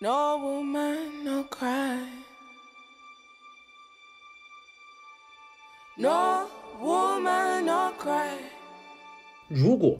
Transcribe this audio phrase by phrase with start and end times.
[0.00, 1.98] No woman, no cry.
[5.96, 6.46] No
[6.80, 8.28] woman, no cry.
[9.48, 9.98] 如果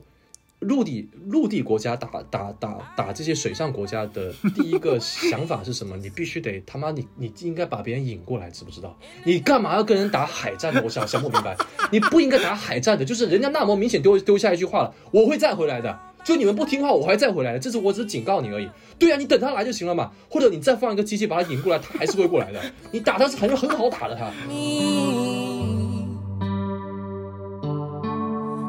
[0.59, 5.95] 陆地陆地国家打打打打这些水上国家的第一个想法是什么？
[5.99, 8.97] 你必须得他妈你你应该把别人引过来，知不知道？
[9.25, 10.81] 你干嘛要跟人打海战呢？
[10.85, 11.57] 我想想不明白，
[11.91, 15.99] 你不应该打海战的，就是人家那么明显丢丢下一句话了，我会再回来的。
[16.29, 18.69] 就你们不听话，我还再回来的，这次我只是警告你而已。
[18.99, 22.61] 对啊，你等他来就行了嘛，或者你再放一个机器把他引过来，他还是会过来的。
[22.91, 24.25] 你打他是很很好打的他。
[24.47, 26.05] Me.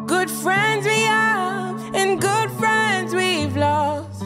[0.08, 4.24] Good friends we are, and good friends we've lost.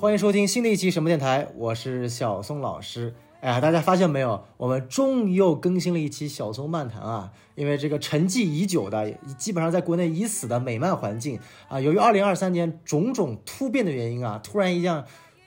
[0.00, 3.12] 欢迎收听新的一期什么电台，我是小松老师。
[3.44, 7.30] 哎呀，大家发现没有，我们终于又更新了一期小松漫谈啊！
[7.56, 15.04] 因为这个沉寂已久的，基本上在国内已死的美漫环境啊，由于二零二三年种种突变的原因啊，突然一下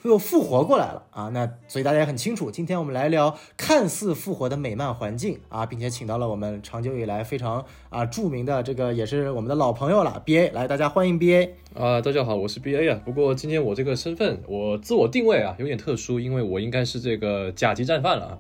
[0.08, 1.30] 又复活过来了啊！
[1.34, 11.56] 那所以大家也很清楚，今天我们来聊看似复活的美漫环境啊，并且请到了我们长久以来非常啊著名的这个也是我们的老朋友了，B A，来大家欢迎 B A。
[11.76, 13.02] 啊，大家好，我是 B A 啊。
[13.04, 18.38] 不过今天我这个身份，我自我定位啊有点特殊，因为我应该是这个甲级战犯了啊。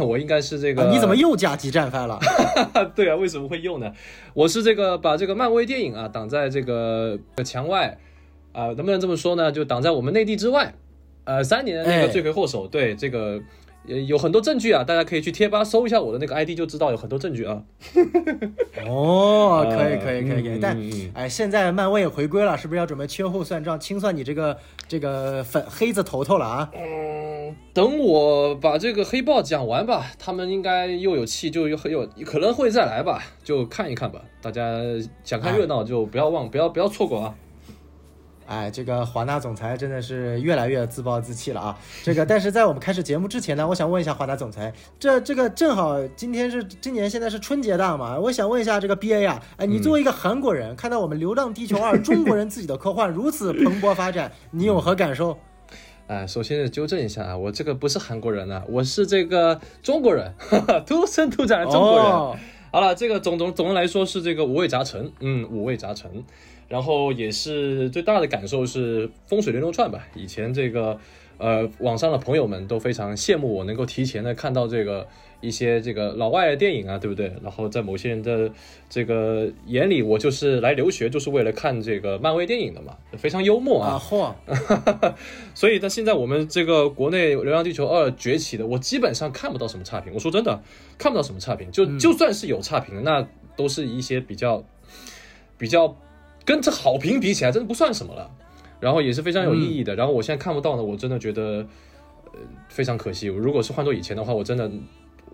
[0.00, 2.18] 我应该是这个、啊你怎么又甲级战犯了？
[2.96, 3.92] 对啊，为什么会又呢？
[4.34, 7.98] 我是这个把这个漫威电影啊挡在这个墙外
[8.50, 9.52] 啊、能不能这么说呢？
[9.52, 10.74] 就挡在我们内地之外。
[11.28, 13.38] 呃，三年的那哎个罪魁祸首，对这个
[13.86, 17.62] 呃有很多证据啊，大家可以去贴吧搜一下我的那个 ID 就知道有很多证据啊。
[18.88, 20.74] 哦，可以呃可以可以可以，但
[21.12, 24.56] 哎，现在漫威也回归了，是不是要准备秋后算账，清算你这个
[24.88, 26.70] 这个粉黑子头头了啊？
[26.74, 34.22] 嗯，等我把这个黑豹讲完吧，他们应该又有气，就又有可能会再来吧，就看一看吧。
[34.40, 34.80] 大家
[35.24, 37.34] 想看热闹就不要忘，不要不要错过啊。
[38.48, 41.78] 哎，这个华纳总裁真的是越来越自暴自弃了啊！
[42.02, 55.36] 这个，但是在我们开始节目之前呢，我想问一下华纳总裁，这这个正好今天是今年现在是春节档嘛，我想问一下这个 B A 啊，哎，你作为一个韩国人，看到我们《流浪地球二》中国人自己的科幻如此蓬勃发展，你有何感受？
[56.08, 62.06] 哎，首先是纠正一下啊，我这个不是韩国人啊，我是这个中国人，哈哈，土生土长的中国人。
[62.06, 62.34] 哦
[62.70, 66.22] 好了，这个总总总的来说是这个五味杂陈，嗯，五味杂陈。
[66.68, 70.06] 然后也是最大的感受是风水轮流转吧。
[70.14, 70.98] 以前这个
[71.38, 75.06] 呃网上的朋友们都非常羡慕我能够提前的看到这个
[75.40, 77.32] 一些这个老外的电影啊，对不对？
[77.44, 78.50] 然后在某些人的
[78.90, 84.34] 这个眼里，我就是来留学就是为了看这个漫威电影的嘛，非常幽默啊嚯，
[85.54, 90.12] 所以，到现在我们这个国内《流浪地球二》崛起的，我基本上看不到什么差评。
[90.12, 90.60] 我说真的，
[90.98, 91.70] 看不到什么差评。
[91.70, 93.24] 就就算是有差评，那
[93.56, 94.64] 都是一些比较
[95.56, 95.96] 比较
[96.48, 98.30] 跟这好评比起来，真的不算什么了。
[98.80, 99.94] 然后也是非常有意义的。
[99.94, 101.66] 然后我现在看不到呢，我真的觉得
[102.24, 103.26] 呃非常可惜。
[103.26, 104.70] 如果是换做以前的话，我真的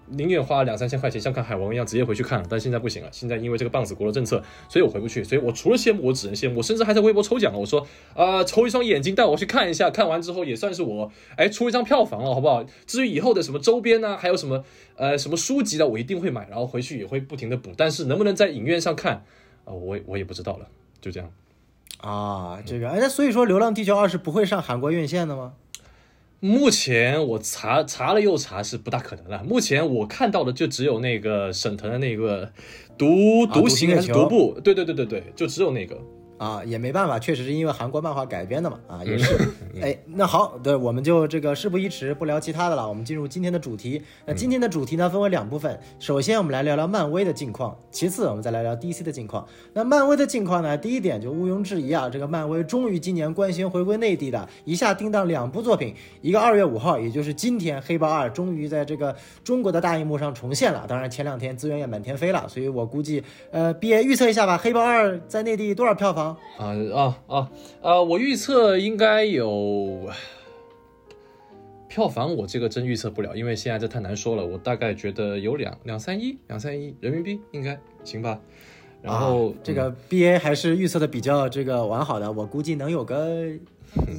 [0.08, 2.46] 宁愿花两三千块钱，像看海王一样直接回去看了。
[2.50, 5.22] 但现在不行了，现在因为这个棒子国的政策，所以我回不去。
[5.22, 6.56] 所以我除了羡慕，我只能羡慕。
[6.56, 7.86] 我甚至还在微博抽奖了，我说
[8.16, 12.64] 啊、抽一双眼睛带我去看一下，看完之后也算是我哎出一张票房了，好不好？
[12.86, 14.64] 至于以后的什么周边呢、还有什么
[14.96, 17.70] 呃什么书籍的，我一定会买，然后回去也会不停的补。
[17.76, 19.24] 但是能不能在影院上看
[19.64, 20.68] 啊、我我也不知道了，
[21.04, 21.30] 就这样。
[21.98, 25.52] 啊，这个，哎，那所以说《流浪地球二》是不会上韩国院线的吗？
[26.40, 29.44] 目前我查查了又查是不大可能了。
[29.44, 32.50] 目前我看到的就只有那个沈腾的那个
[32.96, 36.00] 独啊独行还是独步，对对对对对，就只有那个。
[36.44, 39.34] 啊，也没办法，确实是因为韩国漫画改编的嘛，啊，也是。
[39.80, 44.02] 哎，那好，对，我们就这个事不宜迟，不聊其他的了，我们进入今天的主题。
[44.26, 45.80] 那今天的主题呢，分为两部分。
[45.98, 49.46] 首先，我们来聊聊漫威的近况；其次，我们再来聊 DC 的近况。
[49.72, 60.84] 那漫威的近况呢，第一点就毋庸置疑啊，这个漫威终于今年官宣回归内地的，一下定档两部作品，一个二月五号，也就是今天，《黑豹二》终于在这个中国的大荧幕上重现了。
[60.86, 66.33] 当然，前两天资源也满天飞了，所以我估计，呃 A 预测一下吧，《黑豹二》在内地多少票房？
[66.58, 67.50] 啊啊啊
[67.82, 68.02] 啊！
[68.02, 70.10] 我预测应该有
[71.88, 74.44] 票房，我这个真预测不了，因为现在这太难说了。
[74.44, 78.40] 我大概觉得有两两三亿，两三亿人民币应该行吧。
[79.00, 83.46] 然后、啊、这个 B A 还是预测的比较这个完好的，我估计能有个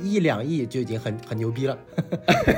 [0.04, 1.78] 一两亿就已经很很牛逼了。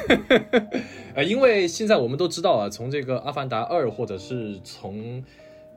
[1.16, 5.24] 呃，因为现在我们都知道啊，从这个《阿凡达二》，或者是从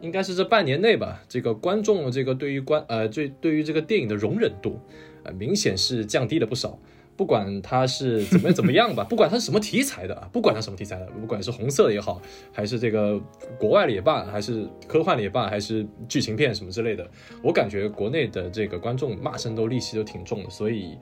[0.00, 4.79] 应该是这半年内吧，这个观众这个对于观呃对对于这个电影的容忍度，
[5.25, 6.79] 呃明显是降低了不少。
[7.17, 12.20] 不管它是怎么怎么样吧， 不管它是什么题材的啊，不管它什么题材的，不管是红色的也好，
[12.50, 13.20] 还是这个
[13.58, 17.06] 国外的也罢，还是科幻的也罢，还是剧情片什么之类的，
[17.43, 20.97] 我感觉国内的这个观众骂声都戾气都挺重的，所以。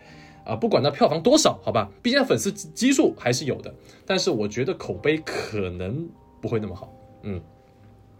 [0.44, 3.74] 啊，不管它票房多少，好吧，毕竟粉丝基数还是有的，
[4.06, 6.08] 但是我觉得口碑可能
[6.40, 6.90] 不会那么好。
[7.22, 7.38] 嗯，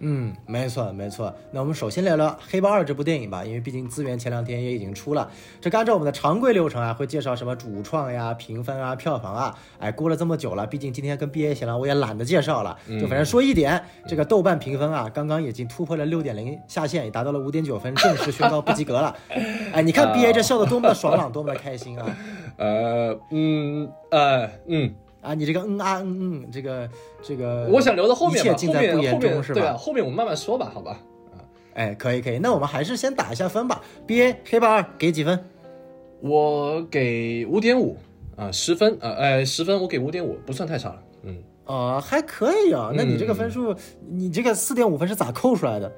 [0.00, 1.34] 嗯，没错没错。
[1.50, 5.28] 那我们首先聊聊《黑豹二》这部电影吧，因为毕竟资源前两天也已经出了。
[5.60, 9.58] 这按照我们的常规流程啊，会介绍什么主创呀、评分啊、票房啊。
[9.78, 19.16] 哎，过了这么久了，毕竟今天跟 BA 闲聊，我也懒得介绍了，就反正说一点，这个豆瓣评分啊，刚刚已经突破了六点零下限，也达到了五点九分，正式宣告不及格了。
[19.72, 22.16] 哎，你看 BA 这笑得多么的爽朗，多么的开心啊！
[22.56, 24.94] 呃，嗯，呃，嗯。
[25.20, 26.88] 啊，你这个嗯啊嗯嗯，这个
[27.22, 29.60] 这个，我想留到后面吧，一切尽在不言中，是吧？
[29.60, 31.00] 对啊，后面我们慢慢说吧，好吧？
[31.32, 31.42] 啊，
[31.74, 33.82] 哎，可以可以，那我们还是先打一下分吧。
[34.06, 35.38] BA 黑豹二给几分？
[36.20, 37.96] 我给五点五
[38.36, 41.02] 啊，十分啊，哎，十分我给五点五，不算太差了。
[41.24, 42.92] 嗯，啊，还可以啊。
[42.94, 43.74] 那你这个分数，
[44.08, 45.92] 你这个四点五分是咋扣出来的？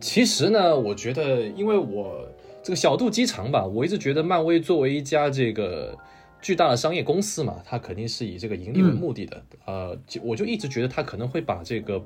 [0.00, 2.26] 其实呢，我觉得，因为我
[2.64, 5.96] 这个小肚鸡肠吧，我一直觉得漫威作为一家这个。
[6.40, 9.42] 巨大的商业公司嘛，它肯定是以这个盈利为目的的。
[9.66, 12.02] 呃，我就一直觉得它可能会把这个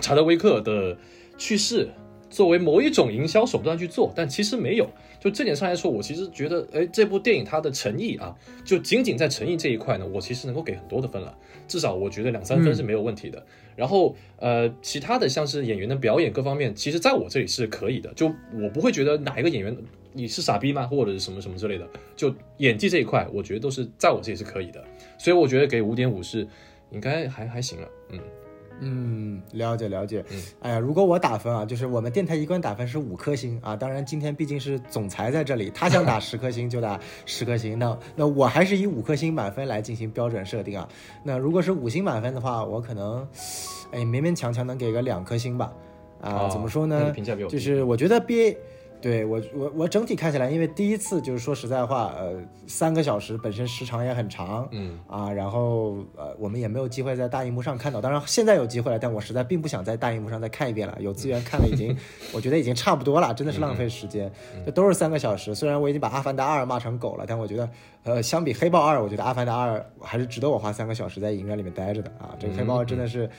[0.00, 0.96] 查德威克的
[1.38, 1.88] 去世
[2.28, 4.90] 作为某一种营销手段去做，但其实没有。
[5.18, 11.36] 就这点上来说，我其实觉得，哎，这部电影它的诚意啊，就仅仅在诚意这一块呢，我其实能够给很多的分了，
[11.66, 13.44] 至少我觉得两三分是没有问题的。
[13.74, 19.76] 然后，呃，其他的像是演员的表演各方面，其实在我这里是可以的，就我不会觉得哪一个演员。
[20.16, 20.86] 你是傻逼吗？
[20.86, 21.86] 或者是什么什么之类的？
[22.16, 24.82] 就演技这一块，我觉得都是在我这里是可以的，
[25.18, 26.48] 所以我觉得给五点五是
[26.90, 27.88] 应该还还行了。
[28.10, 28.20] 嗯
[28.78, 30.22] 嗯，了解了解。
[30.30, 33.74] 嗯，哎呀，如果我打分啊，就是我们电台一贯打分是五颗星啊。
[33.74, 37.78] 当然今天毕竟是总裁在这里，他想打十颗星就打十颗星。
[37.78, 40.86] 那那我还是以五颗星满分来进行标准设定啊。
[41.22, 43.26] 那如果是五星满分的话，我可能
[43.92, 45.72] 哎勉勉强强能给个两颗星吧。
[46.20, 47.10] 啊，怎么说呢？
[47.12, 48.56] 评价比我就是我觉得 BA。
[49.06, 60.98] 对我我我整体看起来，因为第一次就是说实在话，呃，三个小时本身时长也很长，嗯啊，然后呃，我们也没有机会在大荧幕上看到，当然现在有机会了，但我实在并不想在大荧幕上再看一遍了。
[60.98, 61.96] 有资源看了已经，
[62.34, 64.28] 我觉得已经差不多了，真的是浪费时间。
[64.64, 67.70] 这都是三个小时，虽然我已经把《阿凡达二》骂成狗了，但我觉得，
[68.02, 72.34] 呃，相比《黑豹二》，我觉得《阿凡达二》还是值得我花三个小时在影院里面待着的啊。
[72.40, 73.30] 这个《黑豹二》真的是。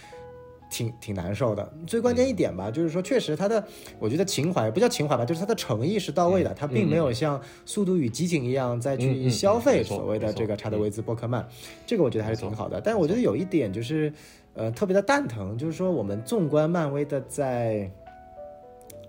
[0.69, 3.63] 挺挺难受的，最关键一点吧，就是说确实他的，
[3.99, 11.47] 我觉得情怀不叫情怀吧，就是他的诚意是到位的，他并没有像《速度与激情》一样再去消费所谓的这个查德维兹·波克曼，
[11.85, 12.81] 这个我觉得还是挺好的。
[12.81, 14.11] 但我觉得有一点就是，
[14.53, 17.89] 呃，特别的蛋疼，就是说我们纵观漫威的在。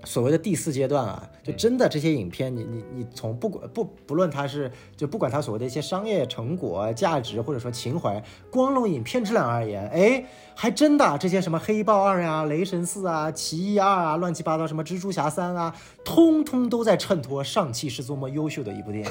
[0.05, 10.25] 所谓的第四阶段啊，就真的这些影片，你你你从不管不不论它是就不管它所谓的一些商业成果、价值或者说情怀，光论影片质量而言，哎，
[10.61, 15.73] 还真的这些什么黑豹二呀、雷神四啊、奇异二啊、乱七八糟什么蜘蛛侠三啊，
[16.05, 19.11] 通通都在衬托上汽是多么优秀的一部电影。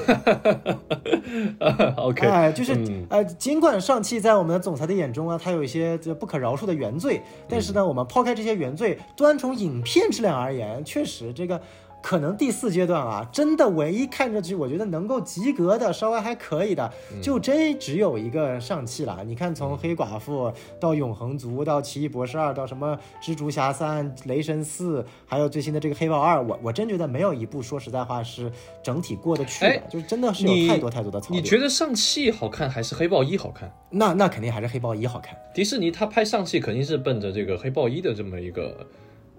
[1.95, 2.77] OK，哎，就是
[3.09, 10.83] 呃，尽管上汽在我们的总裁的眼中啊，它有一些这不可饶恕的原罪，但是呢，我们抛开这些原罪，端从影片质量而言。
[10.83, 11.61] 确实，这个
[12.07, 16.89] 可能第四阶段啊，真的唯一看上去我觉得能够及格的，稍微还可以的，
[17.21, 19.21] 就真只有一个上汽了。
[19.25, 20.49] 你看，从黑寡妇
[20.79, 28.49] 到永恒族，到奇异博士二，到什么蜘蛛侠三、雷神四，还有最新的这个黑豹二，我我真觉得没有一部说实在话是
[28.81, 31.43] 整体过得去的，就真的是有太多太多的槽点。
[31.43, 33.69] 你觉得上汽好看还是黑豹一好看？
[33.89, 35.37] 那那肯定还是黑豹一好看。
[35.53, 38.87] 迪士尼他拍上汽肯定是奔着这个黑豹一的这么一个，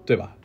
[0.05, 0.35] 对吧？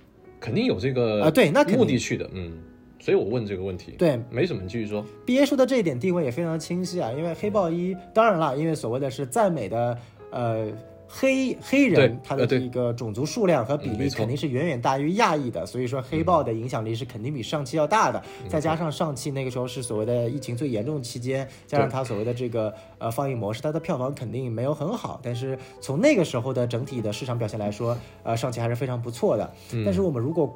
[0.45, 2.53] 肯定有这个啊，对，那目的去的，嗯，
[3.01, 5.03] 所以我问这个问题，对，没什么，你继续说。
[5.25, 9.99] B A 说的这一点定位也非常清晰啊，因为黑豹一，当然了，因为所谓的是赞美的，
[10.31, 10.67] 呃。
[11.07, 18.23] 黑黑人他的这个种族数量和比例肯定是远远大于亚裔的，所以说黑豹的影响力是肯定比上汽要大的。
[18.49, 25.21] 再加上上汽那个时候是所谓的疫情最严重期间，加上它所谓的这个呃放映模式，它的票房肯定没有很好。
[25.23, 29.53] 但是从那个时候的整体的市场表现来说，呃，上汽还是非常不错的。
[29.85, 30.53] 但是我们如果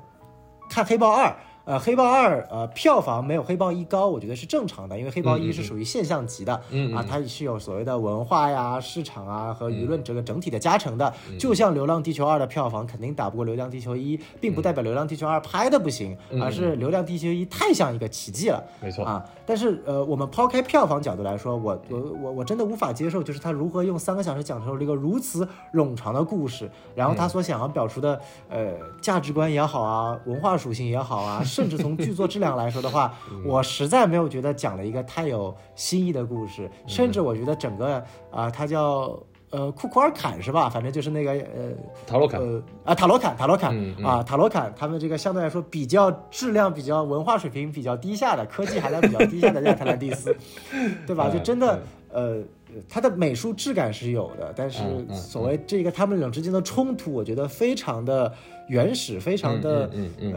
[0.70, 1.34] 看黑豹二。
[1.68, 11.12] 呃，黑豹二呃票房没有黑豹一高，我觉得是正常的，因为黑豹一是属于现象级的，嗯啊，它是有所谓的文化呀、市场啊和舆论这个整体的加成的。
[11.38, 18.64] 就像《流浪地球二》的票房肯定打不过《流浪地球一》，并不代表《流浪地球二》拍的不行，而是《流浪地球一》太像一个奇迹了。
[18.80, 28.72] 没错啊，但是呃，我们抛开票房角度来说，我我我我真的无法接受，就是他如何用三个小时讲述了一个如此冗长的故事，然后他所想要表述的呃
[29.02, 31.44] 价值观也好啊，文化属性也好啊。
[31.58, 33.12] 甚至从剧作质量来说的话，
[33.44, 40.68] 我实在没有觉得讲了一个太有新意的故事，甚至我觉得整个啊，它叫呃库库尔坎是吧？
[40.68, 41.72] 反正就是那个呃
[42.06, 50.36] 塔罗坎，呃啊塔罗坎塔罗坎、嗯嗯啊塔罗坎，他们这个相对来说比较质量比较文化水平比较低下的科技含量比较低下的亚特兰蒂斯，
[51.06, 51.24] 对吧？
[51.26, 52.40] 哎就真的呃。
[52.88, 54.82] 它的美术质感是有的，但是
[55.12, 58.32] 所谓这个他们俩之间的冲突，我觉得非常的
[58.68, 59.90] 原始，非常的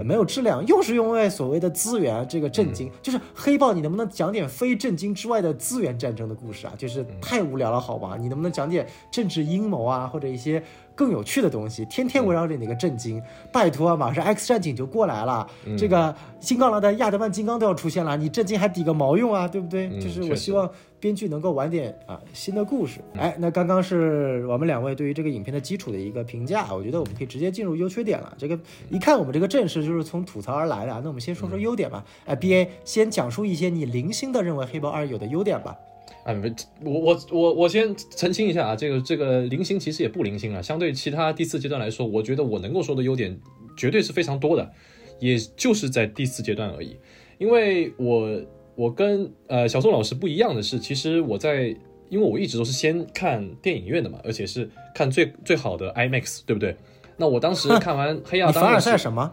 [0.03, 6.73] 没有质量，又是因为所谓的资源这个震惊，就是黑豹，你能不能讲点非震惊之外的资源战争的故事啊？
[6.77, 8.17] 就是太无聊了，好吧？
[8.19, 10.63] 你能不能讲点政治阴谋啊，或者一些
[10.95, 11.85] 更有趣的东西？
[11.85, 13.21] 天天围绕着你个震惊，
[13.51, 15.47] 拜托啊，马上 X 战警就过来了，
[15.77, 19.47] 这个金刚狼的亚德曼金刚都要出现了，你震惊还抵个毛用啊？
[19.47, 19.87] 对不对？
[19.87, 20.69] 嗯就是我希望
[21.01, 23.01] 编剧能够玩点啊新的故事。
[23.15, 28.33] 哎，那刚刚是我们两位对于这个影片的基础的一个评价，我觉得我们可以直接进入优缺点了。
[28.37, 28.57] 这个
[28.89, 32.05] 一看我们这个阵势就是从吐槽而来的啊，那我们先说说优点吧。
[32.25, 35.75] 哎，B A 先讲述一些你零星的认为黑豹二有的优点吧。
[36.23, 36.53] 哎，没
[36.83, 43.35] 我我我我先澄清一下啊，这个这个零星其实也不零星了，相对其他第四阶段来说，我觉得我能够说的优点
[43.75, 44.71] 绝对是非常多的，
[45.19, 46.95] 也就是在第四阶段而已。
[47.39, 48.39] 因为我
[48.75, 51.75] 我跟呃小宋老师不一样的是，其实我在
[52.09, 56.75] 因为我一直都是先看电影院的嘛，而且是看最最好的 IMAX，对不对？
[57.17, 59.31] 那我当时看完《黑亚当》 你凡尔赛什么？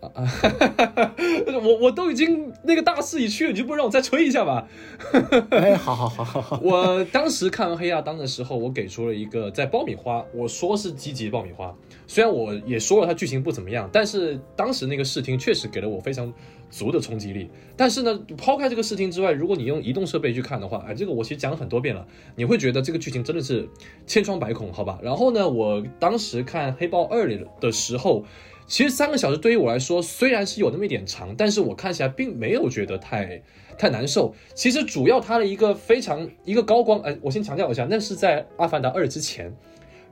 [1.62, 4.68] 我我都已经那个大势已去了，你就不让我再吹一下吧？
[5.50, 11.74] 哎，好好好好好，我当时看完《黑亚当》的时候，我给出了一个在爆米花，我说是积极爆米花。
[12.06, 16.32] 虽然我也说了它剧情不怎么样，但是当时那个视听确实给了我非常
[16.70, 17.50] 足的冲击力。
[17.76, 23.68] 但是呢，抛开这个视听之外，如果你用移动设备去看的话，哎，这个我其实讲了很多遍了，你会觉得这个剧情真的是
[24.06, 24.98] 千疮百孔，好吧？
[25.02, 28.24] 然后呢，我当时看《黑豹二》里的时候。
[28.66, 33.40] 其实三个小时对于我来说虽然是有那么一点长，但是我看起来并没有觉得太
[33.78, 34.34] 太难受。
[34.54, 39.54] 其实主要它的一个非常一个高光，哎，我先强调一下，那是在《阿凡达二》之前。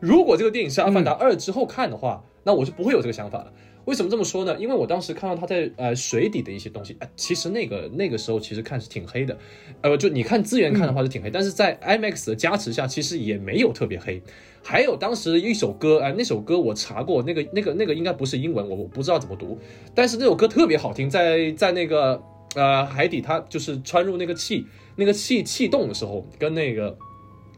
[0.00, 3.52] 如果这个电影是《阿凡达二》之后看的话，那我是不会有这个想法的。
[3.86, 4.56] 为什么这么说呢？
[4.58, 9.36] 因为我当时看到它在呃水底的一些东西，哎，其实那个那个时候其实看是挺黑的，
[9.82, 14.22] 呃，就你看资源看的话是挺黑，但是在 IMAX 的加持下，其实也没有特别黑。
[14.64, 19.58] 还有当时一首歌，哎、那首歌我查过，那个那个那个应该不是英文，我我不知道怎么读，
[19.94, 22.20] 但是那首歌特别好听，在在那个
[22.54, 24.64] 呃海底，它就是穿入那个气
[24.96, 26.96] 那个气气洞的时候，跟那个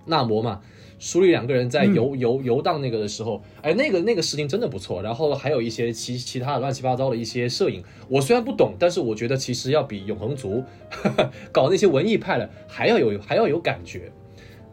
[0.06, 0.60] 纳摩嘛。
[0.98, 5.02] 舒丽两个人在游、游游荡那个的时候，哎，那个那个事情真的不错。
[5.02, 10.64] 然后还有一些其其他的乱七八糟的一些摄影，我虽然不懂，但是我觉得其实要比永恒族
[11.52, 14.10] 搞那些文艺派的还要有还要有感觉。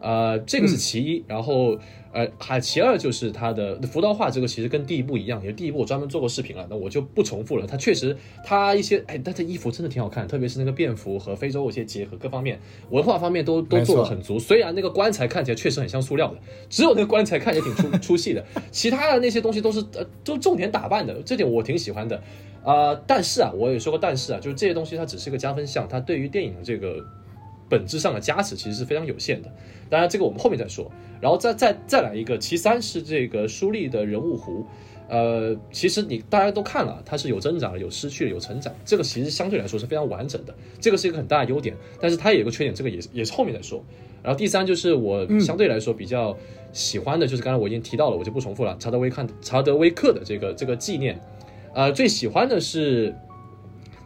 [0.00, 1.78] 呃，这个是其一，然后
[2.14, 7.66] 呃，还其二就是它的服刀画这个其实跟第一部一样，因为第一部我专门做过视频了，那我就不重复了。
[7.66, 14.38] 它确实，它一些哎，它的衣服真的挺好看，特别是那个便服和非洲有些结合，各方面文化方面都都做的很足。
[14.38, 16.38] 虽然那个棺材看起来确实很像塑料的，
[16.70, 22.22] 只有那个棺材看起来挺出 出戏的，其他的那些东西都是呃都重点打扮的，这点我挺喜欢的。
[22.62, 26.96] 啊、但是啊，我也说过，但是啊，就是这些东西它只是个加分项，它对于电影的这个
[27.74, 29.48] 本质上的加持其实是非常有限的。
[29.90, 30.88] 当然，这个我们后面再说。
[31.20, 34.64] 然后再再再来一个，其三是这个舒立的人物弧。
[35.08, 41.74] 呃，其实你大家都看了，它是有增长的，有失去的，有成长，这个其实相对来说是非常完整的，这个是一个很大的优点。
[42.00, 43.82] 但是它也有个缺点，这个也是也是后面再说。
[44.22, 46.36] 然后第三就是我相对来说比较
[46.72, 48.74] 喜欢的，就是刚才我已经提到了，我就不重复了。
[48.80, 51.20] 查德威看查德威克的这个这个纪念，
[51.74, 53.14] 呃，最喜欢的是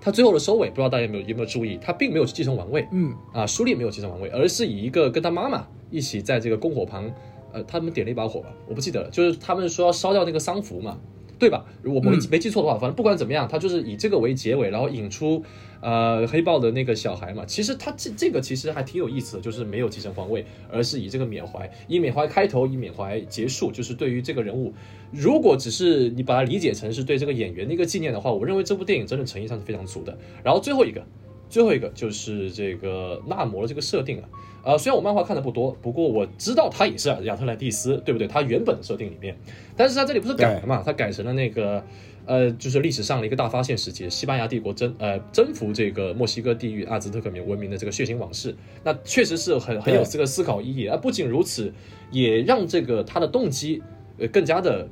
[0.09, 7.11] 他最后的收尾，不知道大家有没有有没有注意，他并没有继承王位，嗯，啊，舒丽没有继承王位，而是以一个跟他妈妈一起在这个篝火旁，
[7.53, 10.99] 呃，他们点了一把火吧，我不记得了，就是他们说要烧掉那个丧服嘛，
[11.39, 11.63] 对吧？
[11.83, 15.43] 如果我没没记错的话，反正不管怎么样，他就是以这个为结尾，然后引出
[15.81, 17.45] 呃黑豹的那个小孩嘛。
[17.47, 24.73] 其实他这这个其实还挺有意思的，就是没有继承皇位，而是以这个缅怀，以缅怀开头，以缅怀结束，就是对于这个人物，
[25.11, 30.17] 如果只是你把它理解成是对这个演员的一个纪念的话，我认为这部电影真的诚意上是非常足的。
[30.43, 31.05] 然后最后一个。
[31.51, 34.29] 最后一个就是这个纳摩的这个设定啊，
[34.63, 38.29] 呃，虽然我漫画看的不多，不过我知道他也是亚特兰蒂斯，对不对？
[38.29, 39.35] 他原本的设定里面，
[39.75, 40.83] 但是他这里不是改了嘛？
[40.85, 41.83] 他改成了那个，
[42.29, 48.55] 呃，就是历史上的一个大发现时期，西班牙帝国征呃征服这个墨西哥地域阿兹特克文明的这个血腥往事，
[48.85, 50.97] 那确实是很很有这个思考意义啊。
[50.97, 51.73] 不仅如此，
[52.13, 53.83] 也让这个他的动机
[54.19, 54.89] 呃更加的。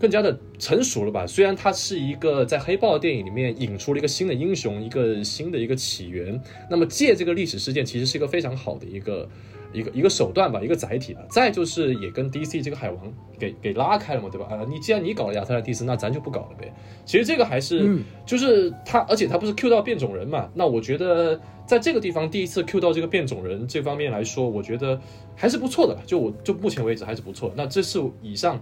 [0.00, 1.26] 更加的成熟了吧？
[1.26, 6.40] 虽然他是一个在黑豹电影里面引出了一个新的英雄，一个新的一个起源。
[6.70, 9.28] 那么借这个历史事件，其实是一个非常好的一个
[9.72, 11.20] 一个一个手段吧，一个载体吧。
[11.28, 14.46] 再就是也跟 DC 这个海王给给拉开了嘛，对吧？
[14.50, 16.72] 啊，你既然你搞了亚特兰蒂斯，那咱就不搞了呗。
[17.04, 20.48] 其实这个还是、嗯就是他，而且他不是 Q 到变种人嘛？
[20.54, 25.00] 那我觉得在这个地方第一次 Q 到这个变种人这方面来说，我觉得
[25.36, 26.02] 还是不错的吧。
[26.06, 27.52] 就我就目前为止还是不错。
[27.56, 28.60] 那这是以上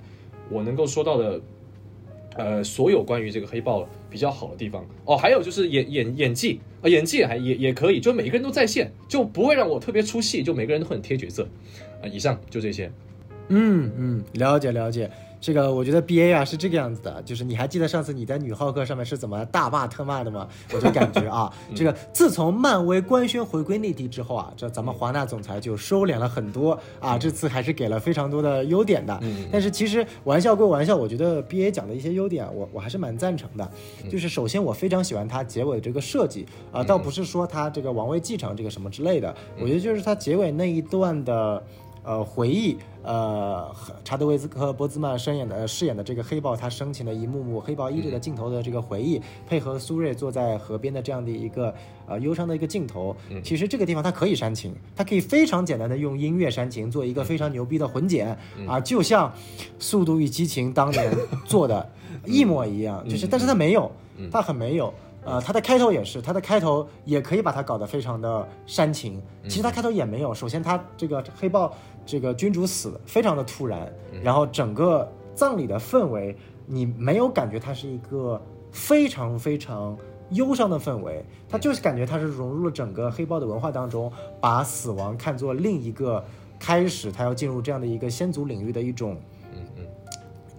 [0.50, 1.40] 我能够说到的。
[2.38, 11.48] 呃，所有关于这个黑豹比较好的地方哦，还有就是演演演技啊、演技还也也可以，就每个人都在线，就不会让我特别出戏，就每个人都很贴角色
[12.02, 12.90] 啊、以上就这些。
[13.48, 15.10] 嗯嗯，了解了解。
[15.40, 20.48] 这个我觉得 B A 啊是这个样子的，就是你还记得上次你在女浩克上面是怎么大骂特骂的吗？
[20.72, 29.20] 我就感觉啊， 这个自从漫威官宣回归内地之后啊，这咱们华纳总裁就收敛了很多啊，这次还是给了非常多的优点的。
[29.52, 33.70] 但是其实玩笑归玩笑，我觉得 B A 讲的一些优点啊，我我还是蛮赞成的。
[34.10, 41.62] 就是首先我非常喜欢它结尾的这个设计啊，倒不是说它这个王位继承这个什么之类的，我觉得就是它结尾那一段的。
[42.08, 43.72] 呃，回忆，呃，
[44.02, 51.72] 查德维兹克·波兹曼饰演的呃饰演的这个黑豹，他生前的一幕幕黑豹一队的镜头的这个回忆，配合苏瑞坐在河边的这样的一个
[52.08, 58.36] 呃忧伤的一个镜头，其实这个地方它可以煽情，它可以非常简单的用音乐煽情，做一个非常牛逼的混剪
[58.66, 59.30] 啊，就像
[59.78, 61.88] 《速度与激情》当年做的
[62.24, 63.88] 一模一样，就是，但是它没有，
[64.32, 64.92] 它很没有。
[65.24, 69.20] 呃，它的开头也是，它的开头也可以把它搞得非常的煽情。
[69.48, 71.74] 其实它开头也没有，首先它这个黑豹
[72.06, 76.34] 这个君主死的非常的突然，然后整个葬礼的氛围，
[76.64, 79.98] 你没有感觉它是一个非常非常
[80.30, 84.10] 忧伤的氛围，它就是感觉它是融入了整个黑豹的文化当中，
[84.40, 86.24] 把死亡看作另一个
[86.58, 89.16] 开始，它要进入这样的一个先祖领域的一种，
[89.52, 89.86] 嗯嗯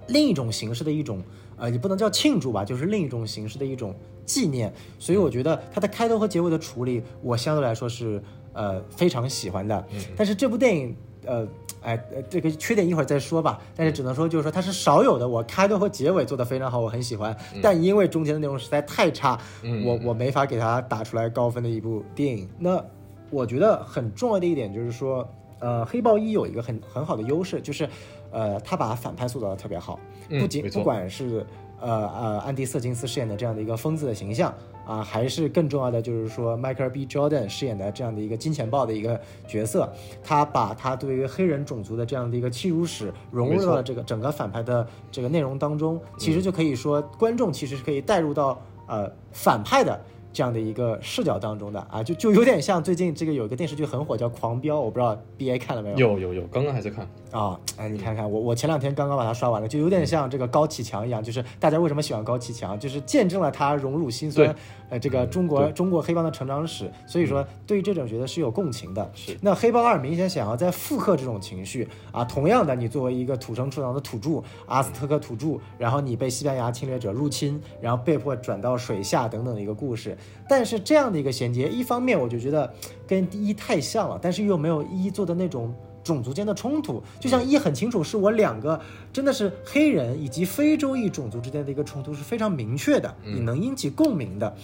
[0.08, 1.22] 另一种形式的一种，
[1.58, 4.74] 呃，也不能叫庆祝吧，就是另一种形式的一种纪念。
[5.00, 8.22] 所以我觉得它的开头和结尾的处理，我相对来说是
[8.54, 9.86] 呃非常喜欢的。
[10.16, 10.96] 但是这部电影，
[11.28, 11.48] 呃，
[11.82, 13.60] 哎，呃这个缺点一会儿再说吧。
[13.76, 17.36] 但是只能说，就是说它是少有的，我开头和结尾做的非常好，我很喜欢。
[17.62, 19.40] 但因为中间的内容实在太差，
[19.86, 22.50] 我我没法给它打出来高分的一部电影。
[22.58, 22.84] 那
[23.30, 25.28] 我觉得很重要的一点就是说，
[25.60, 27.88] 呃，黑豹一有一个很很好的优势，就是，
[28.32, 31.46] 呃，他把反派塑造的特别好，嗯不仅不管是
[31.82, 34.54] 呃呃安迪瑟金斯饰演的这样的一个疯子的形象
[34.88, 39.92] 啊，还是更重要的就是说迈克尔 B Jordan 饰演的这样的一个金钱豹的一个角色，
[40.24, 50.00] 他把他对于黑人种族的这样的一个欺辱史融入到了这个整个反派的这个内容当中，其实就可以说观众其实是可以带入到呃反派的。
[50.38, 55.98] 这样的一个视角当中的啊，就就有点像最近这个有一个电视剧很火叫《狂飙》，我不知道 B A 看了没有？
[55.98, 57.08] 有有有，刚刚还在看。
[57.32, 64.56] 啊，哎，你看看我，我前两天刚刚把它刷完了，就有点像这个高启强一样，就是大家为什么喜欢高启强，就是见证了他荣辱心酸，
[64.90, 69.12] 呃，这个中国中国黑帮的成长史，所以说对于这种觉得是有共情的。
[69.16, 80.18] 是那黑帮二明显想要在复刻这种情绪啊，同样的，你作为一个土生土长的土著，阿斯特克土著，然后你被西班牙侵略者入侵，然后被迫转到水下等等的一个故事，
[80.48, 82.74] 但是这样的一个衔接，一方面我就觉得
[83.08, 85.74] 跟第一太像了，但是又没有一做的那种。
[86.04, 88.80] 种族间的冲突，就像一很清楚是我两个
[89.12, 94.56] 真的是黑人以及非洲裔种族之间的一个冲突是非常明确的，你能引起共鸣的。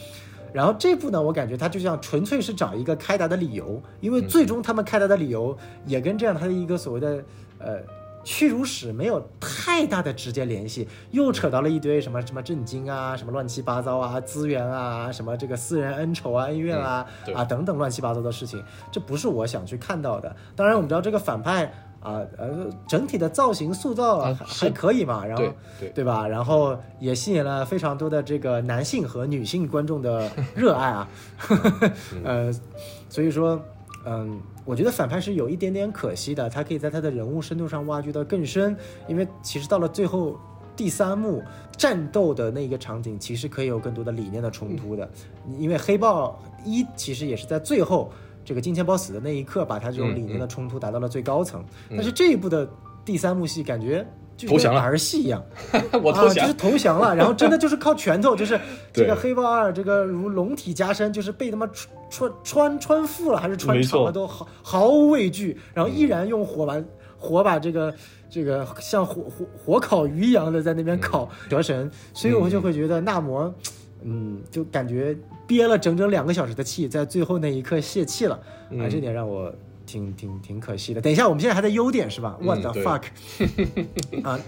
[0.54, 7.22] 然后这部呢，我感觉它就像纯粹是找一个开打的理由，因为最终他们开打的理由也跟这样他的一个所谓的
[7.60, 7.80] 呃
[8.24, 20.36] 屈辱史没有太大的直接联系，又扯到了一堆什么什么震惊啊，什么乱七八糟啊，资源啊，什么这个私人恩仇啊、恩怨啊、嗯啊等等乱七八糟的事情，这不是我想去看到的。
[20.56, 21.66] 当然，我们知道这个反派
[22.00, 25.44] 啊呃整体的造型塑造还,、啊还可以嘛，然后
[25.80, 26.28] 对对吧？
[26.28, 31.08] 然后也吸引了非常多的这个男性和女性观众的热爱啊，
[32.24, 32.52] 呃，
[33.10, 33.60] 所以说，
[34.06, 38.76] 嗯，我觉得反派是有一点点可惜的，他可以在他的人物深度上挖掘到更深，
[39.08, 40.38] 因为其实到了最后
[40.76, 41.42] 第三幕
[41.78, 45.10] 战斗的那一个场景，其实可以有更多的理念的冲突的，
[45.58, 48.12] 因为黑豹一其实也是在最后
[48.44, 52.70] 这个金钱豹死的那一刻，把他这种理念的冲突达到了最高层，但是这一部的
[53.06, 54.06] 第三幕戏感觉。
[54.48, 54.82] 投降了。
[54.82, 55.44] 儿戏一样，
[56.04, 56.30] 我投降。
[56.30, 58.60] 啊，就是投降了，然后真的就是靠拳头，就是
[58.94, 66.82] 这个黑豹二这个如龙体加身，就是被他妈穿穿穿穿腹了还是穿长了都毫毫无畏惧，然后依然用火把
[67.18, 67.94] 火把这个
[68.30, 73.54] 这个像火火火烤鱼一样的在那边烤蛇神，所以我就会觉得纳摩。
[74.06, 75.16] 嗯，就感觉
[75.48, 78.36] 憋了整整两个小时的气，在最后那一刻泄气了、
[78.72, 79.50] 啊，这点让我
[79.86, 81.02] 挺挺挺可惜的。
[81.02, 83.04] 等一下，我们现在还在优点是吧？What the fuck？
[84.24, 84.40] 啊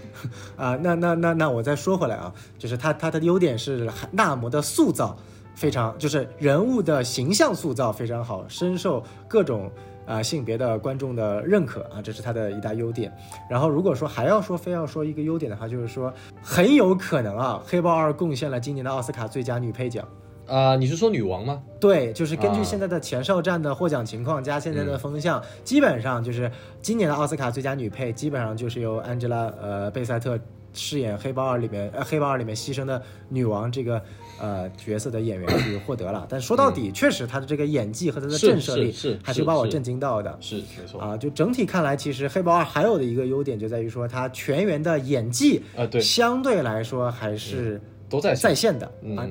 [0.56, 5.16] 啊，那那那那我再说回来啊，就是他他的优点是纳摩的塑造
[5.54, 9.70] 非常，就是人物的形象塑造非常好，深受各种
[10.06, 13.12] 啊、性别的观众的认可啊，这是他的一大优点。
[13.50, 20.06] 然后如果说还要说非要说一个优点的话，就是说很有可能啊，《黑豹二》贡献了今年的奥斯卡最佳女配角。
[20.46, 21.62] 啊、你是说女王吗？
[21.80, 30.38] 对，就是根据啊现在的前哨战的获奖情况加现在的风向，基本上就是今年的奥斯卡最佳女配，基本上就是由安吉拉呃贝塞特
[30.72, 34.00] 饰演《黑豹二》里面呃《黑豹二》里面牺牲的女王这个
[34.38, 36.26] 呃角色的演员去获得了。
[36.28, 40.36] 但说到底，确实她的这个演技和她的震慑力是还是把我震惊到的。
[40.40, 49.26] 是没错啊，就整体看来，其实《黑豹二》还有的一个优点就在于说，它全员的演技啊对相对来说还是都在在线的，嗯啊，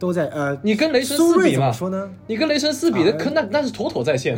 [0.00, 0.58] 都在呃。
[0.64, 1.70] 你跟雷神四比嘛？
[1.70, 2.10] 说呢？
[2.26, 4.36] 你跟雷神四比的，啊可那那是妥妥在线。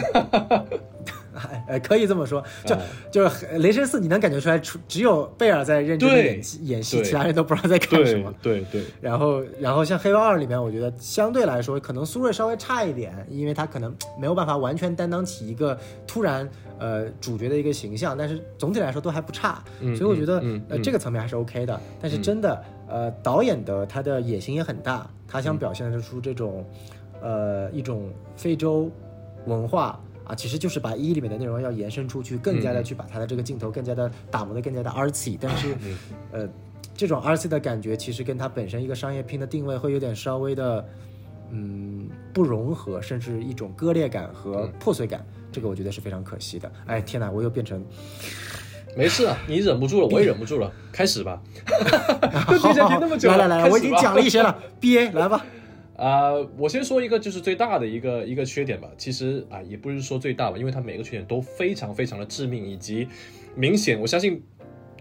[1.66, 8.32] 呃， 可以这么说，就、啊就是雷神四，你能感觉出来，除只有贝尔在认真的演戏，演戏，其他人都不知道在干什么。
[8.42, 16.48] 对对，然后，然后像黑豹二里面，我觉得相对来说，可能苏瑞稍微差一点，因为他可能没有办法完全担当起一个突然
[16.78, 21.80] 呃主角的一个形象，但是总体来说都还不差，嗯所以我觉得、呃这个层面还是 OK 的。
[22.00, 22.62] 但是真的，
[22.92, 26.64] 呃，导演的他的野心也很大，他嗯想表现出这种、
[27.20, 28.90] 呃一种非洲
[29.46, 29.98] 文化。
[30.24, 35.74] 啊，其实就是把一里面的内容要延伸出去，更加的去把它的这个镜头更加的打磨的更加的 artsy，但是，
[36.30, 36.48] 呃，
[36.94, 40.88] 这种 RC 的感觉其实跟它本身一个商业片的定位会有点稍微的，
[41.50, 46.70] 嗯，不融合，甚至一种割裂感和破碎感，这个我觉得是非常可惜的。
[46.86, 47.84] 哎，天哪，我又变成，
[48.94, 51.42] 没事啊，你忍不住了，我也忍不住了，开始吧。
[52.32, 55.46] 好 好 好，那么久了来来来，我已经讲了一些了，BA 来吧。
[55.96, 58.88] 啊、 我先说一个就是最大的一个一个缺点吧。
[58.98, 63.08] 其实啊、也不是说最大吧，因为它每个缺点都非常非常的致命以及
[63.54, 63.98] 明显。
[63.98, 64.42] 我相信，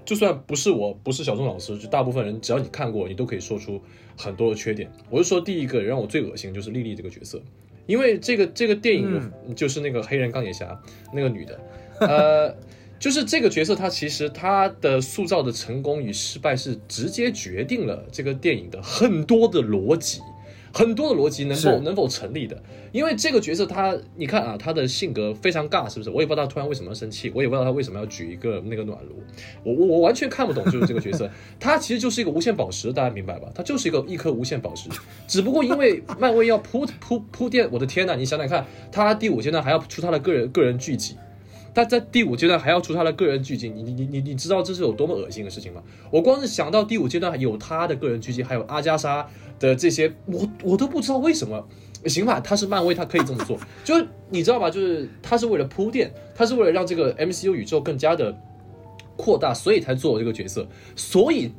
[0.06, 3.82] 就算不是我，不是小钟老师，就大部分人，只要你看过，你都可以说出
[4.16, 4.90] 很多的缺点。
[5.10, 7.42] 我就说第一个让我最恶心就是莉莉这个角色，
[7.88, 10.80] 因为这个这个电影就是那个黑人钢铁侠
[11.12, 11.60] 那个女的，
[12.00, 12.56] 呃。
[13.02, 20.22] 就是这个角色，他其实他的塑造的成功与失败是直接决定了这个电影的很多的逻辑，
[20.72, 22.62] 很多的逻辑能否能否成立的。
[22.92, 26.12] 因为这个角色他，你看啊，他的性格非常尬，是不是？
[26.12, 29.16] 我也不知道他突然为什么要生气，我也不知道他为什么要举一个那个暖炉，
[29.64, 31.28] 我我我完全看不懂，就是这个角色，
[31.60, 33.50] 他其实就是一个无限宝石，大家明白吧？
[33.56, 34.88] 他就是一个一颗无限宝石，
[35.28, 41.16] 只不过因为漫威要铺铺铺垫，我的天呐，你想想看，他第五阶段还要出他的个人个人剧集。
[41.74, 45.82] 他在第五阶段还要出他的个人剧集，你你你你你知道这是有多么恶心的事情吗？
[46.12, 49.28] 我光是想到第五阶段有他的个人剧集，还有阿加莎
[49.60, 51.68] 的这些，我我都不知道为什么。
[52.08, 54.72] 行吧，他是漫威，他可以这么做，就是你知道吧？
[54.72, 58.36] 就是他是为了铺垫，他是为了让这个 MCU 宇宙更加的
[59.16, 60.68] 扩大，所以才做这个角色。
[60.96, 61.52] 所以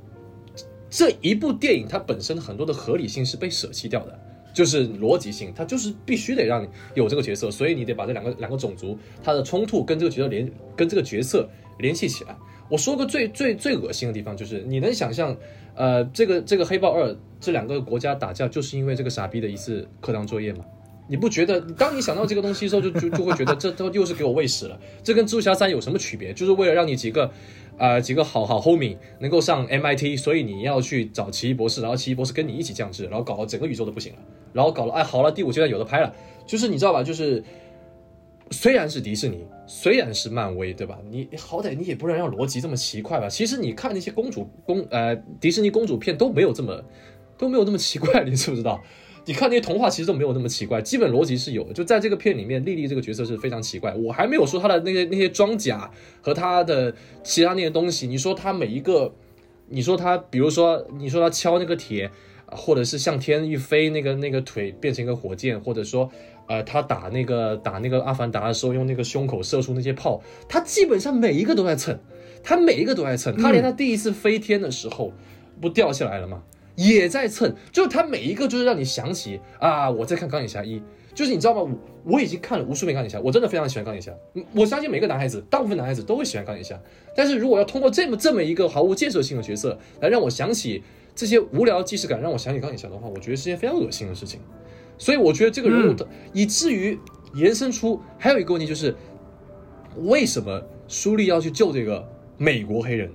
[0.90, 4.18] 这一部电影它本身很多的合理性是被舍弃掉的。
[4.52, 12.36] 就是逻辑性，它就是必须得让你有这个角色，所以你得把这两个两个种族它的冲突跟这个角色联跟这个角色联系起来。
[12.68, 15.36] 我说个最最最恶心的地方，就是你能想象，
[15.74, 20.64] 呃，这个这个黑豹二这两个国家打架，就是因为这个傻逼的一次课堂作业吗？
[21.08, 21.60] 你不觉得？
[21.60, 24.80] 当你想到这个东西的时候，就就就会觉得这都又是给我喂屎了。
[25.02, 26.32] 这跟蜘蛛侠三有什么区别？
[26.32, 27.30] 就是为了让你几个，
[27.76, 34.18] 呃，几个好好 homie 能够上 MIT，所以你要去找奇异博士，然后奇异博士跟你一起降智，然后搞得整个宇宙都不行了，
[34.52, 36.14] 然后搞了，哎，好了，第五阶段有的拍了，
[36.46, 37.02] 就是你知道吧？
[37.02, 37.42] 就是
[38.50, 40.98] 虽然是迪士尼，虽然是漫威，对吧？
[41.10, 43.28] 你好歹你也不能让逻辑这么奇怪吧？
[43.28, 46.84] 其实你看那些公主公呃迪士尼公主片都没有这么
[47.38, 48.82] 都没有那么奇怪， 你知不知道？
[49.24, 51.72] 你看那些童话其实都没有那么奇怪，基本逻辑是有。
[51.72, 53.94] 就在这个片里面，莉莉这个角色是非常奇怪。
[53.94, 55.88] 我还没有说她的那些那些装甲
[56.20, 58.08] 和她的其他那些东西。
[58.08, 59.14] 你说她每一个，
[59.68, 62.10] 你说她，比如说你说她敲那个铁，
[62.54, 66.10] 或者是向天一飞，那个那个腿变成一个火箭，或者说
[66.48, 71.98] 呃他打那个打那个阿凡达的时候用那个胸口射出那些炮，他基本上每一个都在蹭，
[72.42, 73.36] 他每一个都在蹭。
[73.36, 75.12] 他连他第一次飞天的时候
[75.60, 76.42] 不掉下来了吗？
[76.74, 80.82] 也在蹭，就是他每一个就是让你想起啊，我在看钢铁侠一，
[81.14, 81.60] 就是你知道吗？
[81.60, 84.10] 我我已经看了无数遍钢铁侠，我真的非常喜欢钢铁侠。
[84.34, 86.80] 嗯我相信每个男孩子，大部分男孩子都会喜欢钢铁侠。
[87.14, 90.82] 但是如果要通过这么这么一个毫无建设性的角色来让我想起
[91.14, 94.40] 这些无聊的既视感，让我想起钢铁侠的话，我觉得是件非常恶心的事情。
[94.98, 96.98] 所以我觉得这个人物的，以至于
[97.34, 98.94] 延伸出还有一个问题就是，
[99.96, 102.06] 为什么苏丽要去救这个
[102.38, 103.10] 美国黑人？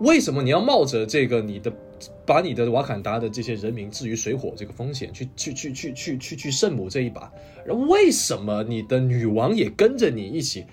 [0.00, 1.72] 为什么你要冒着这个你的
[2.24, 7.30] 把你的瓦坎达的这些人民置于水火这个风险去去去去去去去圣母这一把？
[7.66, 10.64] 然后为什么你的女王也跟着你一起？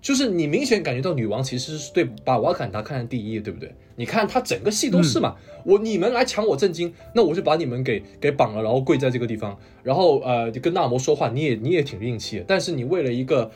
[0.00, 3.74] 就是你明显感觉到女王其实是对把瓦坎达看成第一，对不对？
[4.00, 13.50] 你看他整个戏都是嘛，我你们来抢我震惊，那我就把你们给给绑了，然后跪在这个地方，然后呃就跟纳摩说话，你也你也挺硬气，但是你为了一个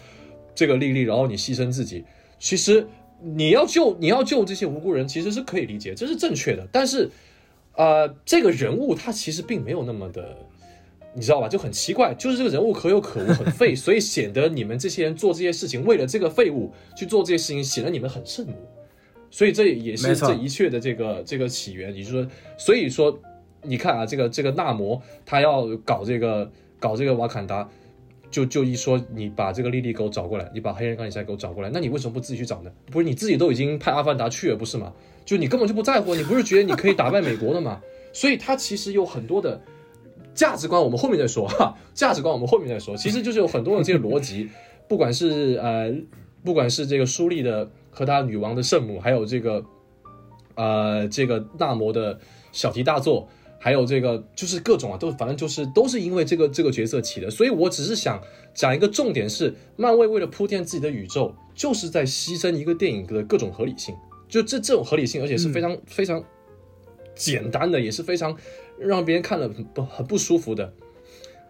[0.55, 2.05] 这个莉莉，然后你牺牲自己，
[2.39, 2.87] 其实
[3.23, 6.69] 你要救你要救这些无辜人，其实是可以理解，这是正确的。
[6.71, 7.09] 但是，
[7.75, 10.37] 呃，这个人物他其实并没有那么的，
[11.15, 11.49] 你知道吧？
[11.49, 18.53] 就很奇怪，就是这个人物可有可无，很废， 所以显得你们这些人做这些事情，为了这个废物去做这些事情，显得你们很圣母。
[19.35, 23.19] 所以这也是这一切的这个这个起源，也就是说，所以说，
[23.63, 27.69] 你看啊，这个这个纳摩他要搞这个搞这个瓦坎达，
[28.31, 32.71] 就就一说你把这个莉莉给我找过来，你把黑人钢铁侠给我找过来，那你为什么不自己去找呢？
[32.93, 34.93] 不是你自己都已经派阿凡达去了，不是吗？
[35.25, 37.81] 就你根本就不在乎，你不是觉得你可以打败美国的吗？
[38.13, 39.61] 所以他其实有很多的
[40.33, 44.49] 价值观，我们后面再说哈，价值观我们后面再说，其实就是有很多的这些逻辑，
[44.87, 45.93] 不管是呃，
[46.45, 49.65] 不管是这个书立的和他女王的圣母，还有这个
[50.57, 52.19] 呃这个纳摩的
[52.53, 53.29] 小题大做，
[53.59, 58.21] 还有这个就是各种啊，都反正就是都是因为这个这个角色起的，所以我只是想
[58.53, 63.95] 讲一个重点是，漫威为了铺垫自己的宇宙，就是在牺牲一个电影的各种合理性，
[64.29, 66.23] 就这这种合理性，而且是非常、非常
[67.15, 68.37] 简单的，也是非常
[68.79, 70.73] 让别人看了很不很不舒服的。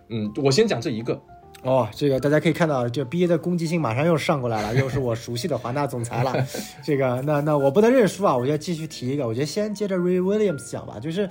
[0.09, 1.21] 嗯，我先讲这一个，
[1.65, 6.47] 哦，这个大家可以看到，就 B A 的攻击性马上又上过来了， 又是我熟悉的华纳总裁了。
[6.85, 11.29] 这个，那那我不能认输啊，我要继续提一个，我觉得先接着 Ray Williams 讲吧，就是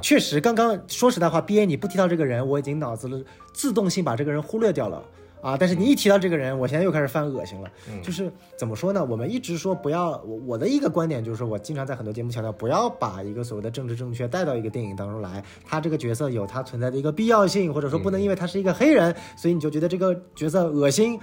[0.00, 3.20] 确实刚刚说实在话，B A 你不提到这个人，我已经脑子了
[3.52, 5.02] 自动性把这个人忽略掉了。
[5.42, 5.56] 啊！
[5.58, 7.70] 但是你一提到这个人，我现在又开始犯恶心了。
[8.02, 9.04] 就是怎么说呢？
[9.04, 15.44] 我们一直说不要，我我的一个观点就是说，我经常在很多节目强调，不要把一个所谓的政治正确带到一个电影当中来。
[15.66, 21.18] 他这个角色有他存在的一个必要性，或者说不能因为他是一个黑人，所以你就觉得这个角色恶心。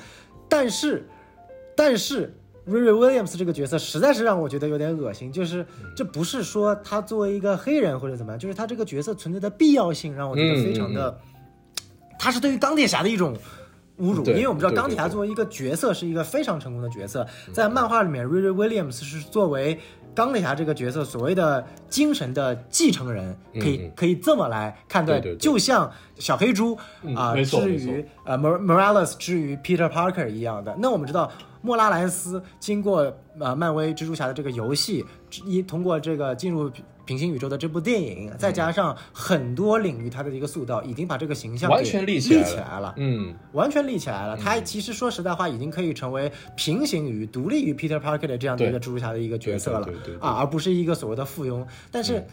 [0.47, 1.08] 但是，
[1.75, 2.36] 但是。
[2.65, 11.19] 瑞瑞 Williams 这个角色实在是让我觉得有点恶心，就是这不是说他作为一个黑人或者怎么样，就是他这个角色存在的必要性让我觉得非常的，
[12.19, 13.36] 他是对于钢铁侠的一种
[13.99, 19.79] 侮辱，因为我们知道钢铁侠作为一个角色是一个非常成功的角色，在漫画里面，瑞瑞 Williams 是作为
[20.15, 26.77] 钢铁侠这个角色所谓的精神的继承人，可以嗯可以这么来看待，就像小黑猪
[27.15, 30.75] 啊、没错没至于呃 Mor- Morales 至于 Peter Parker 一样的。
[30.79, 31.31] 那我们知道
[31.62, 35.05] 莫拉莱斯经过呃漫威蜘蛛侠的这个游戏，
[35.45, 36.71] 一通过这个进入。
[37.09, 42.93] 平行宇宙的这部电影，再加上很多领域它的一个塑造，已经把这个形象完给全立起来了起来了。
[42.97, 44.37] 嗯，完全立起来了。
[44.37, 51.65] 他其实说实在话，已经可以成为平行于、独立于 Peter Parker 的这样的一个蜘蛛侠的一个角色了啊，而不是一个所谓的附庸。
[51.89, 52.23] 但是。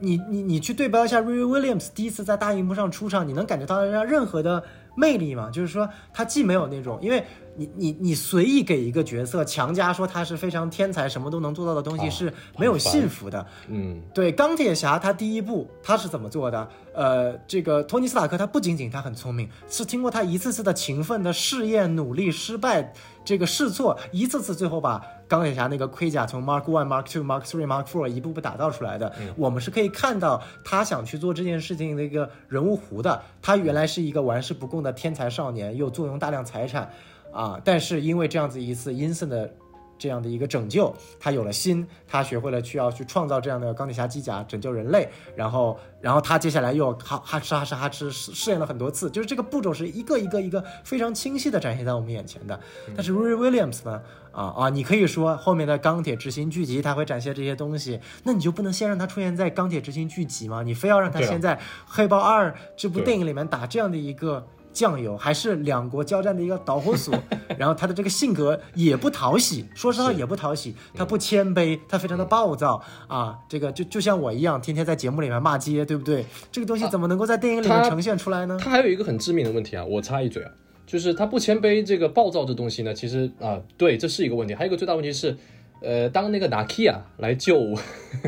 [0.00, 4.62] 你你你去对标一下 Ray Williams 第一次在大荧幕上出场，你能感觉到他任何的
[4.94, 5.50] 魅力嘛？
[5.50, 7.24] 就是说，他既没有那种，因为
[7.56, 13.46] 你你你随意给一个角色强加说他是非常天才，什么都能做到的东西啊是没有幸福的。
[13.68, 16.68] 嗯，对钢铁侠，他第一部他是怎么做的？
[16.92, 22.92] 呃，这个托尼斯塔克他不仅仅他很聪明，是经过他一次次的勤奋的试验、努力、失败，
[23.24, 29.12] 这个试错，一次次最后把钢铁侠那个盔甲从 Mark One、Mark Two、Mark Three、Mark Four 一步步打造出来的。
[29.36, 33.22] 我们是可以看到他想去做这件事情的一个人物弧的。
[33.40, 36.90] 他原来是一个玩世不恭的天才少年，又坐拥大量财产，
[37.32, 39.50] 啊，但是因为这样子一次阴森的。
[39.98, 52.58] 这样的一个拯救，他有了心，他学会了去要去创造这样的钢铁侠机甲拯救人类，然后，然后他接下来又哈哈哧哈哧哈哧试试验了很多次，就是这个步骤是一个一个一个非常清晰的展现在我们眼前的。
[52.94, 54.02] 但是 Ray Williams 呢，
[54.32, 60.62] 啊啊，你可以说后面的钢铁之心剧集他会展现这些东西，那你就不能先让他出现在钢铁之心剧集吗？
[60.62, 64.46] 你非要让他先在黑豹二这部电影里面打这样的一个。
[64.74, 67.14] 酱油还是两国交战的一个导火索，
[67.56, 76.26] 然后他的这个性格也不讨喜，说实话也不讨喜，他不谦卑，他非常的暴躁啊，这个就就像我一样，天天在节目里面骂街，对不对？
[76.50, 78.58] 这个东西怎么能够在电影里面呈现出来呢？
[78.60, 80.50] 他还有一个很致命的问题啊，我插一嘴啊，
[80.84, 84.54] 就是他不谦卑，这个暴躁这东西呢，其实啊，对，这是一个问题。
[84.54, 85.36] 还有一个最大问题是，
[85.80, 87.60] 呃，当那个 Nakia 来救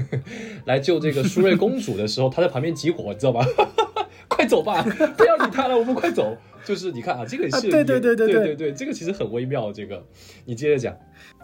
[0.65, 3.45] 来救这个舒瑞公主的时候，他在旁边集火，你知道吧？
[4.29, 4.83] 快走吧，
[5.17, 6.37] 不要理他了，我们快走。
[6.65, 9.73] 就是你看啊，这个也是对对对对对对对，这个其实很微妙。
[9.73, 10.05] 这个
[10.45, 10.97] 你接着讲。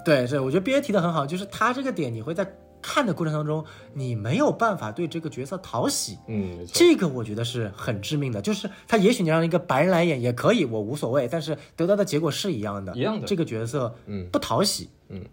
[0.05, 2.45] 对，所以我觉得别提的很好，就是他这个点，你会在
[2.83, 3.65] 看的过程当中，
[3.95, 6.19] 你没有办法对这个角色讨喜。
[6.27, 12.93] 嗯，这个我觉得是很致命的，就是他也许你让一个白人来演也可以，我无所谓，但是得到的结果是一样的。
[12.97, 15.25] 一样的，这个角色嗯不讨喜嗯。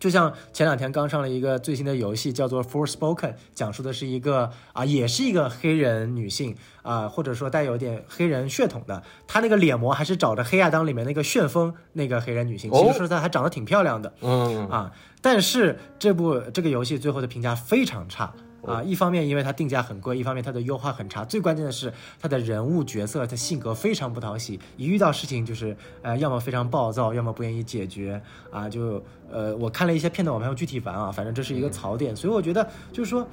[0.00, 3.14] 就像前两天刚上了一个最新的游戏，叫做《Forspoken》，
[3.54, 14.12] 讲述的是一个啊，也是一个黑人女性啊，或者说带有点黑人血统的，她那个脸模还是找着《黑亚当》里面那个旋风那个黑人女性，其实哦说实在还长得挺漂亮的。
[14.22, 18.32] 嗯啊，但是这部这个游戏最后的评价非常差
[18.64, 28.20] 啊，一方面因为它定价很贵，一方面它的优化很差，最关键的是它的人物角色的性格非常不讨喜，一遇到事情就是呃，要么非常暴躁，要么不愿意解决
[28.50, 33.26] 啊，就呃，我看了一些片段，我没有具体玩啊，反正这是一个槽点，所以我觉得就是说。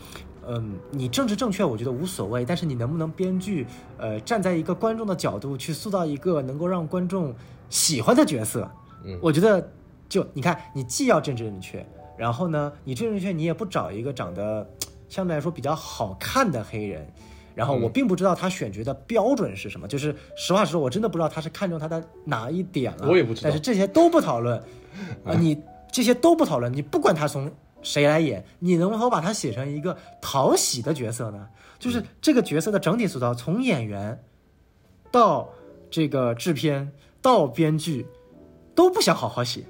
[0.49, 7.35] 嗯，你政治正确，我觉得无所谓，但是你能不能编剧，呃，站在一个观众的角度去塑造一个能够让观众
[7.69, 8.71] 喜欢的角色？
[9.03, 9.69] 嗯我觉得
[10.07, 11.85] 就你看，你既要政治正确，
[12.17, 14.65] 然后呢，你政治正确，你也不找一个长得
[15.09, 17.07] 相对来说比较好看的黑人。
[17.55, 23.07] 然后我嗯并不知道他选角的标准是什么，就是实话实说，我真的不知道他是看中他的哪一点了。
[23.09, 24.59] 我也不知道但是这些都不讨论，
[25.25, 25.59] 啊，你
[25.91, 31.47] 这些都不讨论，你不管他从谁来演，你能否把他写成一个讨喜的角色呢？
[31.79, 34.23] 就是这个角色的整体塑造，从演员
[35.09, 35.49] 到
[35.89, 36.91] 这个制片
[37.23, 38.05] 到编剧，
[38.75, 39.61] 都不想好好写。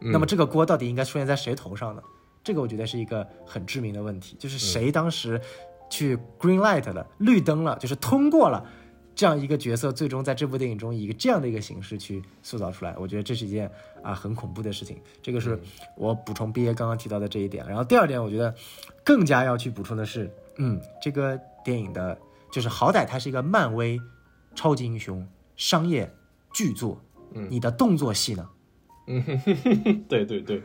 [0.00, 2.02] 嗯那么这个锅到底应该出现在谁头上呢？
[2.42, 5.40] 这个我觉得是一个很致命的问题，就是谁当时
[5.88, 8.66] 去 green light 了，绿灯了，就是通过了
[9.14, 13.70] 这样一个角色，最终在这部电影中以一个这样的一个形式去塑造出来，我觉得这是一件
[14.02, 14.98] 啊很恐怖的事情。
[15.20, 15.60] 这个是
[15.96, 17.66] 我补充毕业刚刚提到的这一点。
[17.66, 18.54] 然后第二点，我觉得
[19.04, 22.18] 更加要去补充的是，嗯，这个电影的，
[22.50, 24.00] 就是好歹它是一个漫威
[24.54, 25.26] 超级英雄
[25.56, 26.10] 商业
[26.54, 26.98] 巨作，
[27.34, 28.48] 嗯你的动作戏呢？
[29.06, 29.22] 嗯
[30.08, 30.62] 对对对，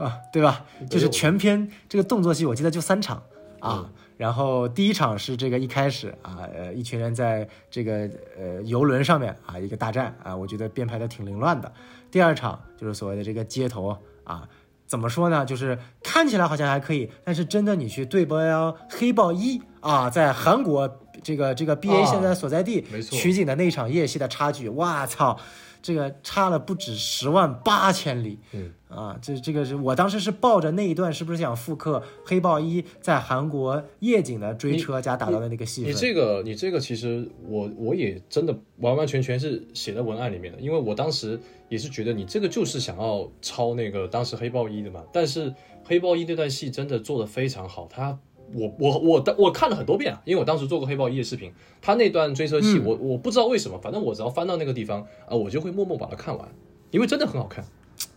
[0.00, 0.64] 啊，对吧？
[0.88, 3.22] 就是全篇这个动作戏，我记得就三场
[3.60, 3.84] 啊。
[3.86, 8.06] 嗯然后第一场是这个一开始啊，呃，一群人在这个
[8.38, 11.72] 呃游轮上面啊一个大战啊，我觉得编排的挺凌乱的。
[12.10, 14.46] 第二场就是所谓的这个街头啊，
[14.86, 15.46] 怎么说呢？
[15.46, 25.40] 就是看起来好像还可以，但是真的你去对标黑豹一啊，在韩国这个这个 B A 啊现在所在地没错取景的那场夜戏的差距，哇操！
[25.82, 35.90] 这个差了不止十万八千里，嗯啊，这这个是我当时是抱着那一段，是不是想复刻黑豹一在韩国夜景的追车加打到的那个戏份？
[35.90, 48.18] 你这个你这个其实我我也真的完完全全是写在文案里面的，因为我当时也是觉得你这个就是想要抄那个当时黑豹一的嘛，但是黑豹一那段戏真的做的非常好，他。
[48.54, 56.48] 我我我的我看了很多遍啊，因为我当时做过黑豹一的视频，他那段追车戏，嗯我我不知道为什么，反正我只要翻到那个地方啊，我就会默默把它看完，
[56.90, 57.64] 因为真的很好看。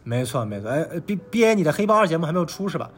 [0.04, 2.90] 没错没错，哎呃，B B A 你的黑豹二节目还没有出是吧？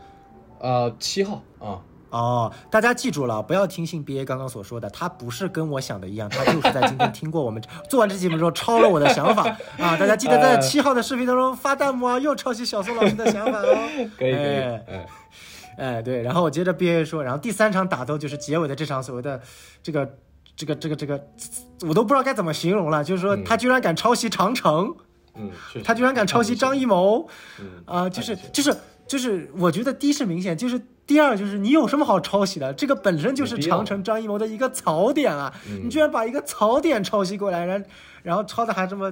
[0.60, 9.43] 啊，七号啊，哦，大家记住了，不要听信 B A 刚刚所说的，他不是跟我想的一样，他就是在今天听过我们 做完这期节目之后抄了我的想法
[9.78, 9.98] 啊！
[9.98, 13.78] 大家记得在呃七号的视频当中发弹幕啊，又抄袭小宋老师的想法哦。
[14.17, 15.06] 可以可以，哎哎，
[15.78, 19.42] 哎，对，然后我接着 B A 说，然后第三场打斗就是结尾的这场所谓的
[19.84, 20.18] 这个
[20.56, 21.28] 这个这个这个，
[21.88, 24.96] 我都不知道该怎么形容了，就是说他居然敢抄袭长城，
[25.36, 25.52] 嗯，
[25.84, 27.28] 他居然敢抄袭张艺谋，
[27.60, 28.76] 嗯啊、就是就是
[29.08, 32.74] 就是，我觉得第一是明显，就是第二就是你有什么好抄袭的？
[32.74, 37.86] 这个本身就是长城张艺谋的一个槽点啊，你居然把一个槽点抄袭过来，然
[38.24, 39.12] 然后抄的还这么。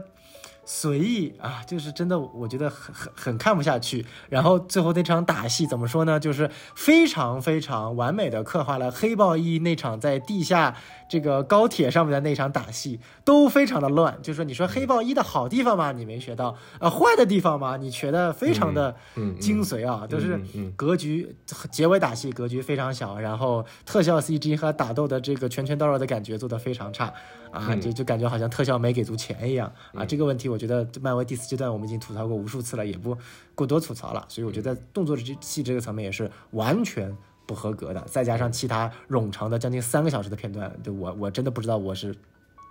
[0.65, 4.06] 随意啊，就是真的，我觉得很很很看不下去。
[4.30, 6.19] 然后最后那场打戏怎么说呢？
[6.19, 10.76] 就是非常非常完美的刻画了黑豹一那场在地下
[11.10, 14.17] 这个高铁上面的那场打戏，都非常的乱。
[14.21, 18.95] 就是说，你说黑豹一的好地方嘛，你没学到；呃，坏的地方嘛，你学的非常的
[19.39, 21.36] 精髓啊，就是嗯嗯格局
[21.71, 27.13] 结尾打戏格局非常小，然后特效 CG 和打斗的这个拳拳到肉的感觉做得非常差
[27.53, 30.03] 啊，嗯就就感觉好像特效没给足钱一样啊。
[30.03, 33.15] 这个问题我觉得漫威第四阶段我们已经吐槽过无数次了，也不
[33.53, 34.25] 过多吐槽了。
[34.27, 42.15] 所以我觉得动作戏这个层面也是完全不合格的，再加上其他冗长的将近三个小时的片段，对我我真的不知道我是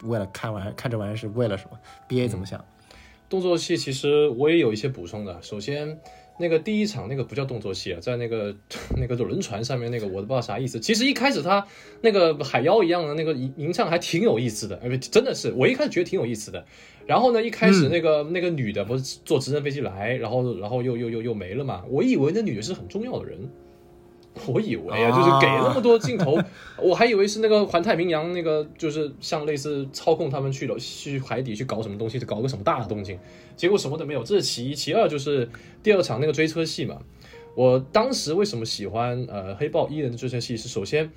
[0.03, 2.63] 为了看完看这玩意儿是为了什么？BA 怎么想？
[3.29, 5.41] 动作戏其实我也有一些补充的。
[5.41, 5.99] 首先，
[6.43, 8.53] 那个第一场那个不叫动作戏啊，在那个
[8.99, 10.81] 那个轮船上面那个我都不知道啥意思。
[10.81, 11.65] 其实一开始他
[12.01, 16.67] 那个海妖一样的那个吟吟唱还挺有意思的，呃，真的是我一开始觉得挺有意思的。
[17.07, 21.85] 然后呢，一开始那个、那个女的不是坐直升飞机来，然后然后又又又又没了嘛？
[21.89, 23.39] 我以为那女的是很重要的人。
[24.47, 26.39] 我以为啊，就是给那么多镜头，
[26.83, 33.19] 我还以为是那个环太平洋那个，就是像类似操控他们去了去海底去搞什么东西，搞个什么大的动静，
[33.57, 34.75] 结果什么都没有，这是其一。
[34.75, 35.49] 其二就是
[35.83, 36.99] 第二场那个追车戏嘛，
[37.55, 41.11] 我当时为什么喜欢呃黑豹一人的追车戏是首先。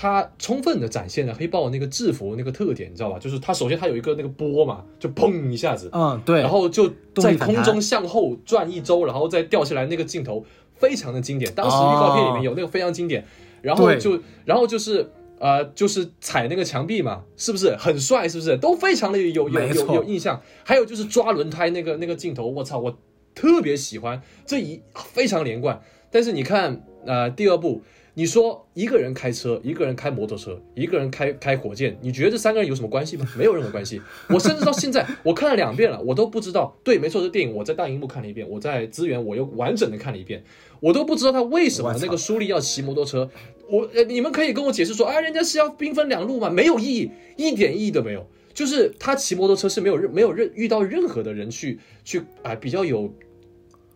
[0.00, 3.18] 它充分的展现了黑豹那个制服那个特点，你知道吧？
[3.18, 10.44] 就是它首先它有一个那个波嘛，就砰一下子，嗯，对，然后就在空中向后转一周，然后再掉下来，那个镜头
[10.78, 11.52] 非常的经典。
[11.54, 13.24] 当时预告片里面有那个非常经典，
[13.62, 18.28] 然后就然后就是呃就是踩那个墙壁嘛，是不是很帅？
[18.28, 20.40] 是不是都非常的有有有有印象？
[20.64, 22.98] 还有就是抓轮胎那个那个镜头，我操，我
[23.34, 25.80] 特别喜欢，这一非常连贯。
[26.10, 27.82] 但是你看呃第二部。
[28.14, 33.24] 你说一个人开车，一个人开摩托车，一个人开开火箭，你觉得这三个人有什么关系吗？
[33.38, 34.02] 没有任何关系。
[34.28, 36.76] 我甚至到现在我看了两遍了，我都不知道。
[36.82, 40.42] 对，没错，这电影我在大荧幕看了一遍，我在资源我又完整的看了一遍，
[40.80, 43.28] 我都不知道他为什么那个苏丽要骑摩托车。
[43.68, 46.48] 我呃，你们可以跟我解释说，啊，人家是要兵分两路嘛？
[46.48, 48.26] 没有意义，一点意义都没有。
[48.54, 53.12] 就是他骑摩托车是没有任没有任遇到任何的人去去啊、比较有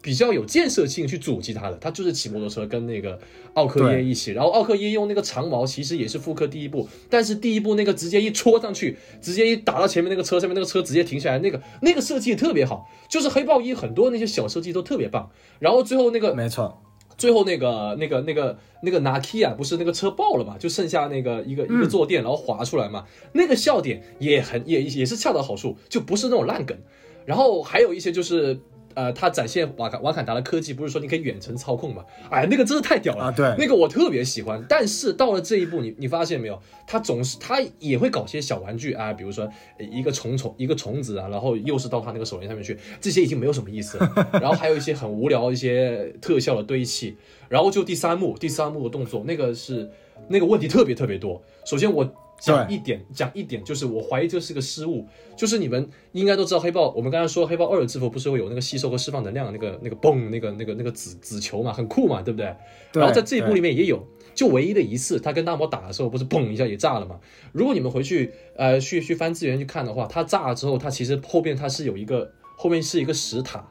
[0.02, 3.16] 比较有建设性去阻击他的，他就是骑摩托车跟那个
[3.54, 15.30] 奥克耶一起，然后奥克耶用那个长矛其实也是复刻第一部，但是第一部那个直接一戳上去，直接一打到前面那个车上面，那个车直接停下来，那个那个设计特别好，就是黑豹一很多那些小设计都特别棒，
[15.60, 16.82] 然后最后那个没错，
[17.16, 26.76] 最后那个那个那个那个 Nakia 不是那个车爆了嘛，就剩下那个一个一个坐垫，然后滑出来嘛，那个笑点也很也也是恰到好处，就不是那种烂梗。
[27.24, 28.58] 然后还有一些就是。
[28.94, 32.04] 呃，它展现瓦坎瓦坎达的科技，不是说你可以远程操控嘛？
[32.30, 34.64] 哎，那个真的太屌了啊对那个我特别喜欢。
[34.68, 36.60] 但是到了这一步，你你发现没有？
[36.86, 39.44] 他总是他也会搞些小玩具啊，比如说
[39.78, 44.28] 呃一个虫虫一个虫子啊，然后又是到他那个手链上面去，这些已经没有什么意思了。
[44.40, 47.16] 然后还有一些很无聊一些特效的堆砌，
[47.48, 49.90] 然后就第三幕第三幕的动作，那个是
[50.28, 51.42] 那个问题特别特别多。
[51.64, 52.04] 首先我
[52.42, 62.52] 讲一点，讲一点，就是我怀疑这是个失误，就是你们应该都知道黑豹，我们刚才说黑豹二的制服不是会有那个吸收和释放能量的那个那个嘣那个那个那个紫紫球嘛，很酷嘛，对不对？
[62.92, 67.20] 对然后在这一部里面也有，就唯一的一次，他跟大魔打的时候，不是嘣一下也炸了嘛？
[67.52, 73.64] 如果你们回去呃去去翻资源去看的话，它炸了之后，它其实后边它是有一个后面是一个石塔，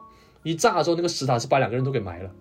[0.43, 2.32] 一炸了之后，那个石塔是把两个人都给埋了。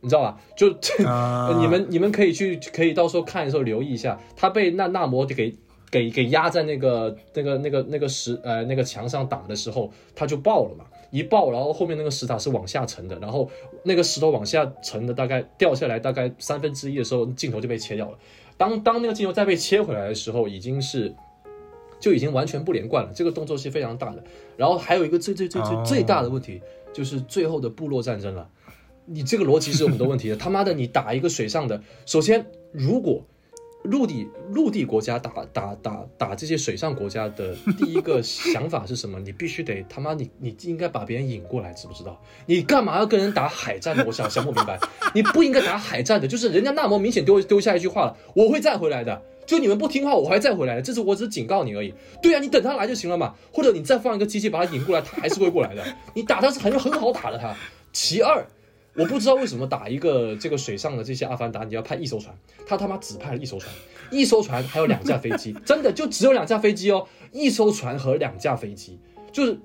[0.00, 0.40] 你知道吧？
[0.56, 0.70] 就、
[1.06, 5.54] 啊 你们你们可以去可以到时候看的时候留意一下，他被那纳摩给
[5.90, 13.50] 给给压在那个那个那个那个石呃那个墙上打的时候，他就爆了嘛，一爆，然后后面那个石塔是往下沉的，然后
[13.82, 18.16] 那个石头往下沉的大概掉下来大概三分之一的时候，镜头就被切掉了。
[18.56, 21.14] 当当那个镜头再被切回来的时候，已经是
[21.98, 24.22] 就已经完全不连贯了，这个动作是非常大的。
[24.56, 26.60] 然后还有一个最最最最哦最大的问题，
[26.92, 28.48] 就是最后的部落战争了。
[29.06, 30.36] 你这个逻辑是有很多问题的。
[30.38, 33.24] 他妈的，你打一个水上的，首先如果
[33.84, 39.18] 陆地陆地国家打打打打这些水上国家的第一个想法是什么？
[39.24, 42.20] 你必须得他妈你你应该把别人引过来，知不知道？
[42.44, 44.04] 你干嘛要跟人打海战的？
[44.04, 44.78] 我想想不明白，
[45.14, 49.22] 你不应该打海战的，就是人家纳摩明显丢丢下一句话了，我会再回来的。
[49.46, 50.82] 就你们不听话，我还再回来的。
[50.82, 51.92] 这次我只是警告你而已。
[52.22, 55.82] 对啊，你等他来就行了嘛，或者你再放一个机器把他引过来，他还是会过来的。
[56.14, 57.56] 你打他是很很好打的他。
[57.92, 58.46] 其二，
[58.94, 62.34] 我不知道为什么打一个这个水上的这些阿凡达，你要派一艘船，
[62.66, 63.72] 他他妈只派了一艘船，
[64.10, 68.98] 一艘船还有两架飞机，真的就只有两架飞机哦，一艘船和两架飞机，
[69.32, 69.58] 就是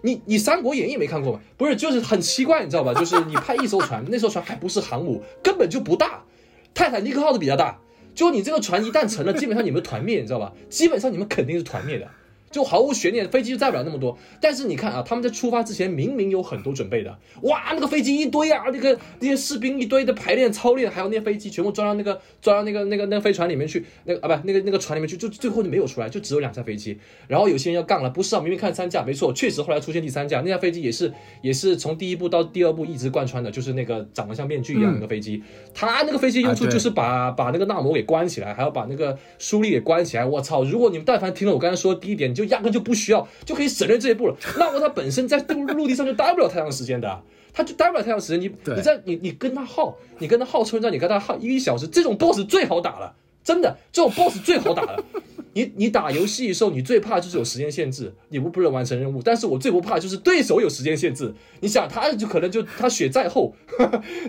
[0.00, 1.40] 你你《三国演义》没看过吗？
[1.56, 2.94] 不是，就是很奇怪，你知道吧？
[2.94, 6.24] 就是你派一艘船，那艘船还不是航母，根本就不大，
[6.72, 7.78] 泰坦尼克号都比较大。
[8.14, 10.52] 就你这个船一旦沉了，基本上你们团灭，你知道吧？
[10.68, 12.08] 基本上你们肯定是团灭的。
[12.52, 14.16] 就毫无悬念，飞机就载不了那么多。
[14.40, 26.98] 但是你看啊，他们在出发之前明明有很多准备的，哇，那个飞机一堆啊，那个那些士兵一堆的排练操练，还有那些飞机全部装到那个装到那个那个那个飞船里面去，那个啊不那个那个船里面去，就最后就没有出来，就只有两架飞机。
[27.26, 35.42] 然后有些人要杠了，不是啊，明明看三架，没错，确实后来出现第三架，那架飞机也是也是从第一部到第二部一直贯穿的，就是那个长得像面具一样的那个飞机，
[35.72, 40.26] 它那个飞机用处就是把、把那个纳摩给关起来，还要把那个舒利给关起来。
[40.26, 40.62] 我操！
[40.64, 44.36] 如果你们但凡听了我刚才说的第一点，你就压根就不需要，就可以省略这一步了。
[44.58, 47.22] 那么它本身在陆陆地上就待不了太长时间的。
[47.54, 53.14] 他就待不了太长时间，你你在你你跟他耗，你跟他耗村战，你跟他耗一个小时，这种 boss 最好打了，
[53.44, 55.04] 真的，这种 boss 最好打了。
[55.52, 59.20] 你你打游戏的时候，你最怕就是有时间限制，你不不能完成任务。
[59.22, 61.34] 但是我最不怕就是对手有时间限制。
[61.60, 63.54] 你想，他就可能就他血再厚，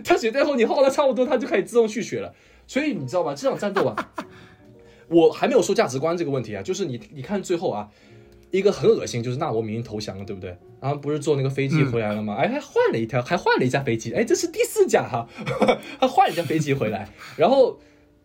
[0.04, 2.34] 他血再厚， 你耗的差不多，他就可以自动去血了。
[2.68, 3.34] 所以你知道吧？
[3.34, 3.96] 这场战斗啊，
[5.14, 7.88] 我还没有说价值观这个问题啊，就是你你看最后啊，
[8.52, 10.58] 一个很恶心，就是纳摩明明投降了，对不对？
[10.82, 12.36] 然后不是坐那个飞机回来了吗？
[12.36, 15.28] 哎，还换了一条，还换了一架飞机，哎，这是第四架哈，
[16.00, 17.08] 他换了一架飞机回来。
[17.38, 17.80] 然后，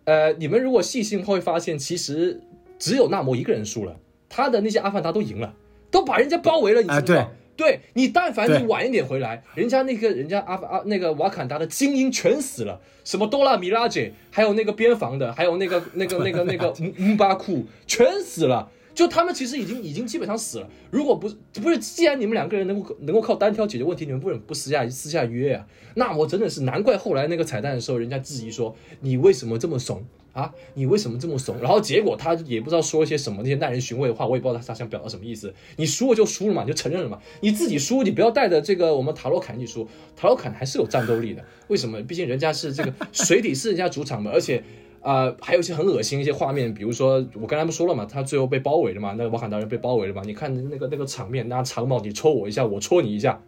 [0.04, 2.40] 呃，你们如果细心会发现，其实
[2.78, 3.96] 只有纳摩一个人输了，
[4.28, 5.54] 他的那些阿凡达都赢了，
[5.90, 7.30] 都把人家包围了，你知不知道？
[7.58, 18.70] 啊对你，但凡你晚一点回来，人家那个人家阿阿那个瓦坎达的精英全死了，什么多拉米拉姐，还有那个边防的，还有那个那个那个那个姆姆巴库全死了。
[18.94, 20.68] 就他们其实已经已经基本上死了。
[20.90, 25.64] 如果不是不是，既然你们两个人能够能够靠单挑解决问题，你们不能不私下私下约啊？
[25.94, 30.04] 那我真的是难怪后来那个彩蛋的时候，人家质疑说你为什么这么怂？
[30.32, 31.58] 啊，你为什么这么怂？
[31.60, 35.52] 然后结果他也不知道说一些什么那些耐人寻味的话，我也不知道他他想表达什么意思。
[35.76, 37.18] 你输了就输了嘛，你就承认了嘛。
[37.40, 41.44] 你自己输，你不要带着这个我们塔罗坎一起输，塔罗坎还是有战斗力的。
[41.68, 42.00] 为什么？
[42.02, 44.62] 毕竟人家是这个水底是人家主场嘛，而且。
[45.00, 53.40] 啊、还有一些很恶心一些画面，比如说我刚才不说了嘛，他最后被包围了嘛，那个瓦坎达人被包围了嘛，你看那个那个场面，拿长矛你戳我一下，我戳你一下，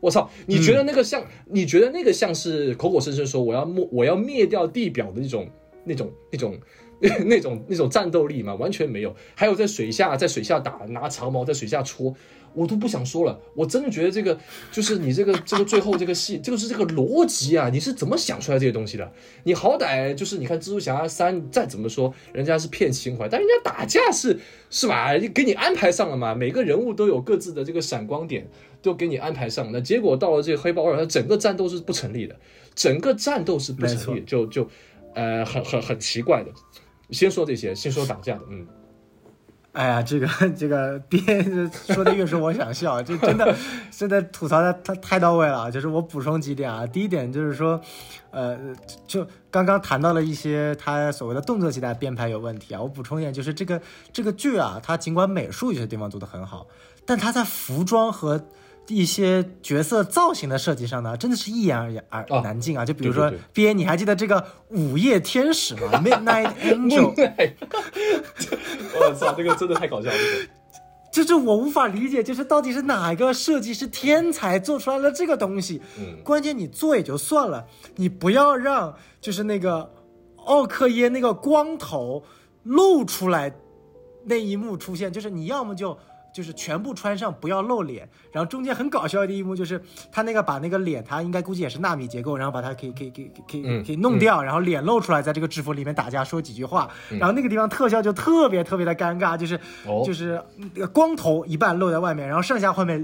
[0.00, 0.28] 我操！
[0.46, 1.22] 你觉得那个像？
[1.44, 5.46] 你觉得那个像是口口声声说我要灭我要灭掉地表的那种
[5.86, 6.58] 那种那种
[7.26, 8.54] 那种那种战斗力嘛？
[8.54, 9.14] 完全没有。
[9.34, 12.14] 还有在水下在水下打拿长矛在水下戳，
[12.54, 13.38] 我都不想说了。
[13.54, 14.38] 我真的觉得这个
[14.72, 19.12] 就是你这个这个最后这个戏，这个是这个逻辑啊，你是怎么想出来这些东西的？
[19.44, 24.38] 你好歹就是你看蜘蛛侠三再怎么说，人家是骗情怀，但人家打架是
[24.70, 25.12] 是吧？
[25.34, 28.48] 给你安排上了嘛，每个人物都有各自的这个闪光点。
[28.82, 32.36] 都给你安排上，那结果到了这个黑豹二，它整个战斗是不成立的，
[32.72, 34.68] 整个战斗是不成立，就就
[35.16, 36.50] 呃很很很奇怪的。
[37.10, 38.66] 先说这些，先说打架的，嗯，
[39.72, 43.56] 哎呀，这个这个编说的越说我想笑，这真的
[43.90, 45.70] 真的吐槽的太太到位了。
[45.70, 47.80] 就是我补充几点啊，第一点就是说，
[48.32, 48.58] 呃，
[49.06, 52.82] 就刚刚谈到了一些他所谓的动作戏的编排有问题啊。
[52.82, 53.80] 我补充一点，就是这个
[54.12, 56.66] 这个剧啊，它尽管美术有些地方做得很好，
[57.04, 58.44] 但它在服装和
[58.88, 62.84] 一些角色造型的设计上呢，真的是一言而而啊难尽啊！
[62.84, 65.90] 就比如说编，你还记得这个午夜天使吗？
[66.04, 67.12] Midnight Angel。
[68.94, 70.16] 我操，这个真的太搞笑了。
[71.10, 75.82] 就是我无法理解，就是到底是哪一个设计师天才做出来了这个东西？
[75.98, 77.66] 嗯关键你做也就算了，
[77.96, 79.90] 你不要让就是那个
[80.44, 82.22] 奥克耶那个光头
[82.62, 83.52] 露出来
[84.26, 85.98] 那一幕出现，就是你要么就。
[86.36, 88.06] 就是全部穿上，不要露脸。
[88.30, 89.80] 然后中间很搞笑的一幕就是
[90.12, 96.90] 他那个把那个脸，他应该估计也是纳米结构，然后把它可以可以可以可以嗯可以弄掉，然后脸露出来，在这个制服里面打架说几句话。
[97.08, 100.38] 然后那个地方特效就特别特别的尴尬，就是哦就是
[100.92, 103.02] 光头一半露在外面，然后剩下后面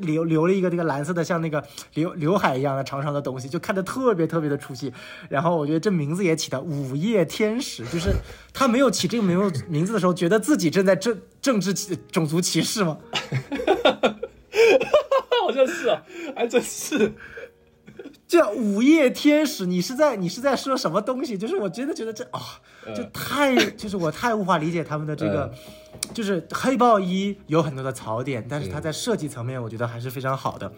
[0.00, 1.62] 留留了一个那个蓝色的像那个
[1.94, 4.92] 刘刘海一样的长长的东西，就看着特别特别的出戏。
[5.28, 8.10] 然后我觉得这名字也起的午夜天使，就是
[8.52, 12.98] 他没有起这个名字名字的时候，觉得自己正在政政治歧种族歧视吗？
[15.42, 16.02] 好像是啊，
[16.34, 17.12] 还真是。
[18.26, 21.36] 这午夜天使，你是在你是在说什么东西？
[21.36, 22.40] 就是我真的觉得这啊、
[22.94, 25.52] 就太就是我太无法理解他们的这个，
[26.12, 30.70] 就是黑豹一有很多的槽点，但是它在设计层面我觉得还是非常好的。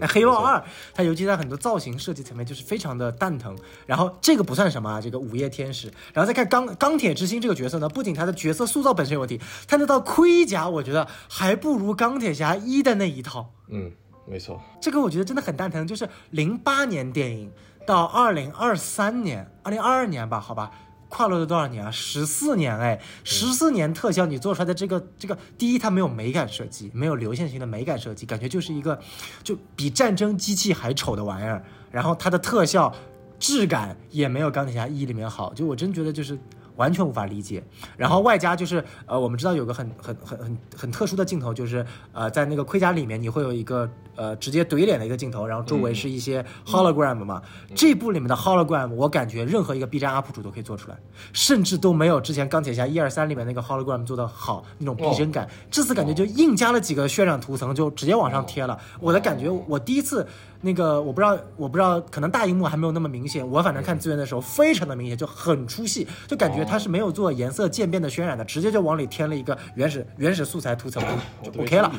[0.00, 0.60] 那黑豹二，
[0.92, 3.56] 它尤其在很多造型设计层面就是非常的蛋疼。
[3.86, 5.86] 然后这个不算什么啊，这个午夜天使。
[6.12, 13.52] 然后再看钢钢铁之心这个角色呢，不仅他的角色塑造本身有问题，他那套盔甲我觉得还不如钢铁侠一的那一套。
[13.68, 13.92] 嗯，
[14.26, 14.60] 没错。
[14.80, 17.52] 这个我觉得真的很蛋疼，就是零八年电影
[17.86, 20.72] 到二零二三年、二零二二年吧，好吧，
[21.08, 21.90] 跨了了多少年啊？
[21.90, 28.98] 十四年哎，十四年特效你做出来的这个这个，第一它没有美感设计，没有流线型的美感设计，感觉就是一个
[29.42, 32.94] 就比战争机器还丑的玩意儿，然后它的特效
[33.38, 36.38] 质感也没有钢铁侠一里面好，就我真觉得就是。
[36.76, 37.62] 完全无法理解，
[37.96, 47.42] 然后外加就是呃，我们知道有个很很很很很特殊的镜头，就是呃，在那个盔甲里面你会有一个呃直接怼脸的一个镜头，然后周围是一些 hologram 嘛。
[47.74, 50.96] 这部里面的 hologram，我感觉任何一个 B 站 UP 主都可以做出来，
[51.32, 55.48] 甚至都没有之前钢铁侠一二三里面那个 hologram 做的好那种逼真感。
[55.70, 58.78] 这次感觉就硬加了几个渲染图层，就直接往上贴了。
[59.00, 60.26] 我的感觉，我第一次
[60.60, 63.46] 那个我不知道，我不知道，可能大荧幕还没有那么明显。
[63.48, 71.02] 我反正看资源的时候非常的明显，就很出戏，就感觉它是没有做颜色渐变的渲染的，直接就往里添了一个原始原始素材图层
[71.42, 71.92] 就就 OK 了。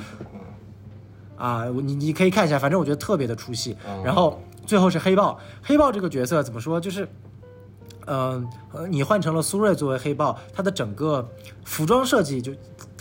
[1.37, 3.77] 啊，你你可以看一下，反正我觉得特别的出戏。
[4.03, 6.81] 然后最后是黑豹，黑豹这个角色怎么说？
[6.81, 7.07] 就是，
[8.07, 11.29] 嗯、呃，你换成了苏瑞作为黑豹，他的整个
[11.63, 12.51] 服装设计就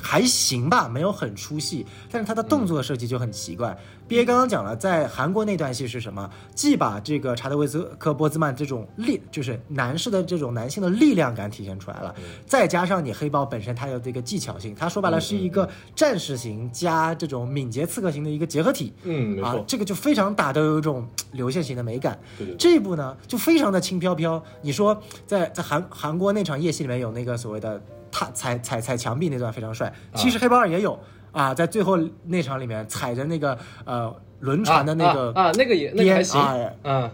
[0.07, 3.77] 还行吧，没有很出戏，但是他的动作设计就很奇怪。
[4.07, 6.31] B A 刚刚讲了，在韩国那段戏是什么？
[6.55, 12.15] 既把这个查德维斯科波兹曼这种力，就是男士的这种男性的力量感体现出来了，
[12.47, 18.95] 再加上你黑豹本身它有这个技巧性，它说白了是一个战士型加这种敏捷刺客型的一个结合体。
[19.03, 19.43] 嗯。
[19.43, 22.17] 啊这个就非常打的有一种流线型的美感。
[22.39, 24.41] 对对对这一部呢就非常的轻飘飘。
[24.63, 24.97] 你说
[25.27, 30.99] 在在韩韩国那场夜戏里面有那个所谓的踏踩踩踩墙壁那段非常帅，其实黑豹二也有
[31.33, 37.11] 啊，在最后那场里面踩着那个呃轮船的那个啊那个也那个还行，边啊嗯，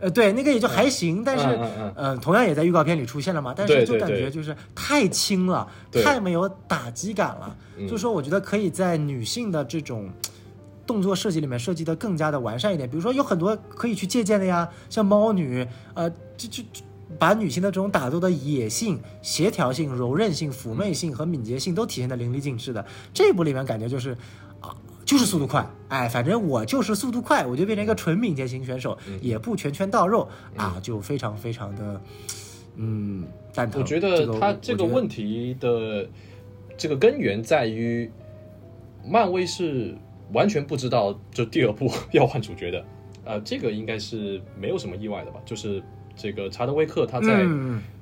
[0.00, 1.92] 呃，对，那个也就还行，但是，嗯嗯嗯。
[1.94, 6.02] 呃，同样也在预告片里出现了嘛，但是就感觉就是太轻了，对。
[6.02, 7.56] 太没有打击感了。
[7.78, 7.86] 嗯。
[7.86, 10.10] 就说我觉得可以在女性的这种
[10.84, 15.64] 动作设计里面设计的更加的完善一点，比如说有很多可以去借鉴的呀，像猫女，
[15.94, 16.82] 呃，就就就
[17.18, 22.84] 把女性的这种打斗的野性、协调性、柔韧性、妩媚性和敏捷性都体现的淋漓尽致的。
[23.12, 24.16] 这一部里面感觉就是
[24.60, 24.76] 啊。
[25.04, 32.00] 就是速度快，哎，反正我就是速度快，我就变成一个纯敏捷型选手，也不拳拳到肉啊，就非常非常的，
[32.76, 33.82] 嗯，蛋疼。
[33.82, 36.08] 我觉得他这个问题的
[36.78, 38.10] 这个根源在于，
[39.04, 39.94] 漫威是
[40.32, 42.84] 完全不知道就第二部 要换主角的，
[43.24, 45.40] 呃，这个应该是没有什么意外的吧？
[45.44, 45.82] 就是
[46.16, 47.46] 这个查德威克他在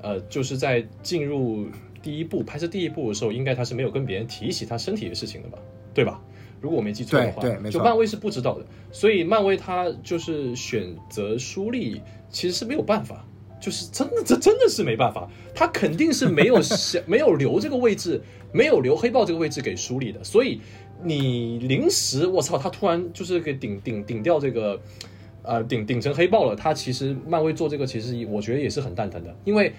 [0.00, 1.66] 呃，就是在进入
[2.02, 5.58] 第一部拍摄第一部的时候，应该他是没有跟别人提起他身体的事情的吧？
[5.92, 6.20] 对吧？
[6.60, 13.26] 如果我没记错的话，就漫威是不知道的，所以漫威他就是选择舒立，其实是没有办法，
[13.58, 18.20] 就是真的这真的是没办法，他肯定是没有想 没有留这个位置，
[18.52, 20.60] 没有留黑豹这个位置给舒立的，所以
[21.02, 24.78] 你临时我操，他突然就是给顶顶顶掉这个，
[25.42, 29.72] 呃顶顶成黑豹了，他其实漫威做这个其实我觉得也是很蛋疼的，因为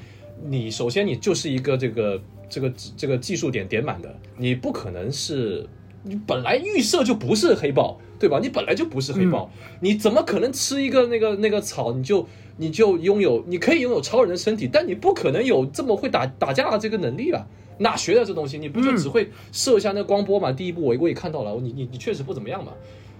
[0.46, 5.68] 你首先你就是一个这个这个这个技术点点满的，你不可能是。
[6.04, 8.40] 你本来预设就不是黑豹，对吧？
[8.42, 9.52] 你本来就不是黑豹，
[9.82, 12.26] 你怎么可能吃一个那个那个草，你就
[12.58, 17.46] 你就拥有，你可以拥有超人的身体，但你不可能有这么会打打架的这个能力啊？
[17.78, 18.58] 哪学的这东西？
[18.58, 20.52] 你不就只会射一下那光波嘛？
[20.52, 22.72] 第一部我我也看到了，你你你确实不怎么样嘛。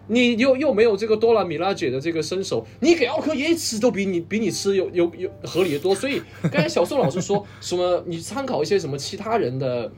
[0.08, 5.96] 你又又没有这个多拉米拉姐的这个身手，你给奥克耶吃都比你比你吃有有有合理的多。
[5.96, 9.92] 所以刚才小宋老师说什么，你参考一些什么其他人的。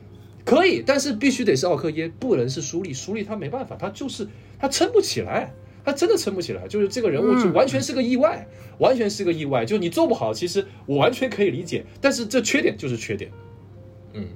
[0.46, 2.92] 可以，但是必须得是奥克耶，不能是舒利。
[2.92, 4.28] 舒利他没办法，他就是
[4.58, 5.50] 他撑不起来，
[5.82, 6.68] 他真的撑不起来。
[6.68, 8.46] 就是这个人物就完全是个意外，
[8.76, 9.64] 完全是个意外。
[9.64, 13.30] 就你做不好，其实我完全可以理解，但是这缺点就是缺点。
[14.12, 14.26] 嗯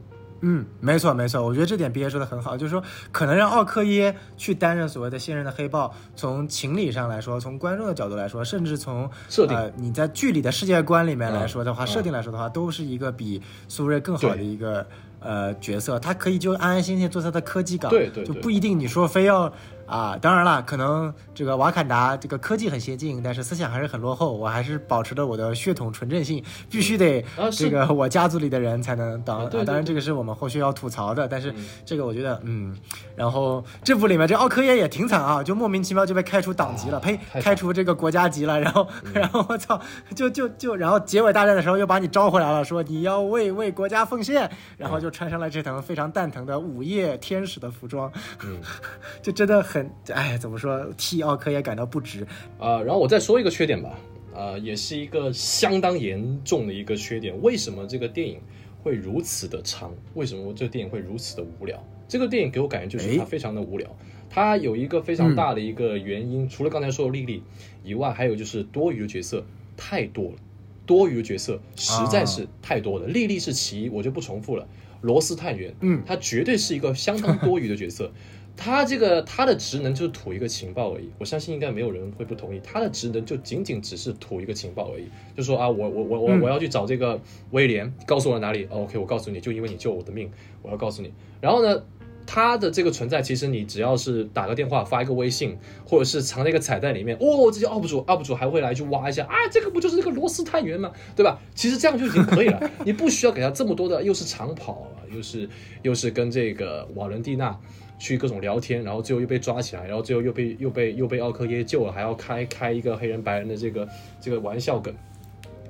[0.40, 2.82] 嗯，没错没错，我觉得这点毕业说的很好，就是说
[3.12, 14.86] 可能让奥克耶去担任所谓的现任的黑豹，从情理上来说，从观众的角度来说，甚至从设定你在剧里的世界观里面来说的话，设定来说的话，都是一个比苏瑞更好的一个。
[15.20, 19.52] 呃，角色他可以就安安心心做他的科技岗，对对，就不一定你说非要。
[19.88, 24.36] 啊，当然了，可能这个瓦坎达这个科技很先进，但是思想还是很落后。
[24.36, 29.48] 我还是保持着我的血统纯正性，必须得这个我家族里的人才能当。
[29.48, 31.26] 当然，这个是我们后续要吐槽的。
[31.26, 31.54] 但是
[31.86, 32.76] 这个我觉得，嗯，
[33.16, 38.60] 然后这部里面这奥科耶也挺惨啊，就莫名其妙就被开除党籍了，呸，开除这个国家级了。
[38.60, 39.80] 然后，然后我操，
[40.14, 48.12] 就就就，然后结尾大战的时候又把你招回来了，说你要为为国家奉献，然后就穿上了这层非常蛋疼的午夜天使的服装，
[48.44, 48.58] 嗯，
[49.22, 49.77] 就真的很。
[50.12, 50.86] 哎，怎么说？
[50.96, 52.26] 替奥克也感到不值
[52.58, 52.80] 啊。
[52.82, 53.98] 然后我再说一个缺点吧，
[54.34, 57.34] 啊，也是一个相当严重的一个缺点。
[57.42, 58.40] 为什么这个电影
[58.82, 59.94] 会如此的长？
[60.14, 61.82] 为什么这个电影会如此的无聊？
[62.08, 63.88] 这个电影给我感觉就是它非常的无聊。
[64.30, 67.42] 它有一个非常大的一个原因，除了刚才说的莉莉
[67.82, 69.44] 以外，还有就是多余的角色
[69.76, 70.36] 太多了。
[70.84, 73.06] 多余的角色实在是太多了。
[73.06, 74.66] 莉莉是其一，我就不重复了。
[75.02, 78.10] 罗斯探员，嗯，他绝对是一个相当多余的角色。
[78.60, 82.60] 他这个他的职能就是吐一个情报而已，我相信应该没有人会不同意。
[82.60, 85.04] 他的职能就仅仅只是吐一个情报而已，
[85.36, 87.20] 就说啊，我我我我我要去找这个
[87.52, 90.28] 威廉，告诉我哪里？OK，我告诉你就因为你救我的命，
[90.60, 91.12] 我要告诉你。
[91.40, 91.80] 然后呢，
[92.26, 95.56] 他的这个存在，其实你只要是打个电话、发一个微信，
[95.86, 100.90] 或者是藏在一个彩蛋里面，哦，这些 UP 主 UP 主还会来去挖一下啊，这个不就是那个罗斯探员吗？
[101.14, 101.38] 对吧？
[101.54, 105.48] 其实这样就已经可以了，你不需要给他这么多的，又是长跑，又是
[105.82, 107.56] 又是跟这个瓦伦蒂娜。
[107.98, 113.88] 去各种聊天，然后最后又被抓起来，然后最后又被又被又被奥克耶救了，还要开开一个黑人白人的这个
[114.20, 114.94] 这个玩笑梗，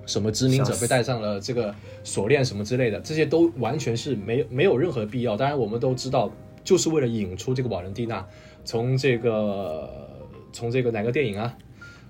[0.05, 1.75] 什么殖民者被戴上了这个
[2.05, 5.37] 锁链什么之类的，这些都完全是没没有任何必要。
[5.37, 6.31] 当然我们都知道，
[6.63, 8.27] 就是为了引出这个瓦伦蒂娜，
[8.65, 9.91] 从这个
[10.53, 11.57] 从这个哪个电影啊，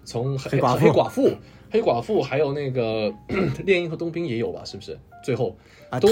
[0.04, 1.30] 从黑黑寡妇
[1.70, 3.12] 黑寡妇还有那个
[3.64, 4.62] 猎鹰和冬兵也有吧？
[4.64, 4.98] 是不是？
[5.22, 5.56] 最后
[6.00, 6.08] 都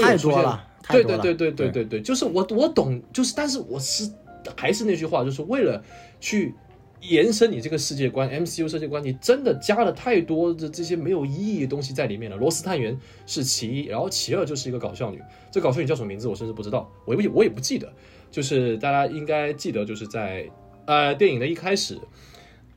[0.89, 4.09] 对对对对对对对，就是我我懂，就是但是我是
[4.55, 5.83] 还是那句话，就是为了
[6.19, 6.53] 去
[7.01, 12.37] 延伸你这个世界观，MCU 世界观，你真的加了太多的这些没有意义的东西在里面了。
[12.37, 15.21] 罗斯探员是其一，然后其二就是一个搞笑女，
[15.51, 17.91] 这搞笑女叫什么名字我甚至不知道，我也我也不记得，
[18.31, 20.49] 就是大家应该记得，就是在
[20.85, 21.99] 呃电影的一开始。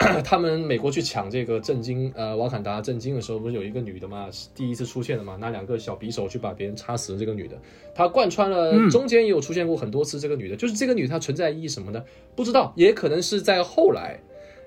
[0.25, 7.57] 他们美国去抢这个震惊呃瓦坎达震惊的时候，不是有一个女的嘛，第一次出现的嘛，拿两个小匕首去把别人插死的这个女的，
[7.95, 12.03] 她贯穿了中间也有出现过很多次这个女的，就是这个女她存在意义什么呢？
[12.35, 14.19] 不知道，也可能是在后来。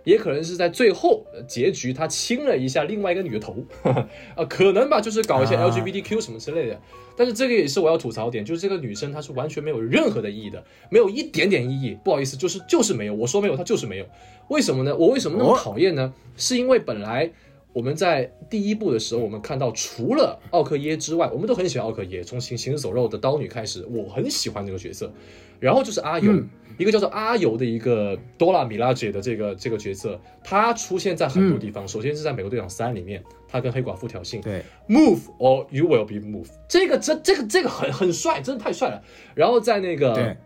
[0.03, 4.07] 也可能是在最后结局，他亲了一下另外一个女的头，啊，
[4.49, 6.79] 可能吧，就是搞一些 LGBTQ 什么之类的。
[7.15, 10.49] 但是这个也是我要吐槽点，就是这个女生她是完全没有任何的意义。
[10.49, 11.97] 的，没有一点点意义。
[12.03, 13.13] 不好意思，就是就是没有。
[13.13, 14.05] 我说没有，她就是没有。
[14.47, 14.95] 为什么呢？
[14.95, 16.11] 我为什么那么讨厌呢？
[16.35, 17.31] 是因为本来
[17.71, 25.11] 我们在第一部的时候，我们看到除了奥克耶之外，我们都很喜欢奥克耶，从行行尸走肉的刀女开始，我很喜欢这个角色。
[25.59, 26.33] 然后就是阿尤，
[26.77, 31.87] 一个叫做阿尤的一个多拉米拉姐的这个这个角色，她出现在很多地方。
[31.87, 39.01] 首先是在美国队长三里面，她跟黑寡妇挑衅，对，move or you will be move，这个这这个这个很很帅，真的太帅了。
[39.35, 40.37] 然后在那个对，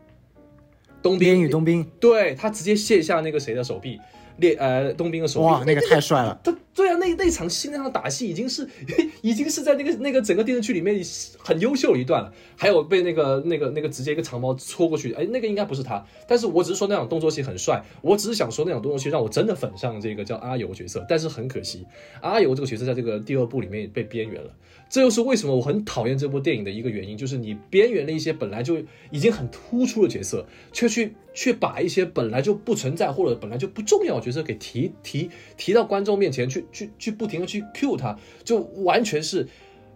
[1.02, 4.00] 冬边兵与冬兵，对他直接卸下那个谁的手臂，
[4.38, 6.40] 列呃冬兵的手臂，哇，那个太帅了。
[6.44, 8.68] 他对啊，那那场戏那场打戏已经是
[9.22, 11.02] 已经是在那个那个整个电视剧里面
[11.40, 12.32] 很优秀的一段了。
[12.56, 21.04] 还有被那个那个那个直接一个长矛戳过去，哎，那个应该不是他，但是我只是说那场动作戏很帅，我只是想说那场动作戏让我真的粉上这个叫阿尤角色。
[21.10, 21.86] 但是很可惜，
[22.22, 24.52] 阿尤这个角色在这个第二部里面被边缘了。
[24.90, 28.78] 这又是为什么我很讨厌这部电影的一个原因，就是你边缘的一些本来就
[29.12, 39.46] 已经很突出的角色，却去却把一些本来就不存在或者本来就不重要的角色给提提提到观众面前去去去不停的去 cue 他，就完全是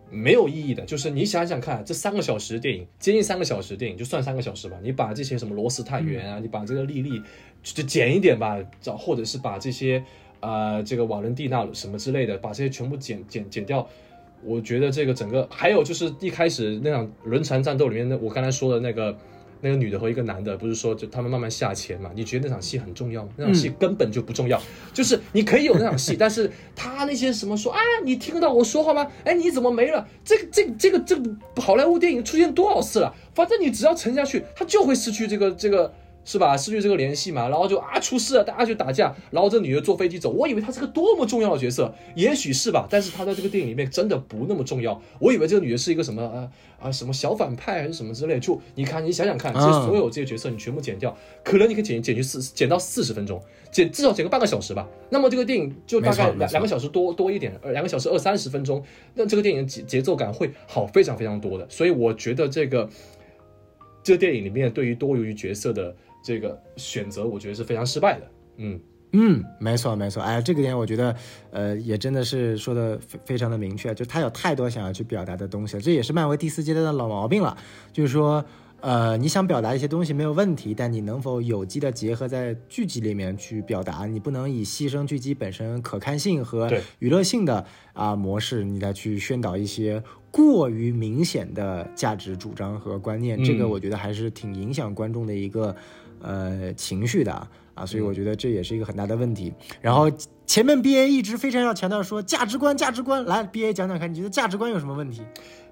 [0.10, 0.84] 没有意义的。
[0.84, 7.22] 就是你想想看，这三个小时电影，接近三个小时电影，就算三个小时吧，你把这些什么罗斯探员啊，你把这个莉莉
[7.64, 10.04] 就剪一点吧，找或者是把这些
[10.42, 13.88] 呃这个瓦伦蒂娜什么之类的，把这些全部剪剪剪掉。
[14.44, 19.18] 我觉得这个整个还有就是一开始那场轮船战斗里面那，我刚才说的那个
[19.62, 22.10] 那个女的和一个男的，不是说就他们慢慢下潜嘛？
[22.16, 23.30] 你觉得那场戏很重要吗？
[23.38, 24.62] 那场戏根本就不重要，
[24.94, 29.08] 就是你可以有那场戏，但是他那些什么说啊，你听得到我说话吗？
[29.24, 30.08] 哎，你怎么没了？
[30.24, 33.14] 这个这个这个这个好莱坞电影出现多少次了？
[33.36, 35.94] 反正你只要沉下去，他就会失去这个这个。
[36.24, 36.56] 是吧？
[36.56, 40.30] 失去这个联系嘛，然后就啊出事了，大家就打架，然后这女的坐飞机走。
[40.30, 45.02] 我以为她是个多么重要的角色，也许是吧，但是她在这个电影里面真的不那么重要。
[45.20, 46.50] 我以为这个女的是一个什么啊
[46.80, 48.40] 啊什么小反派还是什么之类。
[48.40, 53.42] 就你看，你想想看，这所有这些角色你全部剪掉，可能你可以剪剪去四剪到四十分钟，
[53.72, 54.88] 剪至少剪个半个小时吧。
[55.10, 58.84] 那么这个电影就大概两两个小时多多一点，呃两个小时二三十分钟，
[59.16, 61.68] 那这个电影节节奏感会好非常非常多的。
[61.68, 62.88] 所以我觉得这个
[64.04, 65.96] 这个电影里面对于多余角色的。
[66.24, 68.80] 这个选择我觉得是非常失败的，嗯。
[69.14, 71.14] 嗯，没错没错，哎，这个点我觉得，
[71.52, 77.58] 呃，也真的是说的非非常的明确，就他有太多想要去表达的东西了，这也是漫威第四阶段的老毛病了，
[77.92, 78.46] 就是说，
[78.80, 84.06] 呃，你想表达一些东西没有问题，但你能否有机的结合在剧集里面去表达？
[84.06, 90.02] 你不能以牺牲剧集本身可看性和娱乐性的啊模式，你再去宣导一些
[90.32, 95.76] 过于明显的价值主张和观念，这个我觉得还是挺影响观众的一个。
[96.22, 97.32] 呃，情绪的
[97.74, 99.54] 啊，所以我觉得这也是一个很大的问题。
[99.82, 100.12] 然后
[100.46, 105.22] 前面 B A 一直非常要强调说价值观，价值观，来 B A 讲讲看，你觉得价值观有什么问题？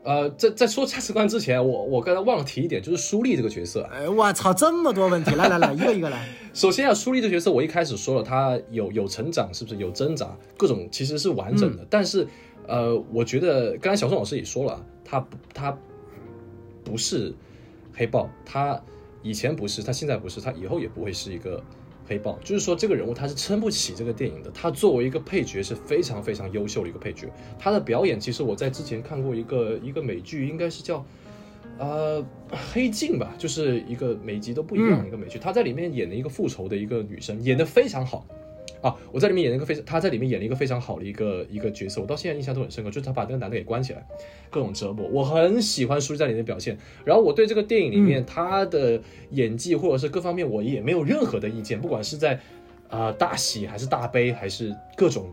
[0.02, 3.84] 呃，在在说价值观之前，我我刚才忘了提一点，就是舒丽这个角色。
[3.92, 6.26] 哎，我操，这么多问题，来来来，一个一个来。
[6.54, 11.86] 首先啊，舒丽这个角色，我一开始说了，他有有成长，是不是有挣扎，各种其实是完整的。
[11.90, 12.26] 但是，
[12.66, 15.78] 呃，我觉得刚才小宋老师也说了，他他
[16.84, 17.36] 不是
[17.94, 18.82] 黑豹，他。
[19.22, 21.62] 以前不是，他现在不是，他以后也不会是一个
[22.08, 22.40] 黑豹。
[22.44, 24.50] 就是说，这个人物他是撑不起这个电影的。
[24.52, 27.28] 他作为一个配角是非常非常优秀的一个配角。
[27.58, 31.06] 他的表演，其实我在之前看过一个一个美剧，应该是叫
[31.78, 32.26] 呃
[32.72, 35.38] 黑镜吧，就是一个每集都不一样的一个美剧。
[35.38, 38.26] 他在里面演了一个复仇的一个女生，演的非常好。
[38.82, 44.08] 啊，我在里面演了一个非常，他在里面演了一个非常好的一个一个角色，我到现在印象都很深刻，就是他把那个男的给关起来，
[44.50, 46.78] 各种折磨，我很喜欢舒淇在里面的表现。
[47.04, 49.02] 然后我对这个电影里面他的
[49.32, 52.40] 演技或者是各方面，我也没有任何的意见，不管是在
[52.88, 55.30] 啊大喜还是大悲还是各种，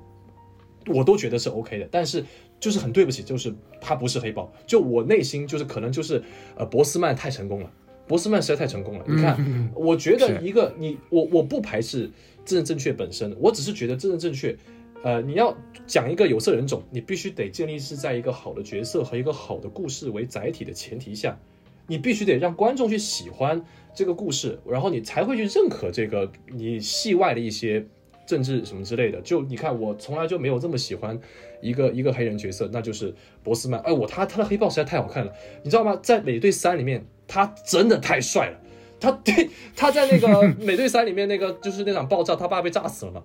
[0.88, 1.88] 我都觉得是 OK 的。
[1.88, 2.24] 但是
[2.58, 6.20] 就是很对不起，就是他不是黑豹，就我内心就是可能就是
[6.56, 7.70] 呃博斯曼太成功了，
[8.08, 9.04] 博斯曼实在太成功了。
[9.06, 12.10] 你看，我觉得一个你我我不排斥。
[12.46, 14.56] 政治正确本身，我只是觉得政治正确，
[15.02, 15.54] 呃，你要
[15.86, 21.38] 讲一个有色人种，你必须得建立是在一个好的角色和一个好的故事为载体的前提下，
[21.86, 23.62] 你必须得让观众去喜欢
[23.94, 27.84] 这个故事，然后你才会去认可这个你戏外的一些
[28.26, 29.20] 政治什么之类的。
[29.20, 31.18] 就你看，我从来就没有这么喜欢
[31.60, 33.80] 一个一个黑人角色，那就是博斯曼。
[33.80, 35.32] 哎，我他他的黑豹实在太好看了，
[35.62, 35.98] 你知道吗？
[36.02, 38.60] 在美队三里面，他真的太帅了。
[38.98, 43.22] 他 对他在那个 美队三里面那个就是那场爆炸，他爸被炸死了嘛。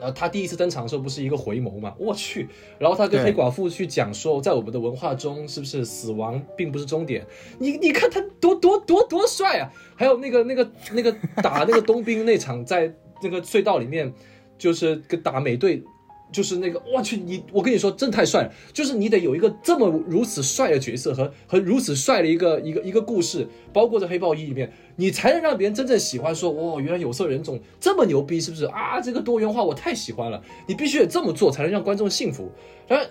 [0.00, 1.94] 然后他第一次登场的时候不是一个回眸嘛？
[1.96, 2.48] 我去！
[2.76, 7.24] 然后他跟黑寡妇去讲说，在我们的文化中，是不是死亡并不是终点？
[7.60, 9.72] 你你看他多多多多帅啊！
[9.94, 14.12] 还有那个那个那个打那个冬兵那场，在那个隧道里面，
[14.58, 15.80] 就是跟打美队
[16.32, 18.52] 就是那个，我去，你我跟你说，真太帅了！
[18.72, 26.34] 就是你得有一个这么如此帅的角色和和如此帅的一个一个一个故事，包括在黑豹一里面，你才能让别人真正喜欢。
[26.34, 29.00] 说，哇，原来有色人种这么牛逼，是不是啊？
[29.00, 30.42] 这个多元化我太喜欢了。
[30.66, 32.50] 你必须得这么做，才能让观众幸福。
[32.88, 33.06] 然后，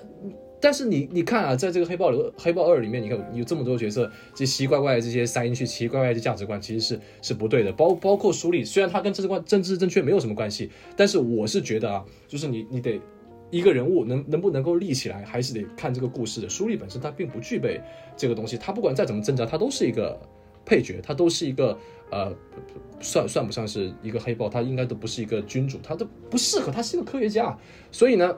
[0.62, 7.72] 但是你你看啊，在这个黑豹里黑豹二里面，你看有这么多角色，这奇奇怪怪的这些塞进去，奇奇怪怪的价值观其实是是不对的。
[7.72, 13.02] 包包括书里，虽然它跟政治观政治正确没有什么关系，但是我是觉得啊，就是你你得。
[13.50, 17.82] 一个人物能能不能够立起来，还是得看这个故事的书立本身，它并不具备
[18.16, 18.58] 这个东西。
[18.58, 20.18] 它不管再怎么挣扎，它都是一个
[20.64, 21.78] 配角，它都是一个
[22.12, 22.34] 呃，
[23.02, 27.54] 算算不上是一个黑豹，它应该都不是一个君主，它都不适合，他是一个科学家。
[27.92, 28.34] 所以呢，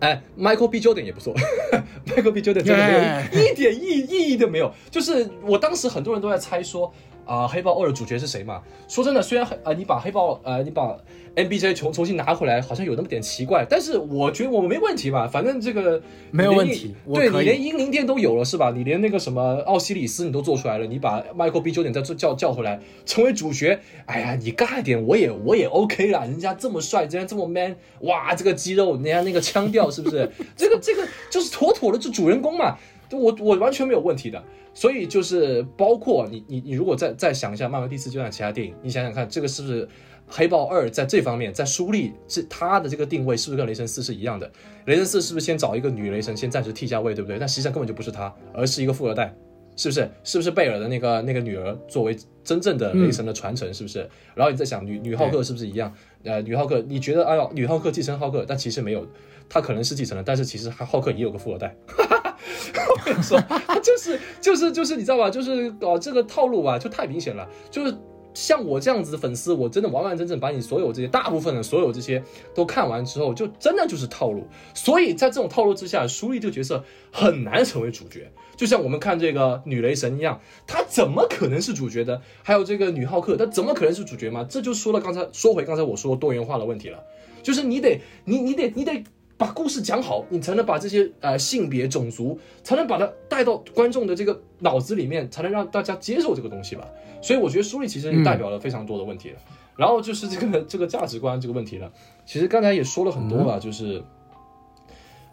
[0.00, 0.80] 哎，Michael B.
[0.80, 1.34] Jordan 也不错，
[2.06, 2.40] Michael B.
[2.40, 4.72] Jordan 真的没有一点意意义都没有。
[4.90, 6.92] 就是我当时很多人都在猜说。
[7.28, 8.62] 啊，黑豹二的主角是谁嘛？
[8.88, 10.96] 说真的，虽然呃，你把黑豹呃，你把
[11.34, 15.28] M B J 重重新拿回来，好像有那么点奇怪，但是我觉得我们没问题吧？
[15.28, 16.00] 反正这个
[16.30, 18.72] 没有问题，对你连英灵殿都有了是吧？
[18.74, 30.28] 你连那个什么奥西里斯你都做出来了，你把 Michael B 九点再叫叫回来成为主角，哎呀，你尬一点我也我也 OK 啦，人家这么帅，人家这么 man，哇，这个肌肉，人家那个腔调是不是？
[30.56, 32.76] 这个这个就是妥妥的就主人公嘛，
[33.12, 34.42] 我我完全没有问题的。
[34.74, 39.88] 所以就是包括你你你如果再再想一下漫威第四阶段其他电影，你想想看，这个是不是
[40.28, 44.48] 黑豹二在这方面在书立是它的这个定位是不是跟雷神四是一样的？
[44.84, 47.38] 雷神四是不是先找一个女雷神先暂时替下位，对不对？
[47.40, 49.34] 但实际上根本就不是他，而是一个富二代，
[49.74, 50.08] 是不是？
[50.22, 54.08] 是不是贝尔的那个那个女儿作为真正的雷神的传承，是不是？
[54.36, 55.92] 然后你在想女女浩克是不是一样？
[56.22, 59.04] 呃，女浩克你觉得哎呦女浩克继承浩克，但其实没有，
[59.48, 61.74] 他可能是继承了，但是其实浩克也有个富二代。
[61.90, 63.40] 我跟你说，
[63.82, 65.30] 就是就是就是，你知道吧？
[65.30, 67.48] 就是搞这个套路吧，就太明显了。
[67.70, 67.96] 就是
[68.34, 72.22] 像我这样子的粉丝，我真的完完整整把你所有这些大部分的所有这些
[72.54, 74.46] 都看完之后，就真的就是套路。
[74.74, 78.30] 所以在这种套路之下，舒丽这个角色很难成为主角。
[78.56, 82.20] 就像我们看这个女雷神一样，她怎么可能是主角的？
[82.42, 84.46] 还有这个女浩克，她怎么可能是主角吗？
[84.48, 87.02] 这就说了刚才说回刚才我说多元化的问题了，
[87.42, 89.02] 就是你得你你得你得。
[89.38, 96.84] 把故事讲好，你才能把这些呃性别、种族，才能把它带到观众的这个脑子里面，才能让大家接受这个东西吧。
[97.22, 99.32] 所以我觉得书里其实代表了非常多的问题。
[99.76, 101.88] 然后就是这个这个价值观这个问题了。
[102.26, 104.02] 其实刚才也说了很多了，就是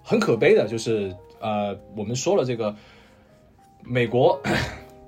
[0.03, 2.76] 很可悲的，就是呃我们说了这个
[3.84, 4.39] 美国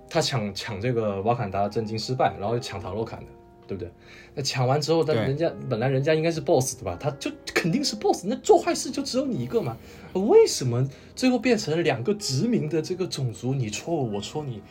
[0.10, 3.26] 他抢抢这个瓦坎达震惊失败，然后抢塔洛坎的。
[3.68, 3.91] 对不对？
[4.34, 6.97] 那抢完之后，但人家本来人家应该是 boss 对吧？
[6.99, 8.26] 他就肯定是 boss。
[8.26, 9.78] 那做坏事就只有你一个嘛？
[10.13, 13.53] 为什么最后变成了两个殖民的这个种族？
[13.53, 14.61] 你戳我，我戳你，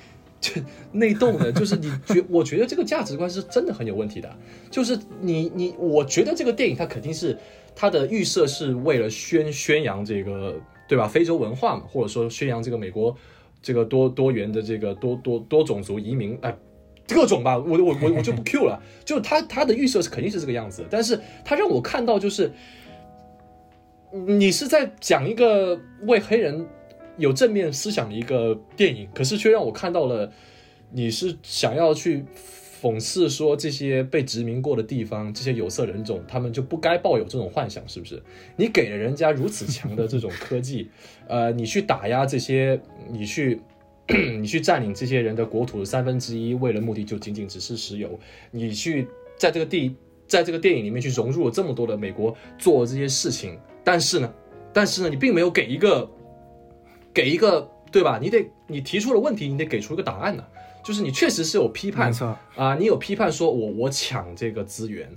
[0.41, 1.53] 就 内斗呢？
[1.53, 4.35] 就是你觉，我觉得这个价值观是真的很有问题的。
[4.71, 7.37] 就是你你，我觉得这个电影它肯定是
[7.75, 10.57] 它的预设是为了宣宣扬这个
[10.89, 11.07] 对吧？
[11.07, 13.17] 非洲文化嘛，或者说宣扬这个美国
[13.61, 16.57] 这个多多元的这个多多多种族移民哎。
[17.09, 18.83] 各种吧，我我我 我就不 Q 了。
[19.05, 22.51] 就他他的预设是肯定是这个样子，但是他让我看到就是，
[24.13, 26.67] 你是在讲一个为黑人
[27.17, 30.33] 有正面思想的一个电影，可是却让我看到了
[30.91, 32.25] 你是想要去
[32.83, 38.21] 讽刺说这些被殖民过的地方，这些有色人种，他们就不该抱有这种幻想，是不是？
[38.57, 40.91] 你给了人家如此强的这种科技，
[41.29, 43.61] 呃，你去打压这些，你去。
[44.41, 48.19] 你去占领这些人的国土的三分之一，为了目的就仅仅只是石油。
[48.51, 49.97] 你去在这个地，
[50.29, 54.33] 在这个电影里面去融入了这么多的美国做这些事情，但是呢，
[54.73, 56.09] 但是呢，你并没有给一个，
[57.13, 58.19] 给一个，对吧？
[58.21, 60.45] 你得你提出了问题，你得给出一个答案呢。
[60.85, 62.13] 就是你确实是有批判，
[62.55, 65.11] 啊，你有批判说我我抢这个资源，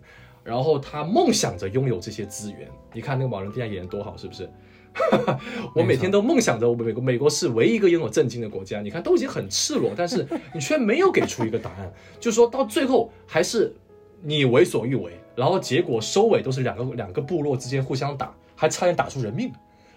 [0.44, 2.68] 然后他梦想着拥有这些资源。
[2.92, 4.50] 你看那个《某人天下演的多好，是不是？
[5.74, 8.82] 我每天都梦想着，美国美国是唯一一个拥有震惊的国家。
[8.82, 13.74] 你看，都已经很赤裸，但是你却没有给出一个答案， 就说到最后还是
[14.22, 19.52] 你为所欲为，然后结果收尾都是两个两个部落之间互相打，还差点打出人命。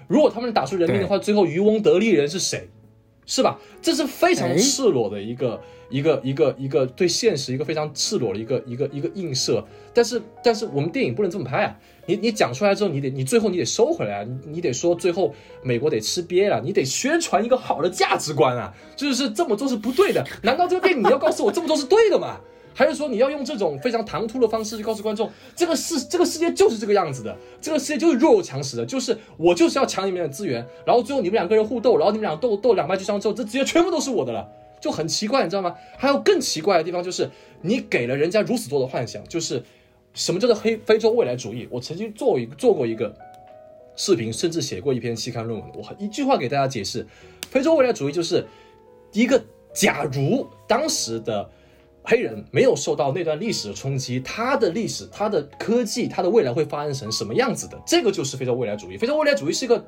[0.06, 2.68] 如果他们打出人命的话，最后渔翁得利人是谁？
[3.24, 3.58] 是吧？
[3.80, 9.64] 这是非常赤裸的一个一个一个一个对现实一个非常赤裸的一个一个一个映射。
[9.94, 11.78] 但是但是我们电影不能这么拍啊！
[12.06, 14.26] 你你讲出来之后，你得你最后你得收回来啊！
[14.46, 18.74] 你得说最后美国得吃瘪了，你得宣传一个好的价值观啊！
[18.96, 20.24] 就是这么做是不对的。
[20.42, 22.40] 难道这个电影你要告诉我这么做是对的吗？
[22.74, 34.48] 还是说你要用这种非常唐突的方式去告诉观众，这个世这个世界就是这个样子的，这个世界就是弱肉强食的，就是我就是要抢你们的资源，然后最后你们两个人互斗，然后你们俩斗斗两败俱伤之后，这资源全部都是我的了，
[34.80, 35.74] 就很奇怪，你知道吗？
[35.98, 37.28] 还有更奇怪的地方就是，
[37.60, 39.62] 你给了人家如此多的幻想，就是
[40.14, 41.66] 什么叫做黑非洲未来主义？
[41.70, 43.14] 我曾经做一做过一个
[43.96, 45.70] 视频，甚至写过一篇期刊论文。
[45.74, 47.06] 我一句话给大家解释，
[47.48, 48.46] 非洲未来主义就是
[49.12, 49.42] 一个
[49.72, 51.48] 假如当时的
[52.02, 57.80] 黑人没有受到那段历史的冲击，他的历史、他的科技、他的未来会发生成什么样子的？
[57.86, 58.98] 这个就是非洲未来主义。
[58.98, 59.84] 非洲未来主义是一个。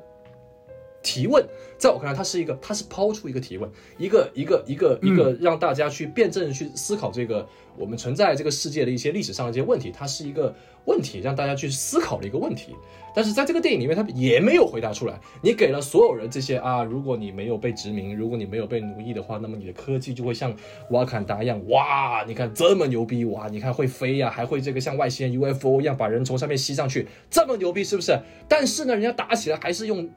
[1.05, 1.45] 提问，
[1.77, 7.47] 在我看来，它是一个，它是抛出一个提问，一个一个一个一个让大家去辩证去思考这个
[7.77, 10.53] 我们存在这个世界的一些历史上的一些问题，它是一个
[10.85, 12.75] 问题，让大家去思考的一个问题。
[13.15, 15.17] 但是在这个电影里面，它也没有回答出来。
[15.41, 20.53] 你给了所有人这些啊，如果你没有被殖民，如果你没有被奴役的话，那么你的科技就会像
[20.89, 28.19] 瓦坎达一样，哇，你看这么牛逼，哇，你看会飞呀，还会这个像外星人 UFO 一样把人从上面吸上去，这么牛逼是不是？
[28.49, 30.09] 但是呢，人家打起来还是用。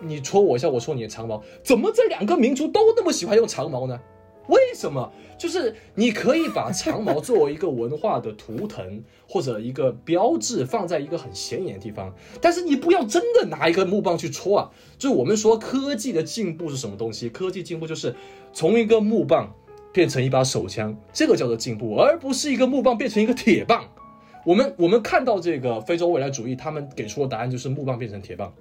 [0.00, 4.00] 你戳我一下，我戳你的长矛，怎么这两个民族都那么喜欢用长矛呢？
[4.48, 5.12] 为什么？
[5.36, 14.70] 就是你可以把长矛作为一个文化的图腾或者一个标志，放在一个很显眼的地方，但是你不要真的拿一个木棒去戳啊！
[14.98, 17.28] 就是我们说科技的进步是什么东西？
[17.28, 18.16] 科技进步就是
[18.52, 19.54] 从一个木棒
[19.92, 23.84] 变成一把手枪，这个叫做进步，而不是一个木棒变成一个铁棒。
[24.46, 28.52] 我们我们看到这个非洲未来主义，他们给出的答案就是木棒变成铁棒。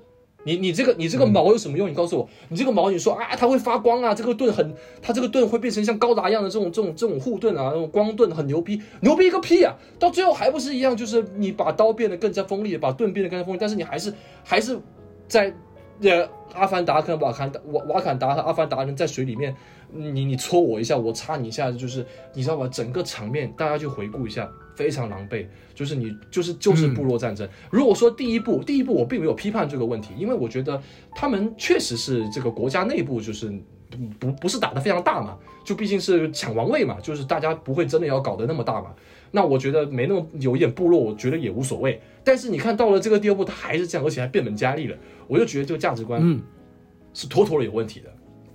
[0.48, 1.89] 你你这个你这个矛有什么用？
[1.89, 9.76] 你告诉我，你这个矛你说啊，它会发光啊，这个盾很，它这个盾会变成像高达一样的这种这种这种护盾啊，那种光盾很牛逼，牛逼个屁啊！
[10.00, 14.14] 到最后还不是一样，就是你把刀变得更加锋利，把盾变得更加锋利，但是你还是
[14.45, 14.80] 还是
[15.28, 15.54] 在
[16.02, 19.54] 呃阿凡达跟瓦坎达瓦瓦坎达和阿凡达人在水里面，
[19.91, 22.68] 你你戳我一下，我插你一下，就是你知道吧？
[22.72, 24.50] 整个场面大家去回顾一下。
[24.78, 27.49] 非常狼狈，就是你就是就是部落战争。
[27.71, 30.80] 如果说第一步，第一步我并没有批判这个问题，因为我觉得
[31.15, 33.51] 他们确实是这个国家内部就是
[34.19, 38.93] 不不是打得非常大嘛，就毕竟是抢王位嘛，就是大家不会真的要搞得那么大嘛。
[39.32, 41.99] 那我觉得没那么有一点部落，我觉得也无所谓。
[42.23, 44.95] 但是你看到了这个第二步，他还是这样，而且还变本加厉了，
[45.28, 46.21] 我就觉得这个价值观
[47.13, 48.13] 是妥妥的有问题的，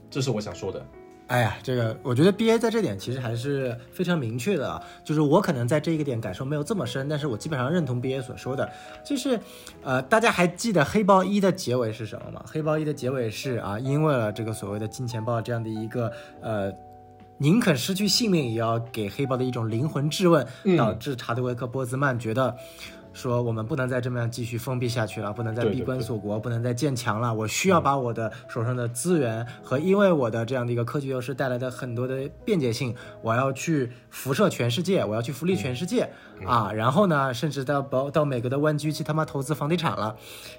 [0.08, 0.86] 这是我想说的。
[1.32, 8.70] 哎呀，这个我觉得 B A 在这点其实还是非常明确的啊，就是我可能在这一个点感受没有这么深，但是我基本上认同 B A 所说的，
[9.02, 9.40] 就是，
[9.82, 12.44] 呃，大家还记得黑豹一的结尾是什么吗？
[12.46, 16.12] 黑豹一的结尾是啊，因为了这个所谓的金钱豹这样的一个
[16.42, 16.70] 呃，
[17.38, 22.54] 宁肯失去性命也要给黑豹的一种灵魂质问，导致查德维克波兹曼觉得。
[23.12, 27.32] 说我们不能再这么样继续封闭下去了，不能再闭关锁国，不能再建墙了。
[27.32, 36.08] 我需要把我的手上的资源和因为我的这样的一个科技优势带来的很多的便捷性，我要去辐射全世界，我要去福利全世界
[36.46, 36.72] 啊！
[36.72, 40.16] 然后呢，甚至到到到美国的湾区去他妈投资房地产了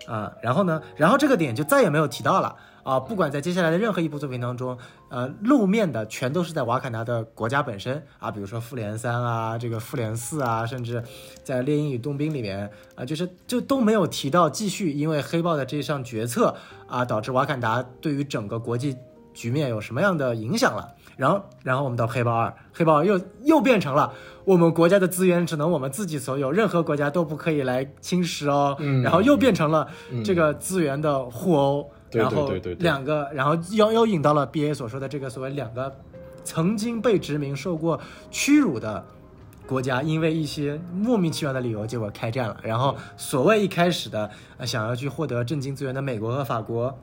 [0.08, 0.32] 啊！
[0.42, 2.56] 然后呢，然后这个点就再也没有提到了。
[2.84, 4.78] 啊，不管在接下来的任何一部作品当中，
[5.10, 11.02] 呃，露面的全都是在瓦坎达的国家本身啊，比如说复联三啊，这个复联四啊，甚至
[11.44, 16.56] 在猎鹰与冬兵里面啊，就是就都没有提到继续因为黑豹的这项决策
[16.88, 18.96] 啊，导致瓦坎达对于整个国际
[19.34, 20.94] 局面有什么样的影响了。
[21.16, 24.12] 然后，然后我们到黑豹二，黑豹二又又变成了
[24.46, 28.76] 我们国家的资源只能我们自己所有，任何国家都不可以来侵蚀哦。
[28.80, 29.88] 嗯，然后又变成了
[30.26, 31.90] 这个资源的互殴。
[32.14, 32.50] 然后
[32.80, 35.96] 两个，然后又又引到了 B A 所说的这个所谓两个
[36.44, 38.00] 曾经被殖民、受过
[38.30, 39.06] 屈辱的
[39.66, 42.58] 国家，因为一些莫名其妙的理由，结果开战了。
[42.64, 44.30] 然后所谓一开始的
[44.66, 46.98] 想要去获得震惊资源的美国和法国，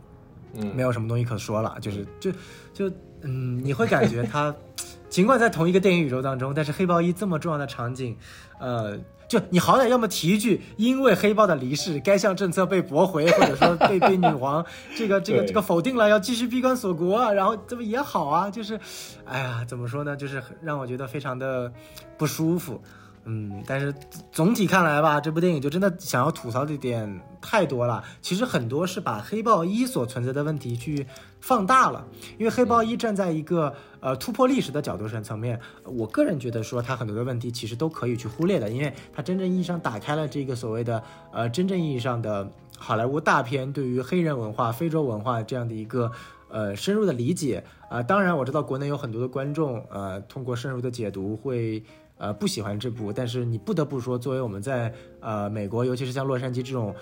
[0.54, 2.30] 嗯，没有什么东西可说了，就是就
[2.72, 4.54] 就嗯，你会感觉他
[5.08, 8.16] 尽管在同一个电影宇宙当中，但是黑豹一这么重要的场景，
[8.58, 8.98] 呃。
[9.30, 14.66] 就你好歹要么提一句，因为黑豹的离世，该项政策被驳回，或者说被被女皇
[14.98, 18.50] 这个这个这个否定了，要继续闭关锁国，然后这不也好啊？
[18.50, 18.76] 就是，
[19.24, 20.16] 哎呀，怎么说呢？
[20.16, 21.72] 就是让我觉得非常的
[22.18, 22.82] 不舒服。
[23.24, 23.94] 嗯，但是
[24.32, 28.02] 总体看来吧，这部电影就真的想要吐槽的点太多了。
[28.20, 31.06] 其实很多是把黑豹一所存在的问题去
[31.38, 32.04] 放大了，
[32.36, 46.10] 因为黑豹一站在一个呃突破历史的角度上层面，我个人觉得说它很多的问题其实都可以去忽略的，因为它真正意义上打开了这个所谓的呃真正意义上的好莱坞大片对于黑人文化、非洲文化这样的一个
[46.48, 48.02] 呃深入的理解啊。
[48.02, 51.82] 当然我知道国内有很多的观众呃通过深入的解读会。
[52.22, 56.94] 呃，不喜欢这部，但是你不得不说，作为我们在呃美国，尤其是像洛杉矶这种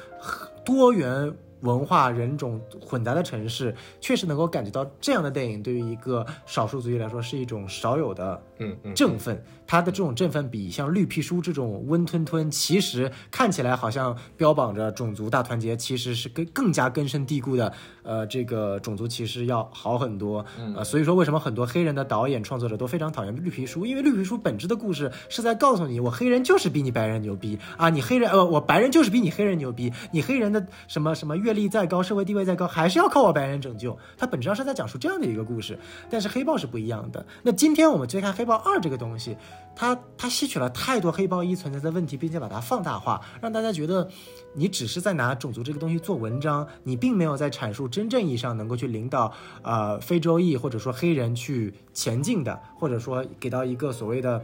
[0.64, 9.42] 多元文化人种混杂的城市，确实能够感觉到这样的电影对于一个少数族裔来说是一种少有的嗯嗯，振奋。
[9.66, 17.70] 它的这种振奋比像绿皮书这种温吞吞，其实看起来好像标榜着种族大团结，其实是更更加根深蒂固的，
[18.02, 20.42] 呃，这个种族歧视要好很多。
[20.74, 23.84] 呃，所以说为什么很多黑人的导演创作者都非常讨厌绿皮书？
[23.84, 33.98] 因为绿皮书本质的故事是在告诉你，我黑人就是比你白人牛逼啊，你黑人呃，我白人就是比你黑人牛逼，你黑人的什么什么阅历再高，社会地位再高，还是要靠我白人拯救。
[34.16, 35.78] 它本质上是在讲述这样的一个故事，
[36.08, 37.26] 但是黑豹是不一样的。
[37.42, 39.36] 那今天我们去看黑豹二这个东西。
[39.76, 44.08] 它它吸取了太多黑豹一存在的问题，并且把它放大化，让大家觉得
[44.54, 49.32] 你只是在拿种族这个东西做文章，你并没有在阐述真正意义上能够去领导
[49.62, 54.42] 呃非洲裔或者说黑人去前进的，或者说给到一个所谓的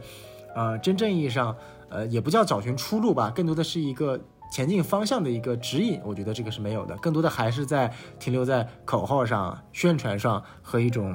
[0.55, 1.53] 呃真正意义上
[1.89, 4.17] 呃也不叫找寻出路吧，更多的是一个
[4.53, 5.99] 前进方向的一个指引。
[6.05, 11.13] 我觉得这个是没有的，更多的还是在停留在口号上、宣传上和一种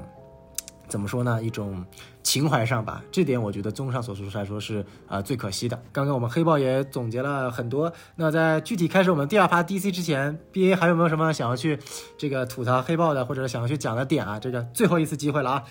[0.86, 1.82] 怎么说呢一种。
[2.22, 5.82] 情怀上吧，这点我觉得综上所述来说是啊最可惜的。
[5.92, 11.78] 刚刚我们黑豹也总结了很多，那在具体开始我们第二趴 DC 之前，BA 还有没有什么想要去
[12.18, 14.38] 这个吐槽黑豹的，或者想要去讲的点啊？
[14.38, 15.64] 这个最后一次机会了啊！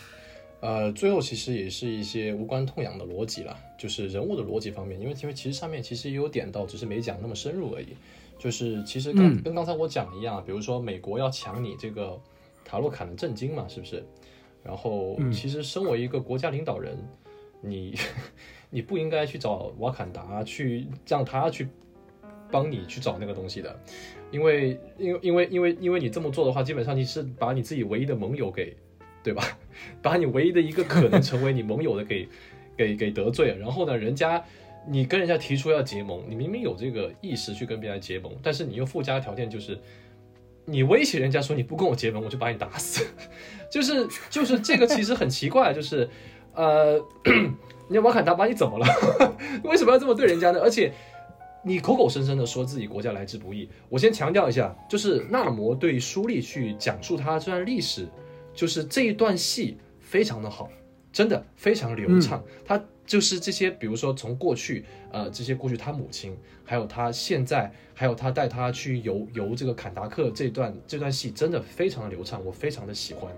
[0.62, 7.96] 呃，最后其实也是一些无关痛痒的逻辑了，就是人物的逻辑方面，因为因为其实上面其实也有点到，只是没讲那么深入而已。
[8.38, 12.20] 就是其实跟跟刚才我讲的一样，比如说美国要抢你这个
[12.66, 14.06] 塔洛坎的震惊嘛，是不是？
[14.64, 16.98] 然后，其实身为一个国家领导人，
[17.62, 17.96] 你
[18.70, 21.68] 你不应该去找瓦坎达去让他去
[22.52, 23.80] 帮你去找那个东西的，
[24.32, 28.76] 因为因为因为因为因为你这么做的话，基本上你是把你自己唯一的盟友给，
[29.24, 29.44] 对吧？
[30.04, 32.28] 把你唯一的一个可能成为你盟友的给
[32.78, 33.58] 给给得罪了。
[33.58, 34.44] 然后呢，人家
[34.88, 39.80] 你跟人家提出要结盟，你明明有这个意识去跟别人结盟，但是你又附加条件就是。
[40.66, 43.04] 你威胁人家说你不跟我结盟，我就把你打死，
[43.72, 46.10] 就是就是这个其实很奇怪，就是
[46.54, 47.00] 呃，
[47.88, 48.86] 你瓦坎达把你怎么了？
[49.64, 50.60] 为什么要这么对人家呢？
[50.62, 50.94] 而且
[51.64, 58.08] 你口口声声的说自己国家来之不易，我先强调一下，就是纳摩对舒利去讲述他这段历史，
[58.54, 60.70] 就是这一段戏非常的好，
[61.12, 62.82] 真的非常流畅，他。
[63.10, 73.34] 就是这些，比如说从过去，呃，这些过去他母亲，还有他现在，还有他带他去游游这个坎达克这段这段戏，真的非常的流畅，我非常的喜欢。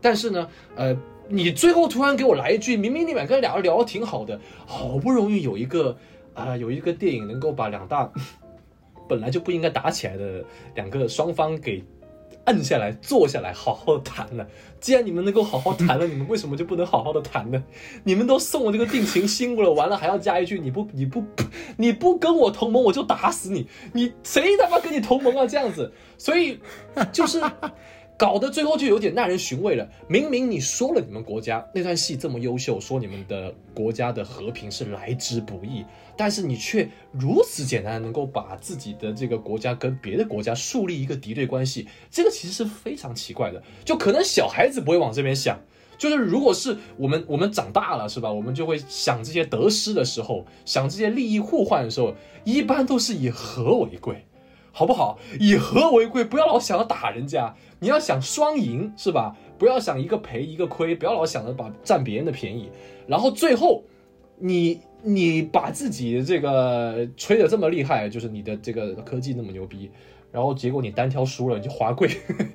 [0.00, 0.96] 但是呢，呃，
[1.28, 5.98] 你最后突然给我来一句，明明你们跟俩人聊的挺好的，好不容易有一个
[6.34, 8.08] 啊，有一个电影能够把两大
[9.08, 10.44] 本来就不应该打起来的
[10.76, 11.82] 两个双方给。
[12.48, 14.46] 按下来，坐下来，好好的谈了。
[14.80, 17.62] 既然你们能够好好谈了，你们为什么就不能好好的谈呢？
[18.04, 21.22] 你们都送我这个定情信物了，完了还要加一句你不你不
[21.76, 23.68] 你不跟我同盟，我就打死你！
[23.92, 25.46] 你谁他妈跟你同盟啊？
[25.46, 26.58] 这样子，所以
[27.12, 27.38] 就是。
[28.18, 29.88] 搞得最后就有点耐人寻味了。
[30.08, 35.84] 明明你说了你们国家那段戏这么优秀，说你们的国家的和平是来之不易，
[36.16, 43.62] 但是你却如此简单能够把自己的这个国家跟别的国家树立一个敌对关系，这个其实是非常奇怪的。
[43.84, 45.60] 就可能小孩子不会往这边想，
[45.96, 54.24] 就是如果是我们我们长大了是吧，我们就会想这些得失的时候，想这些利益互换的时候，一般都是以和为贵。
[54.70, 55.18] 好不好？
[55.40, 59.36] 以和为贵，不要老想着打人家，你要想双赢，是吧？
[59.58, 62.70] 不要想一个赔一个亏，不要老想着把占别人的便宜。
[63.06, 63.82] 然后最后，
[64.38, 69.90] 你你把自己这个吹得这么厉害，就是你的这个科技那么牛逼，
[70.30, 72.08] 然后结果你单挑输了，你就滑跪。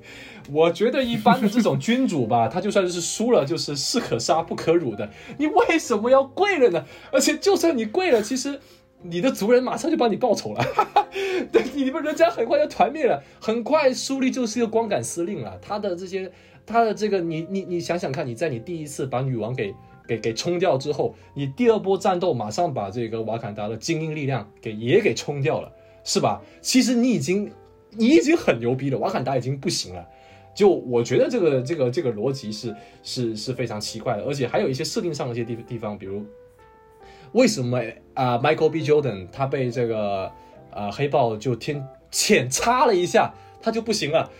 [0.50, 5.10] 我觉得一般的这种君主吧，他就算是输了，就是士可杀不可辱的。
[5.38, 6.84] 你为什么要跪了呢？
[7.12, 8.60] 而且就算你跪了，其实。
[9.06, 10.64] 你的族人马上就帮你报仇了，
[11.52, 15.58] 对，你们人家很快就团灭了，很快苏利就是一个光杆司令了。
[15.60, 16.32] 他的这些，
[16.64, 19.74] 他的这个，你你你想想看，你在你第一次把女王给
[20.08, 25.70] 给给冲掉之后，你第二波战斗马上把这个瓦坎达的精英力量给也给冲掉了，
[26.02, 26.40] 是吧？
[26.62, 27.52] 其实你已经
[27.90, 30.02] 你已经很牛逼了，瓦坎达已经不行了。
[30.54, 36.24] 就我觉得这个这个这个逻辑是是是非常奇怪的，而且还有一些设定上的一些地地方，比如。
[37.34, 37.80] 为什么
[38.14, 38.84] 啊？Michael B.
[38.84, 40.30] Jordan 他被这个
[40.72, 44.30] 呃黑豹就天浅插了一下，他就不行了。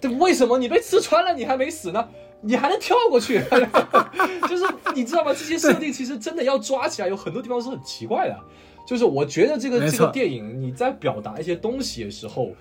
[0.00, 2.08] 这为什么你被刺穿了，你还没死呢？
[2.40, 3.42] 你还能跳过去？
[4.48, 5.32] 就是你知道吗？
[5.32, 8.38] 这些设定其实真的要抓起来，有很多地方是很奇怪的。
[8.86, 12.52] 就是我觉得这个这个电影你在表达一些东西的时候，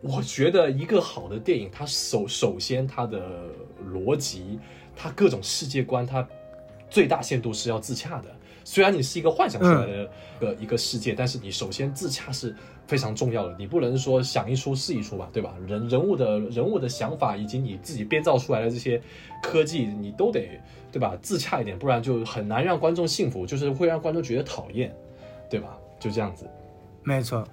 [0.00, 3.20] 我觉得一个好的电影，它首首先它的
[3.92, 4.60] 逻辑，
[4.94, 6.24] 它各种世界观，它
[6.88, 8.30] 最大限度是要自洽的。
[8.64, 12.54] 虽然你是一个幻想出来的一个、一个世界，但是你首先自洽是
[12.86, 15.54] 非常重要的，你不能说想一出是一出吧，对吧？
[15.66, 19.00] 人人物的人物的想法以及你自己编造出来的这些
[19.42, 20.60] 科技，你都得
[20.90, 21.16] 对吧？
[21.20, 24.94] 自洽一点，不然就很难让观众信服，就是会让观众觉得讨厌，
[25.48, 25.76] 对吧？
[25.98, 26.48] 就这样子。
[27.02, 27.46] 没错，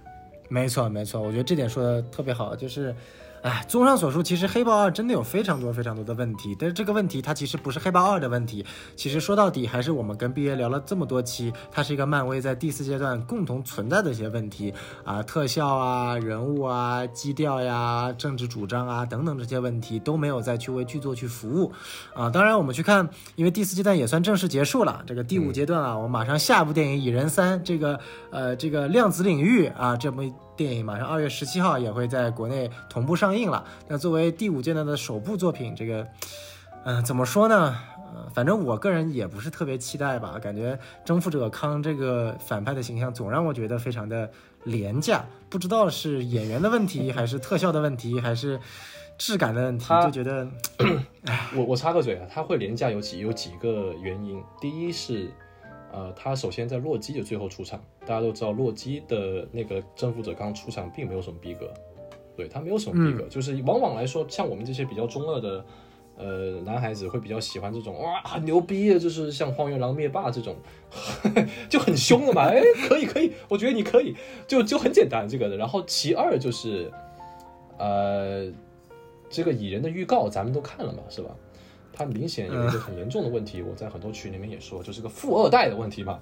[0.47, 2.95] 没错，没错，我觉得这点说的特别好，就是。
[3.41, 8.65] 哎，综上所述，其实《黑豹二》真的有非常多非常多的问题，但是这个问题它其实不是《黑豹二》的问题，
[8.97, 14.73] 其实说到底还是我们跟毕业聊了这么多期，它是一个漫威在第四阶段共同存在的一些问题
[15.05, 21.71] 啊，特效啊、人物啊、基调呀、政治主张啊等等这些问题都没有再去为剧作去服务
[22.13, 22.29] 啊。
[22.29, 27.97] 当然，我们去看，因为第四阶段也算正式结束了，这个第五阶段啊，我们马上下一部电影《蚁人三》这个
[28.31, 30.21] 呃这个量子领域啊这部。
[30.59, 33.63] 电影马上二月十七号也会在国内同步上映了。
[33.87, 36.05] 那作为第五阶段的首部作品，这个，
[36.83, 37.77] 嗯，怎么说呢？
[38.13, 40.37] 呃，反正我个人也不是特别期待吧。
[40.37, 44.29] 感觉征服者康这个反派的形象总让我觉得非常的
[44.65, 45.25] 廉价。
[45.49, 48.59] 不知道是演员的问题，还是特效的问题，还是
[49.17, 50.45] 质感的问题，就觉得，
[51.23, 54.43] 哎，我我插个嘴啊，他会廉价有几有几个原因。
[54.59, 55.31] 第一是。
[55.91, 61.73] 呃，他首先在洛基的最后出场，大家都知道洛基的那个征服者刚出场并没有什么逼格，
[62.37, 65.65] 对他没有什么逼格，就是往往来说，像我们这些比较中二的
[66.17, 70.55] 呃男孩子会比较喜欢这种哇很牛逼的，就是像荒原狼灭霸这种
[71.69, 74.15] 就很凶的嘛，哎可以可以，我觉得你可以，
[74.47, 75.57] 就就很简单这个的。
[75.57, 76.91] 然后其二就是
[77.77, 78.51] 呃
[79.29, 81.29] 这个蚁人的预告咱们都看了嘛，是吧？
[81.99, 86.17] 他明显有一个很严重的问题，我在很多群里面也说，就是个富二代的问题嘛，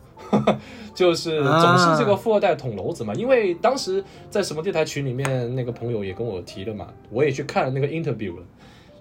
[0.95, 3.13] 就是总是这个富二代捅娄子嘛。
[3.13, 8.43] 因为当时在什么电台群里面，那个朋友也跟我提了嘛，我也去看了那个 interview 了，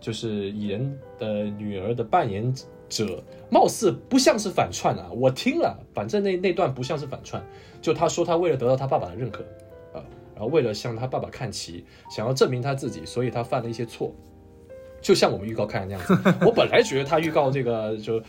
[0.02, 2.54] 就是蚁人的女儿的扮演
[2.90, 5.08] 者，貌似不像是反串啊。
[5.10, 7.42] 我听了，反正那那段不像是反串，
[7.80, 9.42] 就他说他为了得到他爸爸的认可
[9.94, 10.04] 啊，
[10.34, 14.12] 然后为了向他爸爸看齐，想要证明他自己，所以他犯了一些错。
[15.06, 18.20] 就像我们预告看的那样子， 我本来觉得他预告这个就，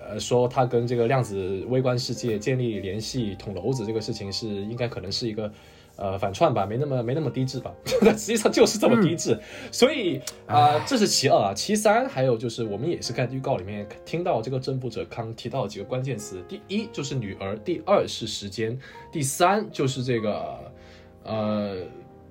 [0.00, 5.52] 呃，说他跟这个量子微观世界建立联系、捅娄子这个事情是应该可能是一个，
[5.96, 9.38] 呃，反串吧，没那么没那么低智吧， 实际上就是这么低智。
[9.70, 18.78] 所以啊，这是其二啊，其三还有就是我们也是看预告里面听到这个征服者康提到几个关键词，第一就是女儿，第二是时间，
[19.12, 20.58] 第三就是这个，
[21.24, 21.76] 呃，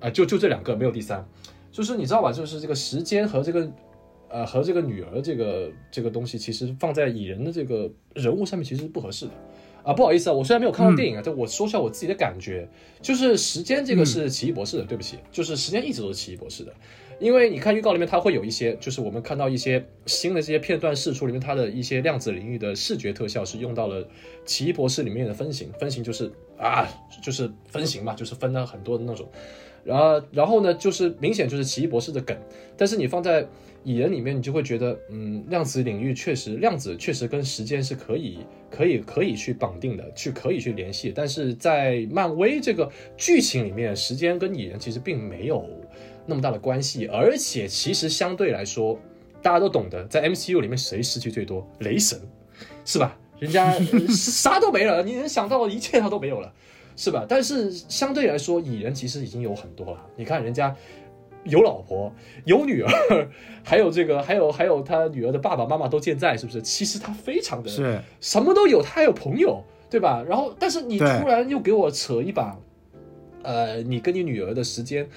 [0.00, 1.24] 啊，就就这两个没有第三，
[1.70, 3.70] 就是你知道吧，就是这个时间和这个。
[4.32, 9.32] 呃，和这个女儿这个这个东西，其实放在蚁人的这个人物上面，其实是不合适的。
[9.84, 12.68] 啊，不好意思啊，我虽然没有看过电影啊，但我说一下我自己的感觉，
[13.00, 16.72] 就是时间这个是奇异博士的，对不起，就是时间一直都是奇异博士的。
[17.18, 24.08] 因为你看预告里面，它会有一些，就是我们看到一些新的这些片段释出里面，它的一些量子领域的视觉特效是用到了
[24.46, 26.88] 奇异博士里面的分形，分形就是啊，
[27.20, 29.28] 就是分形嘛，就是分了很多的那种。
[29.84, 32.36] 然后，然后呢，就是明显就是奇异博士的梗，
[32.76, 33.46] 但是你放在
[33.84, 38.38] 蚁人里面，你就会觉得，嗯，量子领域确实，量子确实跟时间是可以、
[38.70, 41.12] 可以、可以去绑定的，去可以去联系。
[41.14, 45.68] 但是在漫威这个剧情里面，时间跟蚁人其实并没有
[46.26, 48.98] 那么大的关系，而且其实相对来说，
[49.42, 51.68] 大家都懂得，在 MCU 里面谁失去最多？
[51.80, 52.20] 雷神，
[52.84, 53.18] 是吧？
[53.40, 53.76] 人家
[54.08, 56.52] 啥都没了，你能想到的一切他都没有了。
[56.94, 57.24] 是吧？
[57.26, 60.06] 但是相对来说，蚁人其实已经有很多了。
[60.14, 60.76] 你看人家
[61.44, 62.12] 有老婆，
[62.44, 62.90] 有女儿，
[63.64, 66.62] 还有这个，还有还有他女儿的爸爸妈妈都健在，是不是？
[66.62, 70.24] 其实他非常的是什么都有，他还有朋友，对吧？
[70.28, 72.56] 然后，但是你突然又给我扯一把，
[73.42, 75.08] 呃，你跟你女儿的时间，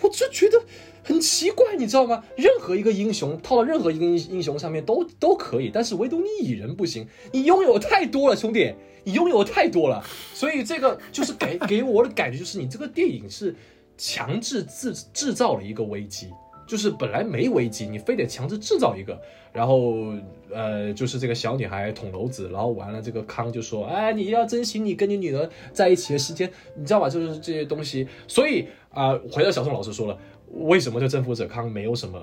[0.00, 0.60] 我就觉得
[1.04, 2.24] 很奇怪，你知道吗？
[2.36, 8.74] 任何一个英雄套到任何一个英英雄上面都都可以，但是唯独你蚁人不行，你拥有太多了，兄弟。
[9.04, 10.04] 你拥有太多了，
[10.34, 13.54] 所以这个就是给给我的感觉就是你这个电影是
[13.98, 16.32] 强制制制造了一个危机，
[16.66, 19.20] 就是本来没危机，你非得强制制造一个，
[19.52, 20.14] 然后
[20.50, 27.10] 呃，就是这个小女孩捅娄子，然后完了这个康就说，哎，你要珍惜你跟你女儿在一起的时间，你知道吧？
[27.10, 30.16] 就是这些东西，所以啊，回到小宋老师说了。
[30.52, 32.18] 为什么就征服者康没有什么，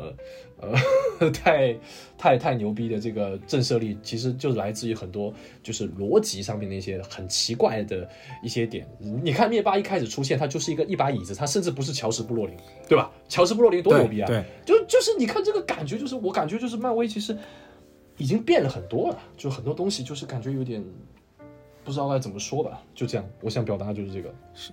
[0.60, 1.76] 呃， 太
[2.18, 3.97] 太太牛逼的这个震慑力？
[4.02, 8.07] 其实就来自于很多就是逻辑上面的一些很奇怪的
[8.41, 8.88] 一些点。
[8.99, 12.56] 你看灭霸一开始出现，他就是一个一把椅子，他甚至不是乔什布洛林，
[12.88, 13.11] 对吧？
[13.30, 14.27] 乔什布洛林多牛逼啊！
[14.27, 17.38] 对，就就是你看这个感觉，就是我感觉就是漫威其实
[18.18, 20.84] 已经变了很多了，就很多东西就是感觉有点
[21.84, 22.81] 不知道该怎么说吧。
[22.95, 24.72] 就这样，我想表达就是这个是。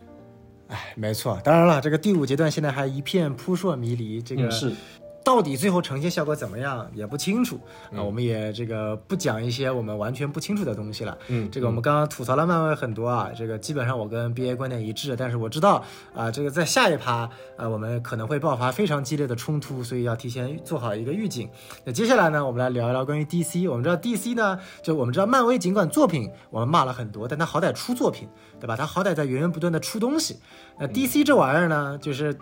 [0.73, 4.23] 哎，没错，当然了，这个第五阶段现在还一片扑朔迷离。
[4.23, 4.51] 这个，
[5.25, 7.59] 到底最后呈现效果怎么样也不清楚
[7.95, 11.17] 啊，我们也这个不讲一些我们完全不清楚的东西了。
[11.29, 15.85] 嗯这个我们刚刚吐槽了漫威很多啊，这个基本上我跟 BA 观点一致，但是我知道
[16.15, 21.49] 啊，这个在下一趴啊，我们可能会爆发非常激烈的冲突，所以要提前做好一个预警。
[21.85, 23.71] 那接下来呢，我们来聊一聊关于 DC。
[23.71, 28.29] 我们知道 DC 呢，就我们知道漫威尽管作品我们骂了很多，但它好歹出作品，
[28.61, 28.77] 对吧？
[28.77, 30.39] 它好歹在源源不断的出东西。
[30.79, 32.37] 那 DC 这玩意儿呢，就是。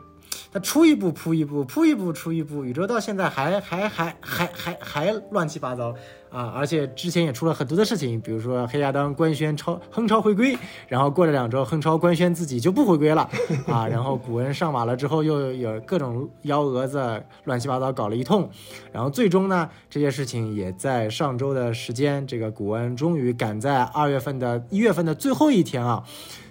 [0.52, 5.94] 他出一部扑一部，扑一部出一部，宇宙到现在还还还还还还乱七八糟
[6.30, 6.52] 啊！
[6.54, 10.56] 而且之前也出了很多的事情，比如说黑亚当官宣超亨超回归，
[10.88, 13.28] 然后过了两周，亨超官宣自己就不回归了
[13.66, 13.86] 啊！
[13.86, 18.48] 然后古恩上马了之后，又有各种幺蛾子乱七八糟搞了一通，
[18.92, 26.04] 然后最终呢，这些事情也在上周的时间，这个古恩终于赶在二月份的一月份的最后一天啊。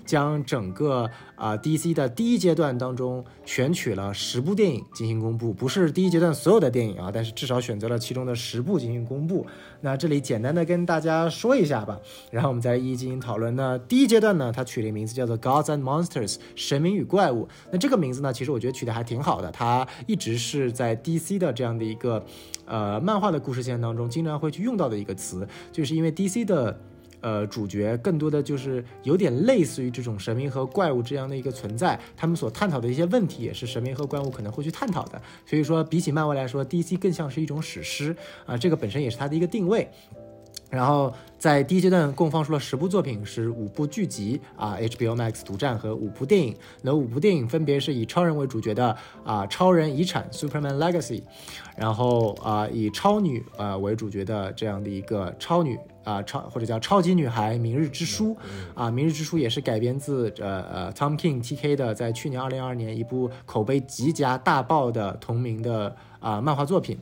[0.10, 9.46] 将整个啊、DC 的第一阶段当中选取了十部电影进行公布，不是第一阶段所有的电影啊，但是至少选择了其中的十部进行公布。
[9.82, 12.00] 那这里简单的跟大家说一下吧，
[12.32, 13.56] 然后我们再一一进行讨论。
[13.56, 17.48] 那第一阶段呢，它取了一个名字叫做 Gods and Monsters，神明与怪物。
[17.72, 22.26] 那这个名字呢，其实我觉得取得还挺好的，它一直是在 DC 的这样的一个
[22.66, 26.78] 呃漫画的故事线当中经常会去用到的一个词，就是因为 DC 的。
[27.22, 35.22] 呃，主角更多的就是有点类似于这种神明和怪物这样的一个存在，他们所探讨的一些问题也是神明和怪物可能会去探讨的。
[35.46, 38.16] 所以说，比起漫威来说，DC 更像是一种史诗
[38.46, 39.88] 啊、这个本身也是它的一个定位。
[40.70, 46.56] 然后在第一阶段共放出了十部作品，是五部剧集啊，HBO Max 独占和五部电影。
[46.84, 51.24] 那五部电影分别是以超人为主角的啊，超人遗产 Superman Legacy，
[51.76, 58.38] 然后啊以超女啊为主角的这样的一个超女啊超或者叫超级女孩明日之书
[58.76, 66.98] 啊，明日之书也是改编自呃呃 Tom King TK 的在去年二零二二年一部口碑极佳大爆的同名的啊漫画作品。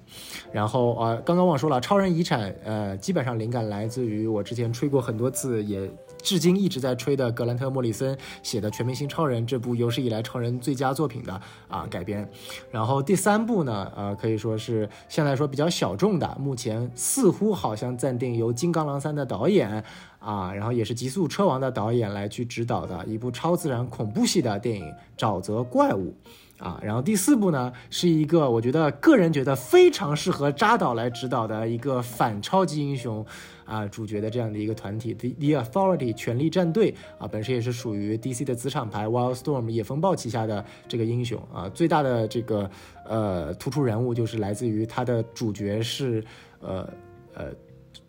[0.52, 5.90] 然后呃，刚刚忘说了，超人遗产，呃，基本上灵感来自于我之前吹过很多次，也
[6.22, 12.28] 至今一直在吹的格兰特·莫里森写的《全明星超人》这部有史以来超人最佳作品的啊改编。
[12.72, 19.84] 然后第三部呢，呃，可以说是相对来说比较小众的，目前似乎好像暂定由《金刚狼三》的导演
[20.20, 24.86] 啊，然后也是《极速车王》的导演来去指导的一部超自然恐怖系的电影
[25.18, 26.10] 《沼泽怪物》。
[26.60, 33.24] 啊，然后第四部呢，是一个我觉得个人觉得非常适合扎导来指导的一个反超级英雄
[33.64, 42.70] 啊主角的这样的一个团体，The The Authority 权力战队啊，本身也是属于 DC 的子厂牌 Wildstorm 野风暴旗下的这个英雄啊，最大的这个
[43.06, 46.24] 呃突出人物就是来自于他的主角是
[46.60, 46.90] 呃
[47.36, 47.46] 呃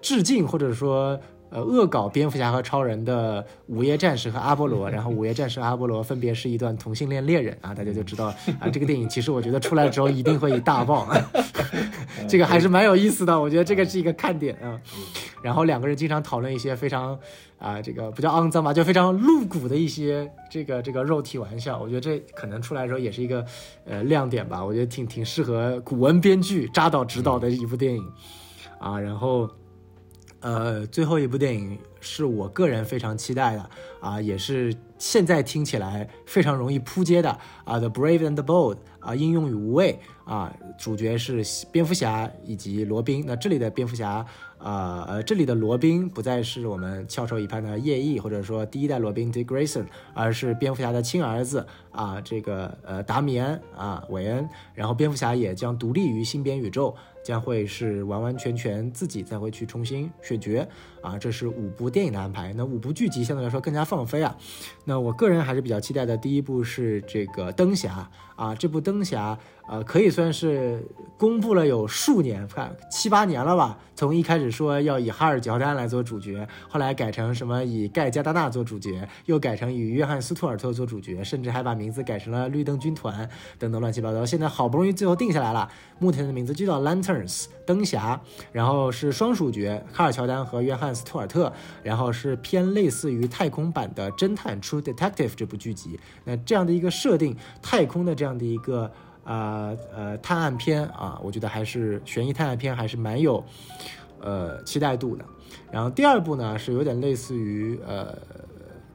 [0.00, 1.20] 致敬或者说。
[1.50, 8.26] 呃，恶搞蝙蝠侠和超人的午夜战士和阿波罗，然后午夜战士和阿波罗分别是一段同性恋恋人啊，大家就知道
[8.60, 11.08] 啊，这个电影其实我觉得出来之后一定会大爆，
[12.28, 14.78] 这个还是蛮有意思的，我觉得这个是一个看点啊。
[15.42, 17.18] 然后两个人经常讨论一些非常
[17.58, 23.42] 啊，这个不叫肮脏吧，就非常露骨的一些这个这个肉体玩笑，我觉得这可能出来的时候也是一个
[23.86, 28.04] 呃亮点吧，我觉得挺挺适合古文编剧扎导执导的一部电影
[28.78, 29.48] 啊，然后。
[30.40, 33.70] 呃，最后一部电影是我个人非常期待的
[34.00, 37.30] 啊，也是现在听起来非常容易扑街的
[37.64, 41.42] 啊，《The Brave and the Bold》啊，英勇与无畏啊，主角是
[41.72, 43.24] 蝙蝠侠以及罗宾。
[43.26, 44.24] 那这里的蝙蝠侠，
[44.58, 54.48] 呃呃，这里的罗宾不再是我们翘首以盼的夜翼，或者说第一代罗宾 Dick Grayson，而是蝙蝠侠的亲儿子啊，这个呃达米安啊韦恩。
[54.72, 56.94] 然后蝙蝠侠也将独立于新编宇宙。
[57.28, 60.66] 将会是完完全全自己再会去重新选角
[61.00, 62.52] 啊，这是五部电影的安排。
[62.54, 64.36] 那五部剧集相对来说更加放飞啊。
[64.84, 69.38] 那我个人还是比较期待的，第一部是这个灯侠啊，这部灯侠
[69.68, 70.82] 呃可以算是
[71.16, 73.78] 公布了有数年，看七八年了吧。
[73.94, 84.24] 从一开始说要以哈尔乔丹来做主角，后来改成什么以盖加达纳做主角，又改成以约翰斯图尔特做主角，甚至还把名字改成了绿灯军团等等乱七八糟。
[84.24, 85.68] 现在好不容易最后定下来了，
[85.98, 88.18] 目前的名字就叫 Lanterns 灯侠，
[88.50, 96.00] 然后是双主角卡尔乔丹和约翰斯图尔特，然后是偏类似于太空版的侦探 True Detective 这部剧集。
[96.24, 98.90] 那这样的一个设定，太空的这样的一个。
[99.24, 103.44] 呃呃，探案片啊，我觉得还是悬疑探案片，还是蛮有
[104.22, 105.24] 呃期待度的。
[105.70, 108.16] 然后第二部呢，是有点类似于呃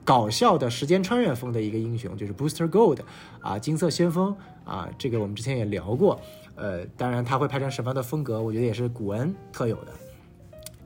[0.03, 3.01] 搞笑的时间穿越风的一个英雄，就是 Booster Gold
[3.41, 4.35] 啊，金色先锋
[4.65, 6.19] 啊，这个我们之前也聊过。
[6.55, 9.91] 呃，当然他会拍成什么样的风格，我觉得也是古恩特有的。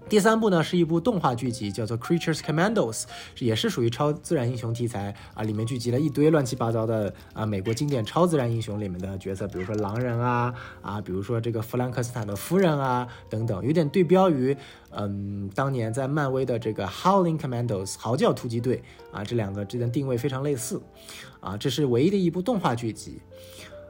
[0.10, 3.02] 第三部呢是一部动画剧集，叫做《Creatures Commandos》，
[3.40, 14.56] 也是属于超自然英雄题材啊，里面聚集了一堆乱七八糟的啊美国经典超自然英雄里面的角色，比如说狼人啊啊，比如说这个弗兰克斯坦的夫人啊等等，有点对标于
[14.92, 18.82] 嗯当年在漫威的这个《Howling Commandos》嚎叫突击队
[19.12, 20.82] 啊，这两个之间定位非常类似
[21.42, 23.20] 啊，这是唯一的一部动画剧集。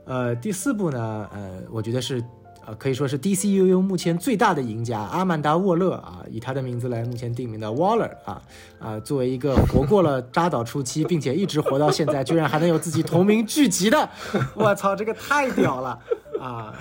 [0.07, 2.23] 呃，第四部呢，呃，我觉得是。
[2.65, 8.41] 呃，可以说是 D C U U 目前最大的赢家阿曼达沃勒啊，以他的名字来目前定名的 Waller 啊
[8.77, 14.09] 啊，作为一个活过了扎导初期，并且一直活到现在，居然还能有自己同名剧集的，
[14.53, 15.97] 我操，这个太屌了
[16.41, 16.73] 啊！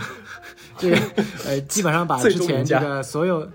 [0.76, 0.90] 这
[1.44, 3.48] 呃，基本上把之前这个所有。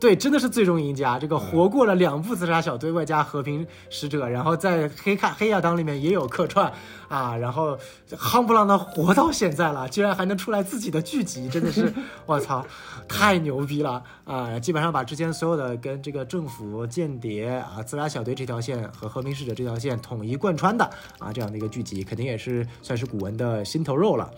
[0.00, 1.18] 对，真的是最终赢家。
[1.18, 6.72] 这个活过了两部自杀小队，外加和平使者，然后在黑卡黑亚当里面也有客串
[7.08, 7.76] 啊，然后
[8.10, 11.92] 夯不啷当活到现在了，居然还能出来自己的剧集，真的是
[12.26, 12.64] 我操，
[13.08, 14.58] 太牛逼了啊！
[14.58, 20.84] 基本上把之前所有的跟这个政府间谍啊、自杀小队这条线和和平使者这条线统一贯穿的
[21.18, 24.30] 啊，这样的一个剧集，肯定也是算是古文的心头肉了。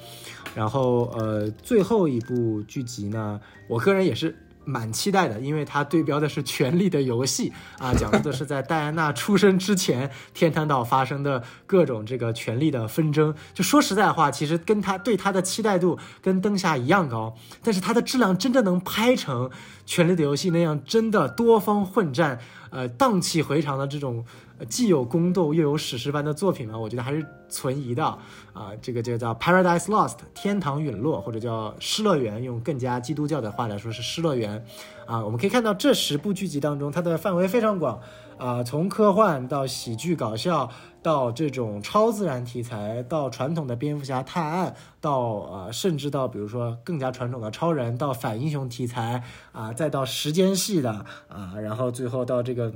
[0.55, 3.39] 然后呃，最后一部剧集呢，
[3.69, 4.35] 我个人也是。
[4.65, 13.35] 蛮期待的，因为它对标的是《权力的游戏》啊， 讲述的是在戴安娜出生之前，天堂岛发生的各种这个权力的纷争。
[13.55, 19.49] 就说实在话，其实跟他对他的期待度跟灯下一样高，但是它的质量真的能拍成
[19.87, 22.39] 《权力的游戏》那样，真的多方混战，
[22.71, 24.25] 呃，荡气回肠的这种。
[24.69, 28.05] 既有宫斗又有史诗般的作品嘛，我觉得还是存疑的
[28.53, 28.71] 啊。
[28.83, 34.65] 这个就叫《Paradise Lost》天堂陨落，或者叫《失乐园》，用更加基督教的话来说是《失乐园》
[35.13, 35.25] 啊。
[35.25, 38.01] 我们可以看到这十部剧集当中，它的范围非常广
[38.39, 40.71] 啊，从科幻到喜剧搞笑，
[41.03, 49.23] 到这种超自然题材，到传统的蝙蝠侠探案，到呃甚至到比如说更加传统的超人，到反英雄题材
[49.53, 50.91] 啊，再到时间系的
[51.29, 52.73] 啊，然后最后到这个。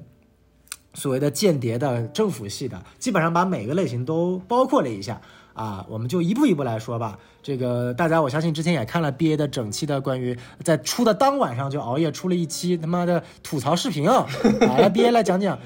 [0.95, 5.21] 所谓的间谍的政府系的，基本上把每个类型都包括了一下
[5.53, 7.19] 啊，我们就一步一步来说吧。
[7.43, 14.27] 这个大家我相信之前也看了 BA 的整期的关于在出的当晚上就熬夜出了一期他妈的吐槽视频啊，
[14.79, 15.59] 来 BA 来讲讲。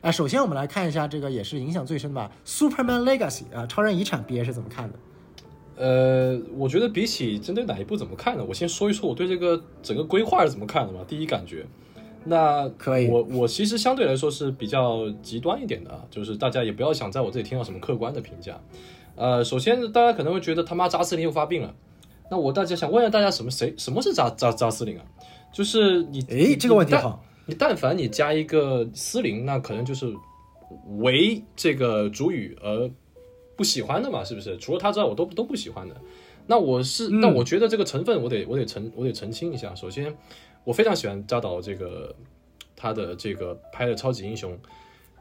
[0.00, 4.98] 啊， 首先我们来看一下这个也是影响最深的吧，Superman Legacy 啊，超人遗产 BA 是怎么看的？
[5.78, 8.44] 呃，我觉得比起针对哪一部怎么看呢？
[8.48, 11.00] 我先说一说我对这个整个规划是怎么看的吧。
[11.08, 11.66] 第一感觉。
[12.28, 18.60] 那可以，我我其实相对来说是比较极端一点的啊，就是大家也不要想在我这里听到什么客观的评价。
[19.14, 21.72] 呃，首先大家可能会觉得他妈扎斯林又发病了，
[22.30, 25.04] 那我大家想问一下大家什么谁什么是扎扎扎斯林啊？
[25.52, 30.12] 就是你诶这个问题好，你但凡你加一个斯林，那可能就是
[30.98, 32.90] 为这个主语而
[33.56, 34.56] 不喜欢的嘛，是不是？
[34.58, 35.94] 除了他之外，我都都不喜欢的。
[36.48, 40.14] 那我是那我觉得这个成分我得我得澄我得澄清一下，首先。
[40.66, 42.12] 我非常喜欢扎导这个
[42.74, 44.58] 他的这个拍的超级英雄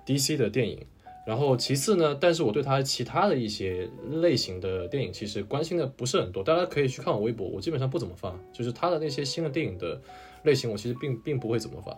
[0.03, 0.83] DC 的电影，
[1.27, 10.01] 然后其次呢，但是我对他其他的一些类型的电影其实关心的不是很多，大家可以去看我微博，我基本上不怎么发，就是他的那些新的电影的
[10.43, 11.95] 类型，我其实并并不会怎么发。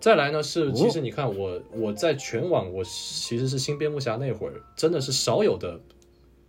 [0.00, 5.80] 再来呢是，其实你看我我在全网，我其实是新蝙蝠侠那会儿，真的是少有的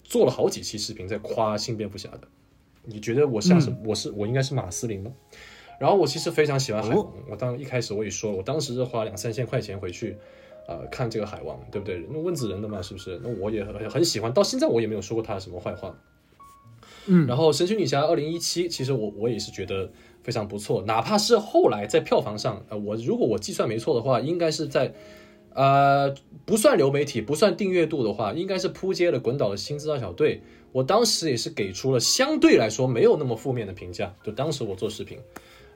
[0.04, 2.22] 做了好几期视频在夸新蝙蝠侠的。
[2.84, 5.12] 你觉得我像是我是我应该是马斯林吗？
[5.82, 10.16] 然后我其实非常喜欢海王，我当一开始我也说，我当时是花两三千块钱回去，
[10.68, 12.06] 呃，看这个海王，对不对？
[12.08, 13.20] 那温子仁的嘛，是不是？
[13.24, 15.98] 那我也很很喜欢，到现在我也没有说过他什么坏话。
[17.08, 19.92] 嗯，然后神奇女侠二零一七，其实我我也是觉得
[20.22, 24.94] 非常不错，哪怕是后来在票房上，呃，我如果我计算没错的话，应该是在，
[25.56, 26.14] 呃，
[26.46, 30.44] 不算流媒体，不算订阅度的话，应该是扑街了滚倒的新自杀小队，
[30.74, 35.18] 我当时也是给出了相对来说没有那么负面的评价，就当时我做视频。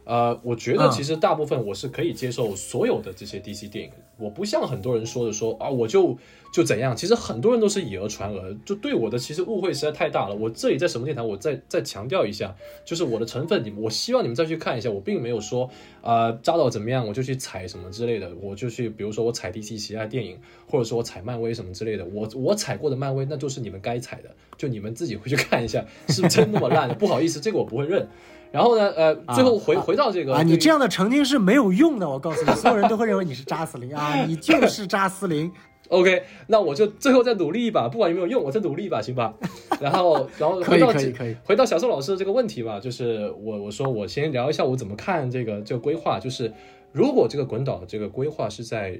[0.05, 6.15] 呃，我觉得其实大部分我是可以接受所有的这些 DC 电影，我不像很多人说的说啊，我就
[6.53, 6.95] 就怎样。
[6.95, 10.35] 其实很多人都是以讹传讹，就对我的其实误会实在太大了。
[10.35, 12.55] 我这里在什么电台，我再再强调一下，
[12.85, 15.69] 就是我的成分，你我希望你们再去看一下，我并没有说
[16.01, 20.37] 啊扎导怎么样，我就去踩什么之类的，我就去比如说我踩 DC 其他电影，
[20.67, 26.95] 或者说我踩漫威什么之类的，我我踩过的漫威那就是你们该踩的，就你们自己回去看一下，是真那么烂？
[26.95, 28.07] 不好意思，这个我不会认。
[28.51, 28.89] 然后呢？
[28.95, 32.09] 呃，最后回回到这个啊，你这样的澄清是没有用的。
[32.09, 35.51] 我告诉你，所有人都会认为你是扎斯林啊， 你就是扎斯林。
[35.89, 39.33] OK，那我就最后再努力一把，不管有没有用，我再努力一把，行吧？
[39.79, 46.51] 然后，然后回到可以可以回到小宋老师的这个问题吧，就是我我说我先聊一下我怎么看这个这个规划，就是
[46.91, 48.99] 如果这个滚导这个规划是在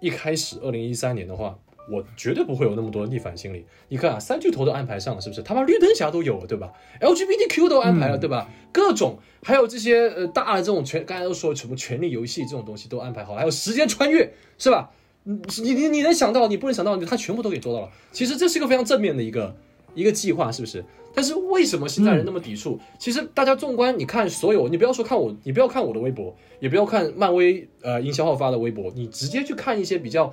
[0.00, 1.58] 一开始二零一三年的话，
[1.92, 3.66] 我绝对不会有那么多逆反心理。
[3.88, 5.42] 你看啊，三巨头都安排上了，是不是？
[5.42, 8.48] 他妈绿灯侠都有了，对吧？LGBTQ 都安排了，对吧？
[8.72, 14.90] 各种还有这些呃大的这种权，刚才都说什么权力游戏这种东西都安排好了，还有时间穿越，是吧？
[15.24, 17.90] 你你你你能想到，你不能想到，他全部都给做到了。
[18.10, 19.54] 其实这是一个非常正面的一个
[19.94, 20.84] 一个计划，是不是？
[21.14, 22.80] 但是为什么现在人那么抵触？
[22.98, 30.32] 其实大家纵观，你看所有，你不要说看我，你不要看我的微博，也不要看漫威呃营销号发的微博，你直接去看一些比较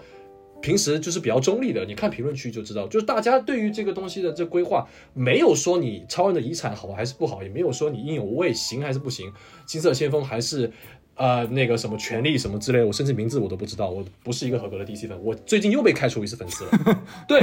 [0.62, 9.32] 平时就是比较中立的，你看评论区就知道，就是大家对于这个东西的这规划，没有说你超人的遗产好还是不好，也没有说你应有无畏行还是不行，
[9.66, 10.72] 金色先锋还是。
[11.16, 17.04] 呃，那个什么权利什么之类，我甚至名字我都不知道，我不是一个合格的 DC 粉，我最近又被开除一次粉丝了。
[17.28, 17.42] 对，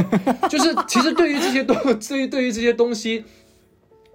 [0.49, 3.23] 就是其实对于这些东，对于对于这些东西，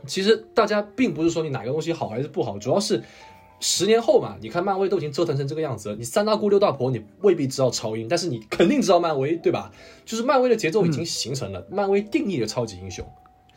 [0.08, 3.04] 其实大家并不是说你哪个东西好还是不好，主要是
[3.62, 9.72] 十年后嘛，你看漫威都已经折腾成这个样子了，你三大姑六大婆你未必知道超英，但是你肯定知道漫威，对吧？
[10.04, 13.08] 就是漫威的节奏已经形成了，漫威定义的超级英雄，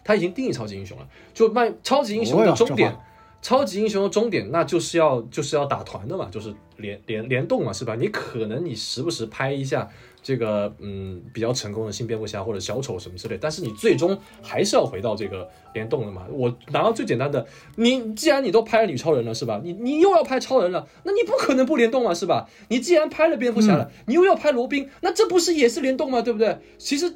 [0.04, 2.96] 他已经定义超级英雄了，就漫超级英雄的终点。
[3.42, 7.94] 超级英雄的终点，那就是要就是要打团的嘛，就是联联联动嘛，是吧？
[7.94, 9.86] 你可能你时不时拍一下
[10.24, 16.26] 这个嗯比较成功的新蝙蝠侠或者小丑什么之类，但是你最终还是要回到这个联动的嘛。
[16.32, 17.46] 我拿到最简单的，
[17.76, 19.60] 你既然你都拍了女超人了，是吧？
[19.62, 22.48] 你你又要拍超人了，那你不可能不联动啊，是吧？
[22.68, 26.22] 你既然拍了蝙蝠侠了，你又要拍罗宾，那这不是也是联动吗？
[26.22, 26.58] 对不对？
[26.78, 27.14] 其实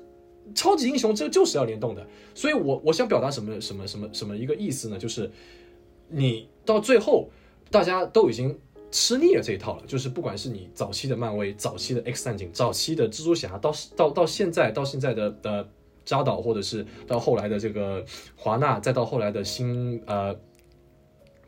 [0.55, 4.99] 超级英雄这就是要联动的，所以我我想表达什么什么什么什么一个意思呢？
[4.99, 5.31] 就是。
[6.11, 7.29] 你到最后，
[7.71, 8.59] 大家都已经
[8.91, 9.83] 吃腻了这一套了。
[9.87, 15.69] 就是不管是你早期的漫威、早期的 X 战警、早期的蜘蛛侠，到到到现在到现在的的
[16.05, 18.05] 扎导，或者是到后来的这个
[18.37, 20.35] 华纳，再到后来的新呃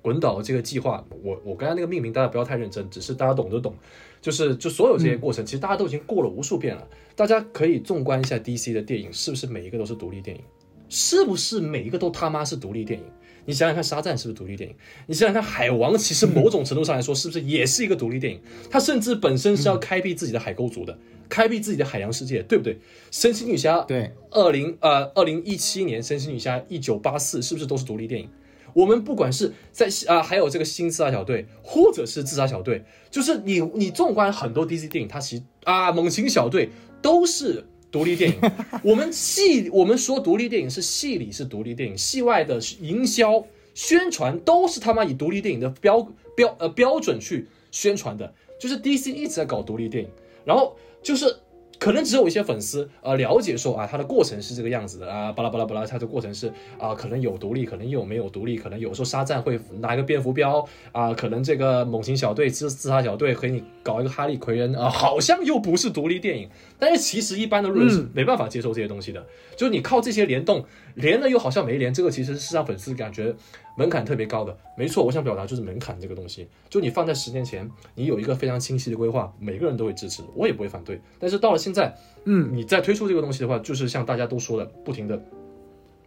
[0.02, 3.74] 滚导这个计划，我我刚才那个命名大家不要太认真，只是大家懂得懂。
[4.20, 6.86] 就是就所有这些过程，其实大家都已经过了无数遍了。
[7.16, 10.42] 大家可以纵观一下 DC 的电影，是不是每一个都是独立电影？
[10.90, 13.06] 是不是每一个都他妈是独立电影？
[13.46, 14.76] 你想想看，《沙赞》是不是独立电影？
[15.06, 18.40] 你想想看，《海王》其实某种程度上来说，是不是也是一个独立电影？
[18.70, 20.96] 它甚至本身是要开辟自己的海沟族的，
[21.28, 22.74] 开辟自己的海洋世界，对不对？
[23.10, 28.28] 《神奇女侠》对，二零呃二零一七年，《神奇女侠》一九八四是不是都是独立电影？
[28.72, 36.70] 我们不管是在啊，还有这个新自杀小队，或者是自杀小队，就是你你纵观很多 DC 电影，它其实啊，猛禽小队
[37.02, 37.64] 都是。
[37.90, 38.40] 独立电影，
[38.82, 43.44] 我们戏我们说独立电影是戏里是独立电影，戏外的营销
[43.74, 50.10] 宣传都是他妈以独立电影的标标呃标准去宣传的，就是 DC 一直在搞独立电影，
[50.44, 51.36] 然后就是。
[51.80, 60.62] 可能只有一些粉丝呃了解说啊，它的过程是这个样子的啊，巴拉巴拉巴拉，它的过程是啊，可能有独立，可能又没有独立，可能有时候沙赞会拿一个蝙蝠镖
[60.92, 69.24] 啊，可能这个猛禽小队自自杀小队和你搞一个哈利奎恩啊，好像又不是独立电影，但是其实一般的路人是没办法接受这些东西的，
[69.56, 70.62] 就是你靠这些联动
[71.00, 73.34] 连了又好像没连，这个其实是让粉丝感觉。
[73.76, 81.00] 门槛特别高的，没错，我想表达就是门槛这个东西，就你放在十年前，你有一个非常清晰的规划，每个人都会支持，我也不会反对。
[81.18, 85.18] 但是到了现在，嗯，你再推出这个东西的话，就是像大家都说的，不停的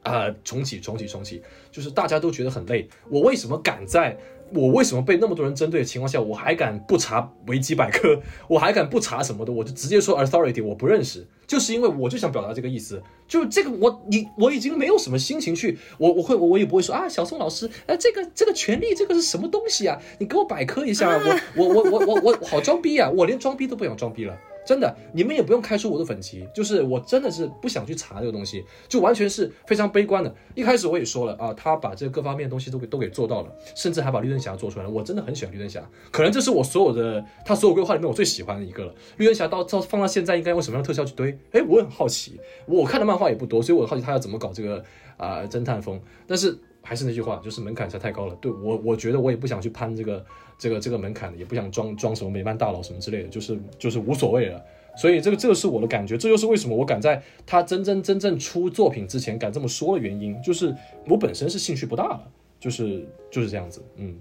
[0.04, 1.42] 啊重启、重启、重启，
[1.72, 2.88] 就是大家都觉得很累。
[3.10, 4.16] 我为什么敢在？
[4.54, 20.00] 我为什么被那么多人针对的情况下，我还敢不查维基百科，我还敢不查什么的，我就直接说 authority 我不认识，就是因为我就想表达这个意思，就这个我你我已经没有什么心情去，我我会我也不会说啊，小宋老师，哎，这个这个权利这个是什么东西啊？
[20.20, 21.10] 你给我百科一下，
[21.56, 24.38] 我我我我我我好装逼啊，我连装逼都不想装逼了。
[24.66, 30.34] 真的，你们也不用开出我的粉级，就是我真的是不想去查这个东西，就完全是非常悲观的。
[30.56, 34.92] 一开始我也说了啊，他把这各方面东西都给都给做到了，甚至还把绿灯侠做出来了。
[34.92, 38.96] 我真的很喜欢绿灯侠，可能这是我所有的他所有规划里面我最喜欢的一个了。
[39.18, 41.38] 绿灯侠到到放到现在应该用什么样的特效去堆？
[41.52, 44.84] 哎，我很好奇，我看的漫画也不多，所以我好奇他要怎么搞这个
[45.18, 46.00] 啊侦探风。
[46.26, 48.36] 但是还是那句话，就是门槛实在太高了。
[48.42, 50.26] 对我，我觉得我也不想去攀这个。
[50.64, 54.64] 这个这个门槛也不想装装什么美漫大佬什么之类的，就是就是无所谓了。
[54.96, 60.74] 所以这个这个是我的感觉，这就是为什么我敢在他真正真正出作品之前敢这么说的原因，就是
[61.06, 62.22] 我本身是兴趣不大的，
[62.62, 64.18] 就是就是这样子，嗯。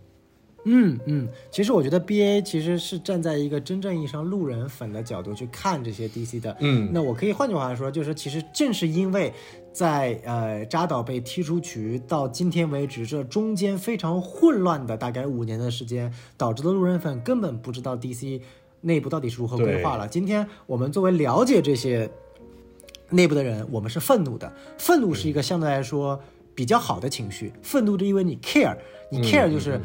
[0.65, 6.57] 嗯嗯，其实我觉得 B A 其实是站在一个真正意义上路人粉的角度去看这些 D C 的。
[6.61, 9.33] 嗯，那我可以换句话说，就是其实正是因为
[9.73, 18.41] 在呃扎导被踢出局到今天为止，这中间非常混乱的大概五年的时间，导致的路人粉根本不知道 D C
[18.83, 20.07] 内部到底是如何规划了。
[20.07, 22.11] 今天我们作为了解这些
[23.11, 24.53] 内部的人，我们是愤怒的。
[24.77, 26.21] 愤怒是一个相对来说
[26.55, 28.77] 比较好的情绪，愤怒是因为你 care，
[29.11, 29.81] 你 care 就是。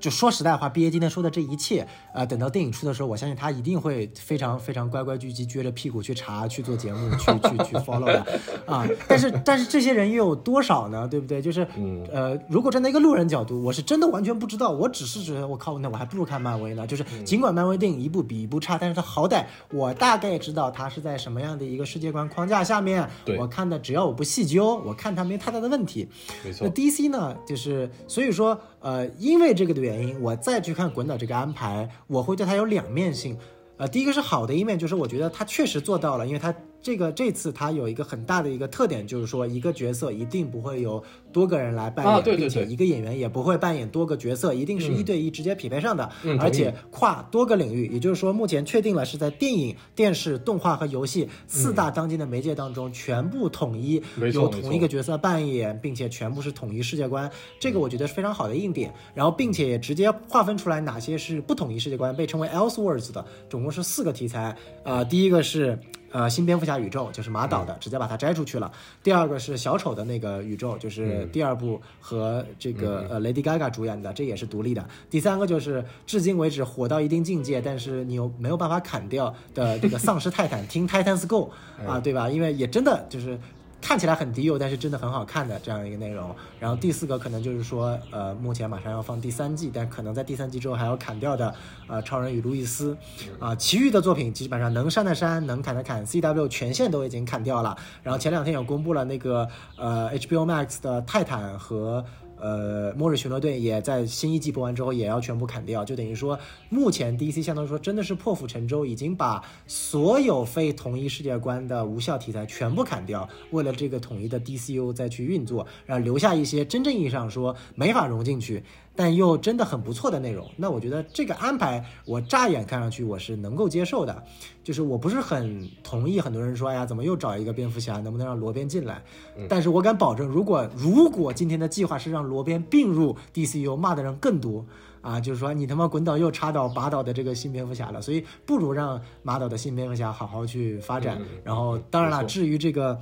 [0.00, 8.24] 就说实在话，B A 今天说的这一切，呃，等到电影出的时候，我相信他一定会非常非常乖乖聚集，撅着屁股去查、去做节目、去去去 follow 的
[8.66, 8.86] 啊。
[9.08, 11.08] 但是但是这些人又有多少呢？
[11.08, 11.42] 对不对？
[11.42, 16.86] 就是嗯呃，如果站在一个路人角度，我是真的完全不知道，我只是觉得我靠，那我还不如看漫威呢。
[16.86, 26.08] 就是尽管漫威电影一部比一部差，但是它好歹我大概知道它是在什么样的一个世界观框架下面，对我看的只要我不细究，我看它没太大的问题。
[26.44, 33.38] 没错那 DC 呢，就是所以说，呃，因为这个的原因，我再去看滚导这个安排，我会对它有两面性。
[33.76, 36.54] 呃，第一个是好的一面，就是我觉得他确实做到了，因为他
[36.84, 41.02] 这个这次它有一个很大的一个特点，就是说一个角色一定不会有
[41.32, 58.92] 多个人来扮演，啊对对并且一个演员也不会扮演多个角色，一定是一对一直接匹配上的，嗯而且跨多个领域，也就是说目前确定了是在电影、电视、动画和游戏四大当今的媒介当中全部统一，有没错没错同一个角色扮演，并且全部是统一世界观，这个我觉得是非常好的硬点。
[59.14, 64.54] 然后，并且也直接划分出来哪些是不统一世界观，被称为 Elseworlds 的，总共是四个题材。
[64.82, 65.78] 呃，第一个是。
[66.14, 68.70] 呃，新蝙蝠侠宇宙就是马导的，直接把它摘出去了。
[69.02, 74.88] 第二个是小丑的那个宇宙，就是第二部和这个呃 Lady Gaga 主演的，这也是独立的。
[75.10, 81.50] 第三个就是至今为止火到一定境界，但是你又没有办法砍掉的这个丧尸泰坦，听 Titans Go
[81.84, 82.30] 啊，对吧？
[82.30, 83.36] 因为也真的就是。
[83.84, 86.34] 看起来很低幼，但是真的很好看的这样一个内容。
[86.58, 91.54] 然后第四个可能就是说，呃，目前马上要放第三季，但可能在第三季之后还要砍掉的，
[91.86, 92.96] 呃，超人与路易斯，
[93.38, 97.76] 啊、其余的作品基本上能删的删，能砍的砍，CW 权限都已经砍掉了。
[98.02, 99.46] 然后前两天有公布了那个
[99.76, 102.02] 呃 HBO Max 的泰坦和。
[102.40, 106.38] 呃，末日巡逻队也在新一季播完之后也要全部砍掉，就等于说，
[106.68, 118.62] 目前 DC 相当于说真的是破釜沉舟，已经把所有非同一世界观的无效题材全部砍掉，为了这个统一的 DCU 再去运作，然后留下一些真正意义上说没法融进去，
[118.96, 120.48] 但又真的很不错的内容。
[120.56, 124.22] 那我觉得这个安排，我乍眼看上去我是能够接受的，
[124.62, 129.02] 就是我不是很同意很多人说，哎呀，怎么又找一个蝙蝠侠，能不能让罗宾进来？
[129.48, 134.64] 但是我敢保证，如果如果今天的计划是让罗宾并入 DCU，骂的人更多。
[135.00, 141.18] 啊，就是说你他妈滚倒又插到马导的这个新蝙蝠侠了，所以不如让马导的新蝙蝠侠好好去发展。
[141.20, 142.98] 嗯然后，当然了，至于这个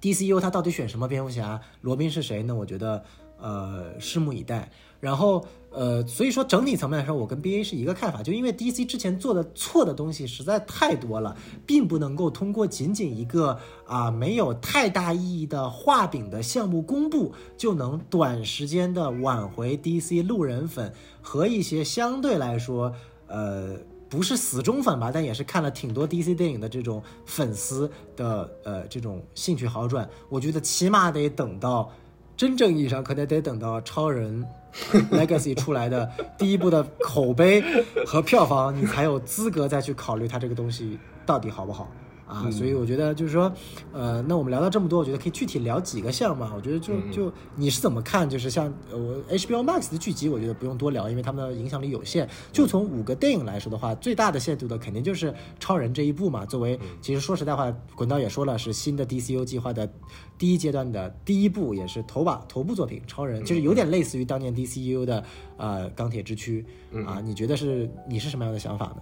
[0.00, 2.54] DCU 他到底选什么蝙蝠侠，罗宾是谁呢？
[2.54, 3.04] 我觉得
[3.38, 4.70] 呃拭目以待。
[5.04, 11.36] 然后呃，所以说整体层面来说，我跟 BA 是一个看法，就因为 DC 之前做的错的东西实在太多了，
[11.66, 20.90] 并不能够通过仅仅一个啊、没有太大意义的画饼的项目公布，就能短时间的挽回 DC 路人粉
[21.20, 22.94] 和一些相对来说
[23.26, 23.76] 呃。
[24.06, 30.08] 不是死忠粉吧，但也是看了挺多 DC 电影的这种粉丝的呃这种兴趣好转。
[30.28, 31.90] 我觉得起码得等到
[32.36, 34.44] 真正意义上，可能得等到超人
[35.12, 37.62] Legacy 出来的第一部的口碑
[38.04, 41.88] 和票房，你才有资格再去考虑它这个东西到底好不好。
[42.34, 43.52] 啊，所以我觉得就是说，
[43.92, 46.52] 呃，那我们聊到这么多，我觉得可以具体聊几个项嘛。
[46.56, 48.28] 我觉得就就你是怎么看？
[48.28, 52.28] 就是像呃我 HBO Max 的剧集，我觉得不用多聊，因为他们的影响力有限。
[52.52, 56.44] 就从五个电影来说的话，最大的限度的肯定就是超人这一部嘛。
[56.44, 59.88] 作为其实说实在话，滚刀也说了，是新的 DCU 计划的
[60.36, 63.00] 第一阶段的第一部，也是头把头部作品。
[63.06, 65.22] 超人就是有点类似于当年 DCU 的
[65.56, 66.64] 呃钢铁之躯
[67.06, 67.20] 啊。
[67.24, 68.96] 你觉得是你是什么样的想法呢？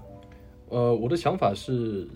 [0.69, 2.09] 呃，我的想法是，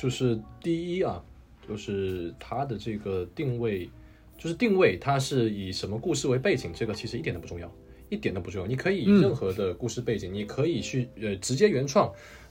[0.00, 1.20] 就是第一啊，
[1.68, 3.90] 就是它的这个定位，
[4.38, 7.68] 就是定位它是以什么故事为背景，这个其实一点都不重要，
[8.08, 8.66] 一点都不重要。
[8.68, 12.08] 你可以以任何的故事背景，你可以去呃直接原创。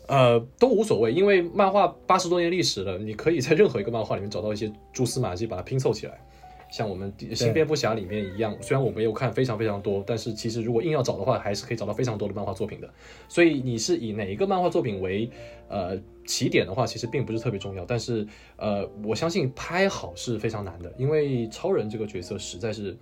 [0.09, 6.21] 呃，都无所谓，因为漫画八十多年历史了，你可以在任何一个漫画里面找到一些蛛丝马迹，把它拼凑起来。
[6.69, 12.89] 像我们新蝙蝠侠里面一样，虽然我没有看非常非常多，但是其实如果硬要找的话，还是可以找到非常多的漫画作品的。
[13.27, 15.30] 所以你是以哪一个漫画作品为
[15.69, 17.85] 呃起点的话，其实并不是特别重要。
[17.85, 18.27] 但是
[18.57, 22.98] 呃，我相信拍好是非常难的，因为超人这个角色实在是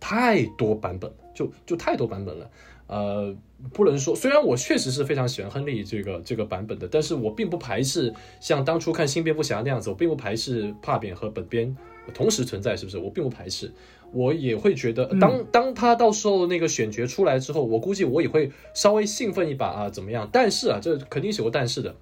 [0.00, 2.50] 太多版本，就就太多版本了。
[2.88, 3.34] 呃，
[3.72, 11.74] 不能说，虽然我确实是非常喜欢亨利这个这个版本的，但是我并不排斥像当初看新蝙蝠侠那样子，我并不排斥帕扁和本边
[12.12, 12.98] 同时存在，是不是？
[12.98, 13.72] 我并不排斥，
[14.12, 20.28] 我也会觉得，当当他到时候那个选角出来之后，我估计我也会稍微兴奋一把啊，怎么样？
[20.32, 21.94] 但是啊，这肯定是有个但是的，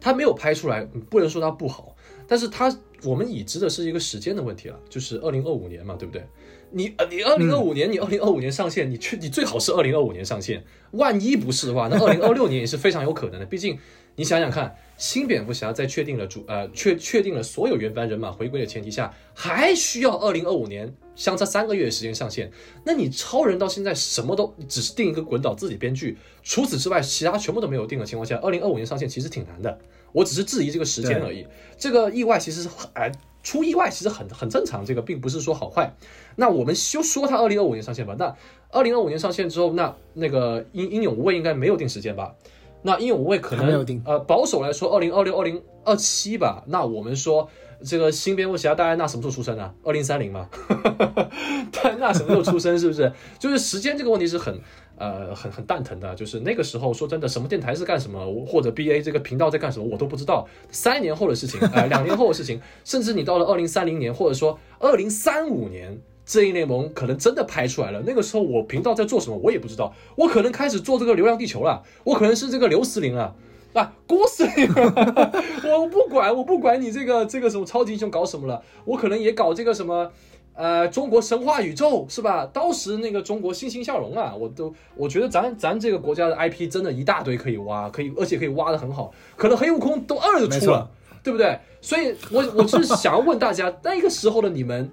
[0.00, 1.94] 他没有拍出来，不能说他不好，
[2.26, 6.24] 但是他我们已知的是一个时间的问题了，就是二零二五年嘛，对不对？
[6.70, 13.46] 你呃，你二零二五年，你二零二五年上线，你去你最好是二零二五年上线，万一不是的话，那二零二六年也是非常有可能的。
[13.46, 13.78] 毕竟
[14.16, 22.50] 你想想看，新蝙蝠侠在确定了主呃确确定了所有原班人马回归的前提下，还需要二零二五年相差三个月的时间上线。
[22.84, 29.78] 那你超人到现在什么都只是定一个滚导自己编剧，除此之外其他全部都没有定的情况下，二零二五年上线其实挺难的。
[30.12, 31.46] 我只是质疑这个时间而已。
[31.78, 33.10] 这个意外其实是哎。
[33.40, 35.90] 出意外其实很很正常，这个并不是说好坏。
[36.36, 38.14] 那我们就说他二零二五年上线吧。
[38.18, 38.36] 那
[38.70, 42.34] 二零二五年上线之后，那那个英英勇无畏应该没有定时间吧？
[42.82, 46.62] 那英勇无畏可能呃保守来说二零二六二零二七吧。
[46.66, 47.48] 那我们说
[47.84, 49.74] 这个新蝙蝠侠戴安娜什么时候出生啊？
[49.82, 50.48] 二零三零吗？
[51.72, 52.78] 戴安娜什么时候出生？
[52.78, 53.12] 是不是？
[53.38, 54.60] 就是时间这个问题是很。
[55.00, 60.44] 呃，很很蛋疼的，就是那个时候说真的，什么电台是干什么，或者 B A 这个频道在干什么，我都不知道。
[60.72, 65.96] 三年后的事情，呃，两年后的事情， 甚至你到了二零三零年，或者说二零三五年，
[66.28, 68.02] 正义联盟可能真的拍出来了。
[68.06, 69.94] 那个时候我频道在做什么，我也不知道。
[70.14, 73.34] 我可能开始做这个流浪地球了，我可能是这个刘司令啊，
[73.72, 74.68] 啊，郭司令，
[75.72, 80.12] 我不管，我不管你这个这个什么超级英雄搞什么了，我可能也搞这个什么。
[80.52, 82.44] 呃，中国神话宇宙是吧？
[82.52, 90.90] 当时那个中国欣欣向荣啊，我都我觉得咱咱这个国家的 IP 真的一大堆可以挖，可以而且可以挖的很好，可能黑悟空都二都出了，
[91.22, 91.60] 对不对？
[91.80, 94.90] 所以，我我是想要问大家，那个时候的你们，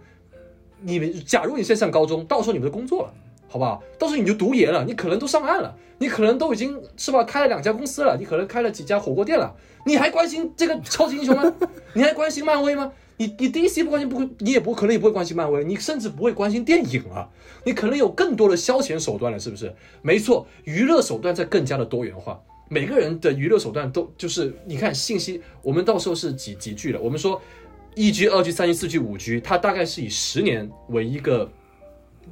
[0.86, 3.14] 你们假如你现在上高中，到时候你们的工作了，
[3.48, 3.82] 好不好？
[3.98, 9.54] 到时候你就读研了，你可能都上岸了，你可能都已经是吧，开了两家公司了，你可能开了几家火锅店了，
[9.86, 11.52] 你还关心这个超级英雄吗？
[11.94, 12.92] 你还关心漫威吗？
[13.18, 17.30] 你你 DC 不关心不会，你也不可能也不会关心漫威，你甚至不会关心电影啊，
[17.64, 19.74] 你可能有更多的消遣手段了，是不是？
[20.02, 22.38] 没错，娱乐手段在更加的多元化，
[22.68, 27.00] 每个人的娱乐手段都就是你看信息，我们到时候是几几句了？
[27.00, 27.42] 我们说
[27.96, 31.50] 一 G、二 G、三 G、四 G、五 G，它大概是以十年为一个。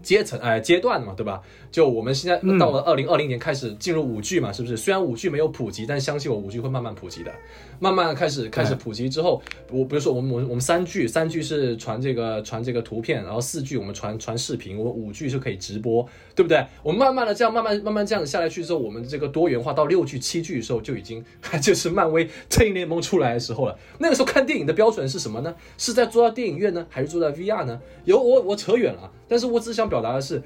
[0.02, 1.40] 阶层哎阶段嘛，对吧？
[1.74, 4.78] 就我们现在到了二零二零年开始进入五 G 嘛，是不是？
[4.78, 7.34] 虽然五 G 没有普及，但相信我，五 G 会慢慢普及的。
[7.80, 9.42] 慢慢开始开始普及之后，
[9.72, 16.64] 我比如说我们我们我们三 G 三 G 是传这个传这个图片，然后四 G 我们传传视频，我们五 G 是可以直播，对不对？
[16.84, 21.26] 我们慢慢的这样慢慢慢慢这样子下来去之后，我们这个多元化到六 G 七 G 的时候就已经
[21.60, 23.76] 就是漫威正义联盟出来的时候了。
[23.98, 25.56] 那个时候看电影的标准是什么呢？
[25.80, 27.82] 是在坐在电影院呢，还是坐在 VR 呢？
[28.06, 29.12] 有我我扯远了。
[29.28, 30.40] 但是我只想表达的是，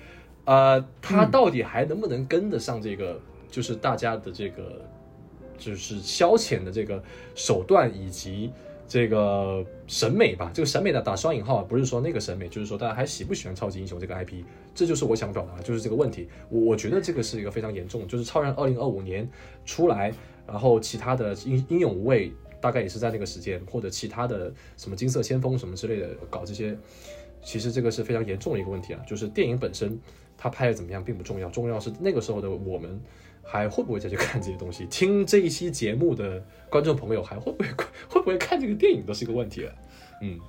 [0.48, 3.20] 呃，他到底还能不能跟得上这个，
[3.52, 4.82] 就是大家的这个，
[5.58, 7.04] 就是消遣的这个
[7.36, 8.50] 手段以及
[8.88, 10.50] 这个审美吧？
[10.54, 14.42] 这个审美的打双引号，不是说那个审美，就是说大家还喜不喜欢超级英雄这个 IP？
[14.74, 16.30] 这就是我想表达，就是这个问题。
[16.50, 19.30] 我我觉得这个是一个非常严重，就是超人二零二五年
[19.66, 20.14] 出来，
[20.48, 26.78] 然后其他的英英勇无畏大概也是在那个时间，或者其他的什么金色先锋什么之类的搞这些。
[27.44, 29.98] 其实这个是非常严重的一个问题啊，就是电影本身
[30.38, 33.02] 他拍的怎么样并不重要，重要是那个时候的我们
[33.44, 37.70] 还会不会再去看这些东西，听这一期节目的观众朋友还会不会
[38.08, 39.72] 会不会看这个电影都是一个问题了。
[40.22, 40.40] 嗯，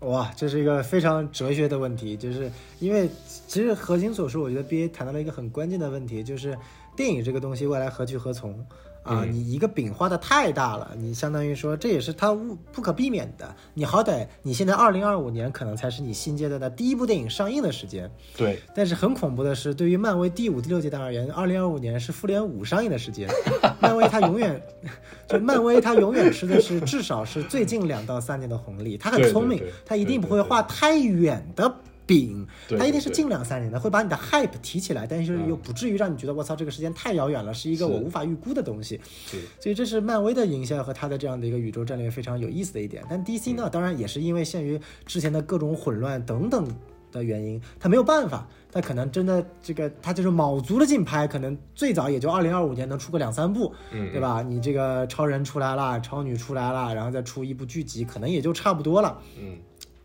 [0.00, 2.50] 哇，这是一个非常哲学的问题，就是
[2.80, 3.08] 因为
[3.46, 6.58] 其实核心所述，我觉得 B A 谈到了一个很关键的问题，就是
[6.96, 8.66] 电影这个东西未来何去何从。
[9.06, 13.54] 啊，你一个饼画的太大了，你相当于说这也是它不不可避免的。
[13.74, 18.58] 你好歹你现在二零二五年可能才是你新阶段的第一部电影上映的时间，对。
[18.74, 23.28] 但是很恐怖的是，对于漫威第五、第六阶段而言，二零二五年是复联五上映的时间。
[23.80, 24.60] 漫威它永远，
[25.28, 28.96] 就漫威它永远吃的是至少是最近两到三年的红利。
[28.98, 31.72] 它很聪明，它一定不会画太远的。
[32.06, 32.46] 饼，
[32.78, 39.00] 它一定是近两三年的，会把你的 hype 提起来，但是又不至于让你觉得我操这个时间太遥远了，是一个我无法预估的东西。
[39.60, 43.02] 所以这是漫威的营销和它的这样的一个宇宙战略非常有意思的一点。
[43.10, 46.68] 但 DC 呢，当然也是因为限于之前的各种混乱等等
[47.10, 54.42] 的原因，它没有办法，它可能真的这个他就是卯足了劲拍，可能最早也就二零二五年能出个两三部，嗯对吧？
[54.42, 59.20] 你这个超人出来了，超女出来了，然后再出一部剧集，可能也就差不多了。
[59.40, 59.56] 嗯，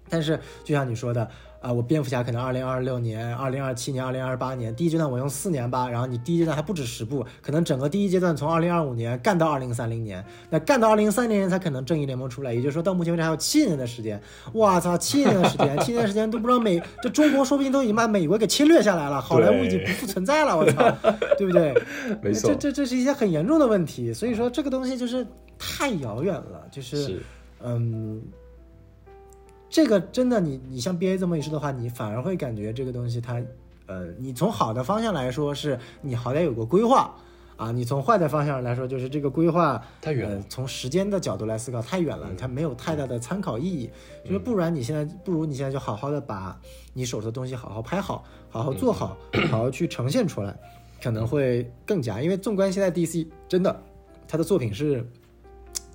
[0.10, 1.30] 但是就像你说的。
[1.62, 14.20] 啊，我蝙蝠侠可能二零二六年、二零二七年、二零二八年第一阶段我用四年吧，然后你第一阶段还不止十部，可能整个第一阶段从二零二五年干到二零三零年，那干到二零三零年才可能正义联盟出来，也就是说到目前为止还有七年的时间。
[14.52, 20.92] 我操，七年的时间，七年的时间都不知道美这中国说不定都已经把美国给侵略下来了，好莱坞已经不复存在了，我操，
[21.38, 21.74] 对不对？
[22.24, 25.28] 没错，这这这是一些很严重的问题，所以说这个东西就是
[25.60, 27.22] 太遥远了，就是
[27.64, 28.20] 嗯。
[29.72, 33.42] 这个真的，你你像 B A 这么一说的话，你反而会感觉这个东西它，
[33.86, 37.16] 呃，你从好的方向来说，是你好歹有个规划
[37.56, 40.44] 啊；你从坏的方向来说，就是这个规划太远了。
[40.50, 43.90] 从时间的角度来思考，太远了，它没有太大的参考意义。
[44.26, 46.60] 就是不然，你现在不如你现在就好好的把
[46.92, 49.18] 你手头的东西好好拍好，好好做好，
[49.50, 50.54] 好好去呈现出来，
[51.02, 52.22] 可能会更加。
[52.22, 53.82] 因为纵观现在 D C，真的，
[54.28, 55.08] 他的作品是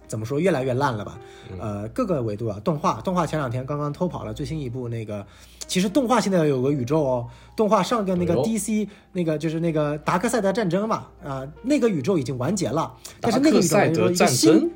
[0.06, 1.18] 怎么说越来越烂了吧？
[1.58, 5.24] 呃，各个维度啊，动画动画前两天刚刚偷跑了最新一部那个，
[5.66, 7.26] 其实动画现在有个宇宙哦，
[7.56, 14.70] 动画上个那个 DC 那个就是那个达克赛德战争嘛，啊、那个宇宙已经完结了，但是那个宇宙一个新争，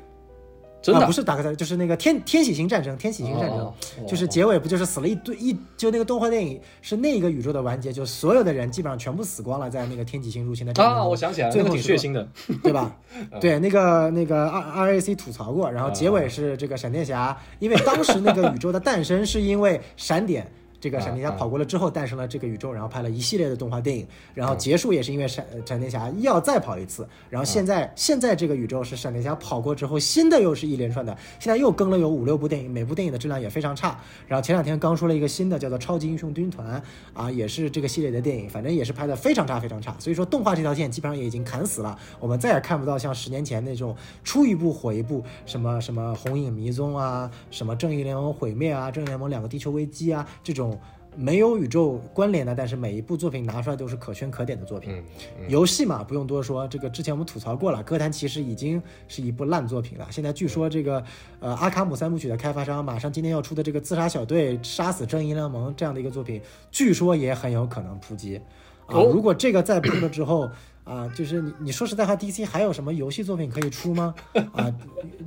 [0.81, 1.01] 真的？
[1.01, 12.27] 啊，不是达克赛，就是那个天天喜星战争，天喜星战争，哦哦就是结尾不就是死了一堆一，就那个动画电影是那个宇宙的完结，就所有的人基本上全部死光了，在那个天启星入侵的战争啊，中我想起来了，最后挺血腥的，
[12.63, 12.95] 对吧？
[13.39, 20.51] 对，那个那个 R R A C 吐槽过，然后结尾是这个闪电侠，因为当时那个宇宙的诞生是因为闪点。
[20.81, 33.99] 这个闪电侠跑过了之后，诞生了这个宇宙，然后拍了一系列的动画电影，然后结束也是因为闪闪电侠要再跑一次，然后现在现在这个宇宙是闪电侠跑过之后，新的又是一连串的，现在又更了有五六部电影，每部电影的质量也非常差。
[34.27, 36.81] 然后前两天刚出了一个新的叫做《超级英雄军团》，
[37.13, 39.95] 啊，也是这个系列的电影，反正也是拍的非常差非常差。
[39.99, 50.70] 所以说动画这条线基本上也已经砍死了，我们再也看不到像十年前那种出一部火一部，什么什么红影迷踪啊，什么正义联盟毁灭啊，正义联盟两个地球危机啊这种。
[51.15, 55.03] 没有宇宙关联的，但是每一部作品拿出来都是可圈可点的作品。
[55.39, 60.07] 嗯，游戏嘛，不用多说，这个之前我们吐槽过了，《歌坛其实》已经是一部烂作品了。
[60.09, 61.03] 现在据说这个
[61.39, 68.41] 呃阿卡姆三部曲的开发商马上今天要出的这个《自杀小队》杀死正义联盟这样的一个作品，据说也很有可能扑街。
[68.85, 70.49] 啊，哦如果这个再扑了之后。
[70.83, 74.13] 啊，就是你你说实在话，DC 还有什么游戏作品可以出吗？
[74.53, 74.73] 啊，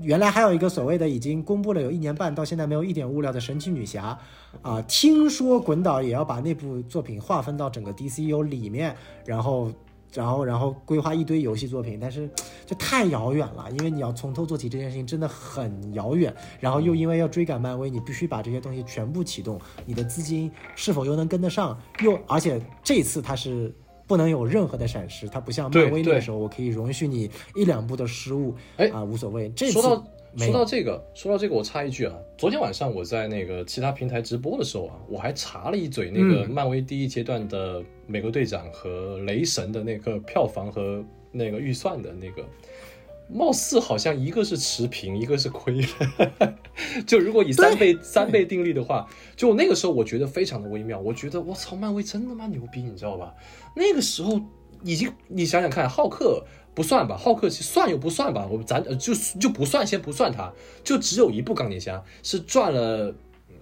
[0.02, 4.18] 原来还有一个所谓的已经公布了有一年半，到现在没有一点物料的神奇女侠，
[4.62, 8.94] 啊，听说滚导也要把那部作品划分到整个 DCU 里面，
[9.24, 9.72] 然后
[10.12, 12.28] 然后然后规划一堆游戏作品，但是
[12.66, 21.78] 就太遥远了，因为你要从头做起这件事情真的很遥远，然后又因为要追赶漫威，你必须把这些东西全部启动，你的资金是否又能跟得上？
[22.02, 23.72] 又而且这次它是。
[24.06, 29.48] 不能有任何的闪失，它不像漫威那个时候，我可以容许你一两步的失误，哎啊无所谓。
[29.50, 30.06] 这次说到
[30.36, 42.44] 说到这个，说到这个，我插一句啊，昨天晚上我在那个其他平台直播的时候啊，我还查了一嘴那个嗯漫威第一阶段的美国队长和雷神的那个票房和那个预算的那个。
[43.34, 46.54] 貌似好像一个是持平，一个是亏了。
[47.04, 51.00] 就如果以三倍三倍定律的话，就那个时候我觉得非常的微妙。
[51.00, 53.34] 我觉得我操，漫威真他妈牛逼，你知道吧？
[53.74, 54.40] 那个时候
[54.84, 56.44] 已经，你想想看，浩克
[56.74, 57.16] 不算吧？
[57.16, 58.46] 浩克算又不算吧？
[58.48, 60.52] 我们咱呃就就不算，先不算它，
[60.84, 63.12] 就只有一部钢铁侠是赚了
[63.48, 63.56] 嗯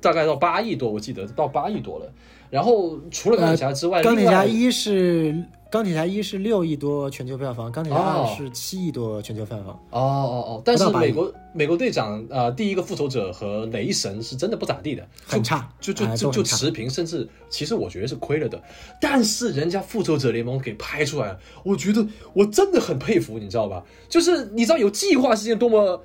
[0.00, 2.10] 大概到八亿多，我记得到八亿多了。
[2.48, 5.36] 然后除了钢铁侠之外，钢铁侠一是
[5.70, 9.68] 钢铁侠一是六亿多全球票房，钢铁侠二哦是七亿多全球票房。
[9.90, 18.60] 哦哦哦，但是美国美国队长呃，第一个复仇者和雷神是真的不咋地的，很差就就就就持平，甚至其实我觉得是亏了的。
[19.00, 23.84] 但是人家复仇者联盟给拍出来了，我觉得我真的很佩服，你知道吧？
[24.08, 26.02] 就是你知道有计划是件多么。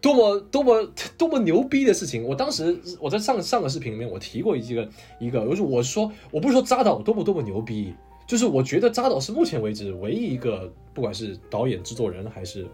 [0.00, 2.22] 多么多么多么牛逼的事情！
[2.22, 4.88] 我当时我在上上个视频里面我提过一个
[5.18, 7.92] 一个，就是我说我不是说扎导多么多么牛逼，
[8.28, 12.66] 就是我觉得扎导是目前为止唯一一个，不管是导演、制作人还是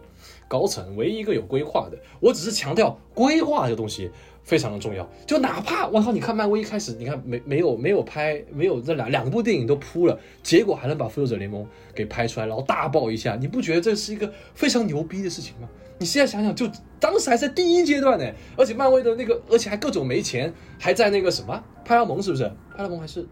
[0.48, 1.97] 高层，唯一一个有规划的。
[2.18, 4.10] 我只是强调规划这个东西
[4.43, 5.09] 非常的重要。
[5.24, 11.64] 就哪怕我靠，你看漫威一开始，你看没没有没有拍，没有这两两部电影都扑了，结果还能把复仇者联盟
[11.94, 15.68] 给拍出来，然后大爆一下，你不觉得这是一个非常牛逼的事情吗？
[16.01, 16.68] 你现在想想，就
[16.98, 22.43] 当时还在第一阶段呢，而且漫威的那个，而且还各种没钱，还在那个什么派拉蒙是不是？
[22.76, 23.24] 派拉蒙还是、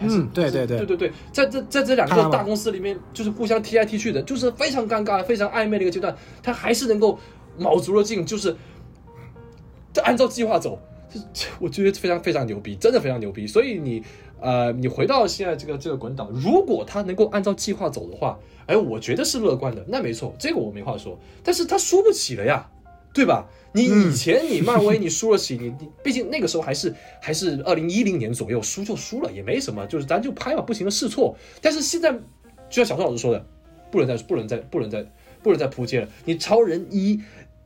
[0.00, 7.18] 嗯对对对对对对，在这在这两个大公司里面，就是互相踢来踢去的，就是非常尴尬、非常暧昧的一个阶段，他还是能够
[7.58, 8.56] 卯足了劲，就是
[10.02, 10.78] 按照计划走，
[11.12, 13.46] 这这我觉得非常非常牛逼，真的非常牛逼。
[13.46, 14.02] 所以你
[14.40, 21.18] 呃，你回到现在这个这个滚档，如果他能够按照计划走的话，哎，我觉得是乐观的，那没错，这个我没话说。
[21.44, 22.66] 但是他输不起了呀，
[23.12, 23.46] 对吧？
[23.72, 31.36] 你以前你漫威你输了起，你你毕竟那个时候还是还是二零一零年左右，输就输了，也没什么，就是咱就拍吧，不行的试错。
[31.60, 32.12] 但是现在
[32.68, 33.46] 就像小宋老师说的，
[33.90, 35.06] 不能再不能再不能再
[35.42, 36.08] 不能再扑街了。
[36.24, 37.20] 你超人一，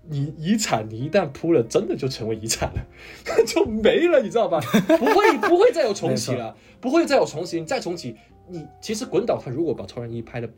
[0.06, 2.86] 你遗产你一旦扑了，真的就成为遗产了，
[3.47, 4.60] 就没了，你知道吧？
[4.98, 8.14] 不会不会再有重启了， 不会再有重启，你再重启，
[8.48, 10.51] 你其实滚导他如果把超人一拍的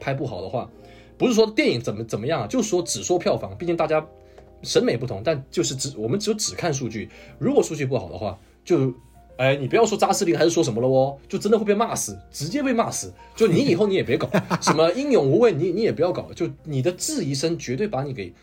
[0.00, 0.70] 拍不好的话，
[1.18, 4.06] 不是说电影怎么怎么样啊，就是说只说票房，毕竟大家
[4.62, 7.08] 审美不同，但就是只我们只有只看数据，
[7.38, 8.92] 如果数据不好的话，就。
[9.38, 13.14] 哎，你不要说扎斯林还是说什么了哦，就真的会被骂死，直接被骂死。
[13.36, 14.28] 就你以后你也别搞
[14.60, 18.34] 什么英勇无畏，你你也不要搞，就你的质疑声绝对把你给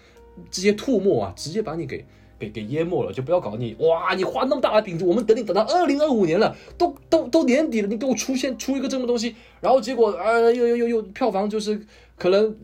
[0.49, 2.05] 这些吐沫啊，直接把你给
[2.39, 4.13] 给给淹没了，就不要搞你哇！
[4.15, 11.77] 你画那么大的饼子，我们等你等到二零二五年了，都都都年底了，你给我出现出一个这么东西，然后结果啊、又又又又票房就是
[12.17, 12.55] 可能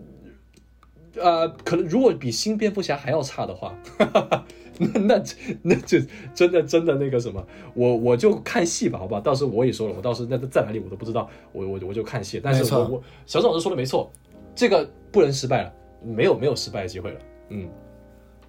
[1.16, 4.46] 呃，可能如果比新蝙蝠侠还要差的话，哈哈
[4.78, 5.24] 那那
[5.62, 6.00] 那就
[6.34, 9.20] 真的真的那个什么，我我就看戏吧，好吧？
[9.20, 12.40] 到时候我也说了，我到时候那在哪里我都不知道，我我我就看戏。
[12.44, 14.12] 但是我我小郑老师说的没错，
[14.56, 15.74] 这个不能失败了，
[16.04, 17.20] 没有没有失败的机会了。
[17.50, 17.70] 嗯，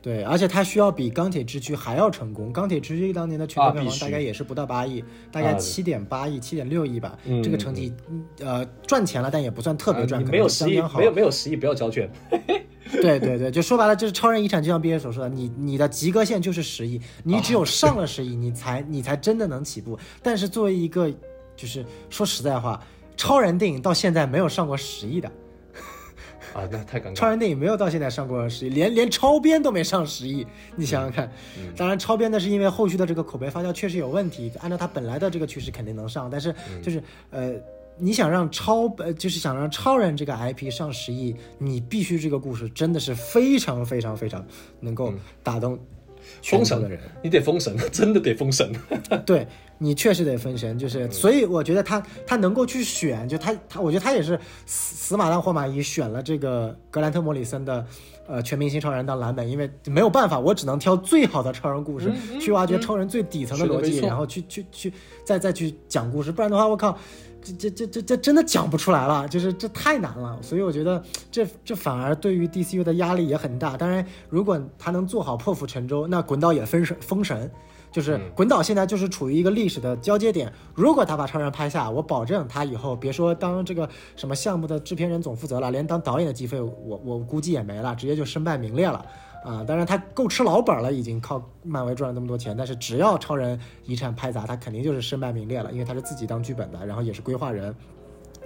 [0.03, 2.53] 对，而且它需要比钢铁之躯还要成功。
[2.53, 7.17] 钢铁之躯当年的全球票房大概也是不到八亿，大概啊七点八亿、七点六亿吧。
[7.25, 10.83] 嗯这个成绩，嗯呃，赚钱了，但也不算特别赚，没有十亿。
[10.97, 12.11] 没有没有十亿，不要交卷。
[12.91, 19.97] 对对对，就说白了，就是超人遗产，就像毕业所说的，你你的及格线就是十亿，你只有 上了十亿，你才你才真的能起步。
[20.21, 21.09] 但是作为一个，
[21.57, 22.83] 就是说实在话，
[23.17, 25.31] 超人电影到现在没有上过十亿的，
[26.55, 27.29] 啊，那太尴尬超。
[27.29, 30.47] 人电影没有到现在上过十亿，连连超编都没上十亿，
[30.77, 31.31] 你想想看。
[31.59, 37.55] 嗯当然，超编的是因为后续的这个口碑发酵确实有问题，按照它本来的这个趋势肯定能上，但是嗯就是呃。
[37.99, 44.43] 你想让超呃，就是想让超人这个 IP 上十亿，你必须这个故事真的是非常非常非常
[44.81, 45.13] 能够
[45.43, 45.83] 打动全
[46.43, 48.71] 封神的人。，你得封神， 真的得封神。
[49.25, 49.47] 对
[49.79, 57.85] 你确实得封神，就是所以我觉得他他能够去选，就他他，我觉得他也是死死马当活马医选了这个格兰特·莫里森的
[58.27, 64.93] 呃全明星超人当蓝本，因为没有办法，我只能挑最好的超人故事、去挖掘超人最底层的逻辑，然后去去去
[65.25, 66.97] 再再去讲故事，不然的话，我靠。
[67.43, 73.77] 这这这这这真的讲不出来了，就是这太难了，所以我觉得这这反而对于 DCU 的压力也很大。
[73.77, 77.51] 当然，如果他能做好破釜沉舟，那滚导也封神封神，
[77.91, 80.53] 就是滚导现在就是处于一个历史的交接点。
[80.75, 89.05] 如果他把超人拍下，我保证他以后别说当这个什么项目的制片人总负责了，连当导演的机会我我估计也没了，直接就身败名裂了。
[89.45, 97.75] 啊，当然他够吃老本了，已经靠漫威赚了那么多钱，但是只要超人遗产拍砸，他肯定就是身败名裂了，因为他是自己当剧本的，然后也是规划人。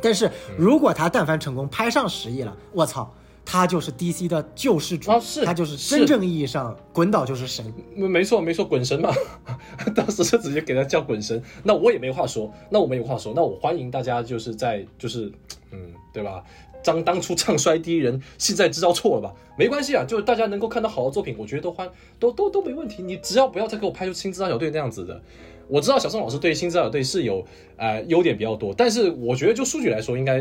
[0.03, 3.11] 但是如果他但凡成功拍上十亿了，我操，
[3.45, 7.73] 他就是 DC 的救世主，啊是他就是是真正意义上滚导就是神。
[7.95, 9.11] 没错没错，滚神嘛，
[9.95, 11.43] 当时就直接给他叫滚神。
[11.63, 15.33] 那我也没话说，那我没有话说，那我欢迎大家就是在就是
[15.71, 16.43] 嗯，对吧？
[16.87, 19.35] 当当初唱衰第一人，现在知道错了吧？
[19.59, 21.91] 没关系啊，就是大家能够看到好的作品，我觉得都欢
[22.21, 23.03] 都都都没问题。
[23.03, 25.21] 你只要不要再给我拍出新自杀小队那样子的。
[25.69, 27.45] 我知道小宋老师对新自杀小队是有
[27.77, 30.39] 呃优点比较多，但是我觉得就数据来说，应该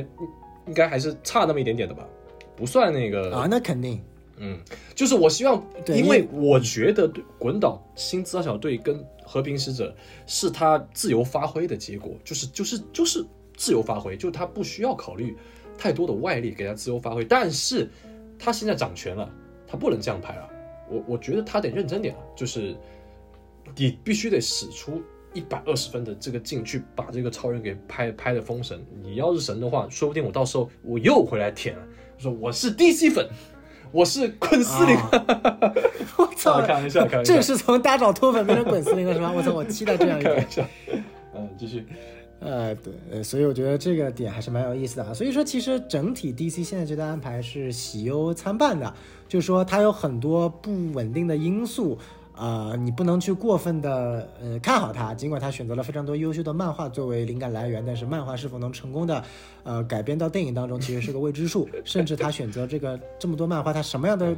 [0.67, 2.07] 应该还是差那么一点点的吧，
[2.55, 3.99] 不算那个啊，那肯定，
[4.37, 4.59] 嗯，
[4.93, 9.95] 就是我希望，对因为我觉得对滚岛新自杀小队跟和平使者
[10.27, 13.25] 是他自由发挥的结果，就是就是就是
[13.57, 15.35] 自由发挥，就他不需要考虑
[15.77, 17.89] 太多的外力给他自由发挥，但是
[18.37, 19.29] 他现在掌权了，
[19.67, 20.49] 他不能这样拍了，
[20.89, 22.75] 我我觉得他得认真点了，就是
[23.75, 25.01] 你必须得使出。
[25.33, 31.81] 一百二十分的这个劲去把这个超人给拍拍的封神，你要是神的话，说不定我到时候我又回来舔了，
[32.17, 33.27] 说我是 DC 粉，
[33.91, 35.73] 我是昆斯林，啊
[36.17, 39.33] 我操啊，开玩笑开玩笑这是从大爪脱粉变成滚司令了是吗？
[39.35, 40.47] 我操，我期待这样一个开玩。
[40.49, 40.65] 笑。
[41.35, 41.85] 嗯，继续。
[42.45, 45.13] 呃，对，呃所以我觉得这个点还是蛮有意思的啊。
[45.13, 48.93] 所以说，其实整体 DC 现在这个安排是喜忧参半的，
[49.27, 51.97] 就是说它有很多不稳定的因素。
[52.37, 59.23] 啊、你不能去过分的呃看好它，尽管它选择了非常多优秀的漫画作为灵感来源，但是漫画是否能成功的
[59.63, 61.65] 呃改编到电影当中，其实是个未知数。
[61.85, 64.35] 甚至他选择这个这么多漫画，它什么样的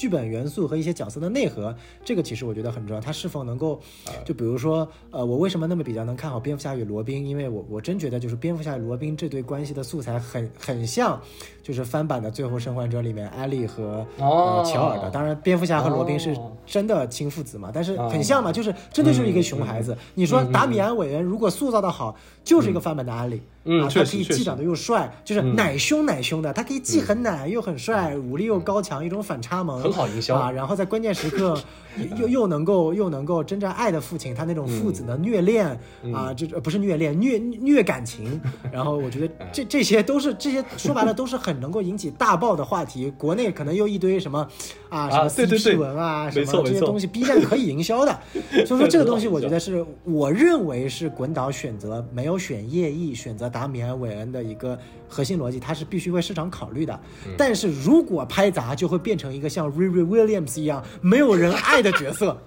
[0.00, 3.02] 剧本元素和一些角色的内核，这个其实我觉得很重要。
[3.02, 3.78] 他是否能够，
[4.24, 7.26] 就比如说，呃，我为什么那么比较能看好蝙蝠侠与罗宾？
[7.26, 11.20] 因为我我真觉得就是蝙蝠侠与罗宾这对关系的素材很很像，
[11.62, 15.10] 就是翻版的《最后生还者》里面艾丽和、哦呃乔尔的。
[15.10, 19.94] 当然，蝙蝠侠和罗宾是哦真的亲父子嘛，但是哦很像嘛，就是真的就是一个熊孩子。
[20.14, 22.16] 你说达米安·韦恩如果塑造的好，
[22.50, 23.40] 就是一个翻版的安利。
[23.62, 30.50] 嗯啊，他可以既长得又帅，就是奶凶奶凶的，他可以既很奶又很帅，武力又高强，一种反差萌，很好营销啊。
[30.50, 31.54] 然后在关键时刻
[32.16, 35.78] 又又又能够又能够真正爱的父亲，他那种父子的虐恋、
[36.14, 38.40] 啊，这呃不是虐恋，虐虐感情。
[38.72, 43.12] 然后我觉得这这些都是这些说白了都是很能够引起大爆的话题。
[43.18, 44.48] 国内可能又一堆什么
[44.88, 48.18] 啊什么 CP 文啊什么这些东西，B 站可以营销的。
[48.64, 54.76] 所以说这个东西 我觉得是我认为是滚导选择没有选叶毅，选择达米安·韦恩的一个
[55.06, 56.98] 核心逻辑，它是必须为市场考虑的。
[57.36, 62.36] 但是如果拍砸，就会变成一个像 Riri Williams 一样没有人爱的角色。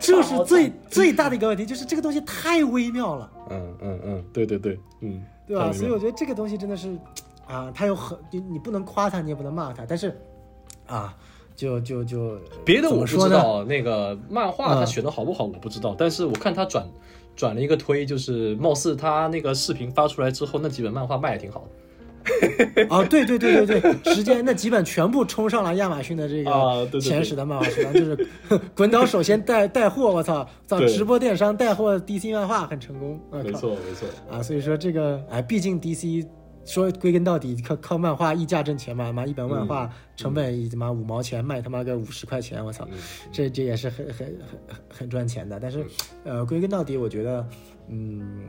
[0.00, 5.70] 这是最最大的一个问题，就是这个东西太微妙了，嗯嗯嗯，对对对，嗯，对吧？
[5.72, 6.96] 所以我觉得这个东西真的是，
[7.46, 10.18] 啊，他有很你你不能夸他，你也不能骂他，但是，
[10.86, 11.14] 啊，
[11.54, 13.06] 就就就别的我不？
[13.06, 16.86] 知道，那个漫画他嗯选的好不好我不知道，但是我看他转
[17.36, 21.70] 转了一个推，就是貌似他那个视频发出来之后，那几本漫画卖的挺好的。
[22.88, 28.26] 哦， 对对对对对，直接那几本全部冲上了亚马逊的这个前十的漫画书单，就是
[28.74, 36.26] 滚刀首先带带货，我操，找直播电商带货 DC 漫画很成功，没错没错，啊，所以说这个哎，毕竟 DC
[36.64, 42.98] 说归根到底靠靠漫画溢价挣钱嘛，妈一本漫画成本他妈五毛钱卖他妈个五十块钱，我操，嗯
[43.30, 44.36] 这这也是很很很
[44.66, 45.60] 很很赚钱的。
[45.60, 45.84] 但是
[46.24, 47.46] 呃，归根到底，我觉得
[47.88, 48.44] 嗯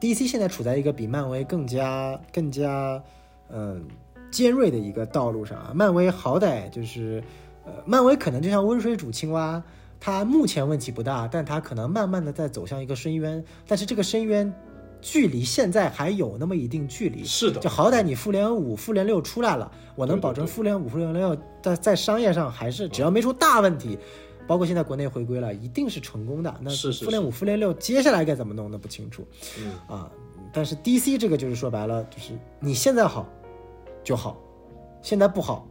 [0.00, 3.02] ，DC 现在处在一个比漫威更加更加
[3.48, 3.86] 嗯、
[4.30, 5.72] 尖锐的一个道路上啊。
[5.74, 7.22] 漫威好歹就是
[7.64, 9.62] 呃，漫威可能就像温水煮青蛙。
[10.04, 14.52] 它目前问题不大，但它可能慢慢的在走向一个深渊，但是这个深渊
[15.02, 17.22] 距离现在还有那么一定距离。
[17.24, 23.98] 是的就好歹你复联五、复联六出来了，我能保证复联五、复联六在在商业上还是只要没出大问题，
[24.46, 26.54] 包括现在国内回归了，一定是成功的。
[26.62, 29.26] 那复联五、复联六接下来该怎么弄的不清楚
[29.58, 30.10] 嗯啊。
[30.54, 33.28] 但是 DC 这个就是说白了，就是你现在好
[34.04, 34.38] 就好，
[35.02, 35.66] 现在不好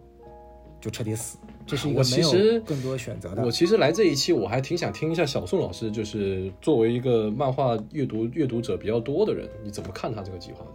[0.82, 3.44] 就彻底死，这是一个没有更多选择的。
[3.44, 10.72] 我其实来这一期，我还挺想听一下小宋老师，就是作为一个漫画阅读阅读者比较多的人，你怎么看他这个计划的？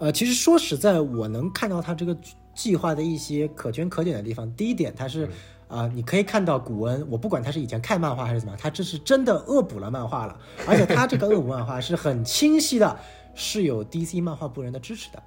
[0.00, 2.16] 呃，其实说实在，我能看到他这个
[2.54, 4.50] 计划的一些可圈可点的地方。
[4.54, 5.28] 第一点，他是
[5.66, 12.98] 啊、你可以看到古恩，我不管他是以前看漫画还是怎么样，他这是真的恶补了漫画了，而且他这个恶补漫画是很清晰的，
[13.34, 15.22] 是有 DC 漫画部人的支持的。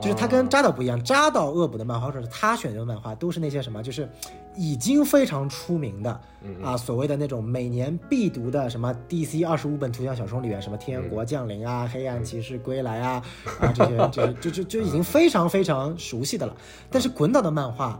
[0.00, 4.08] 就是他跟扎导不一样，扎导恶补的漫画或者是他选择的漫画都是那些什么，就是
[4.56, 6.20] 已经非常出名的
[6.62, 13.22] 啊，所谓的那种每年必读的什么 DC 二十五本图像小说里面，什么天国降临啊、黑暗骑士归来啊
[13.60, 16.56] 啊这些，这些就就就已经非常非常熟悉的了。
[16.90, 17.98] 但是滚导的漫画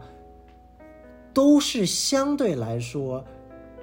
[1.33, 3.23] 都是相对来说，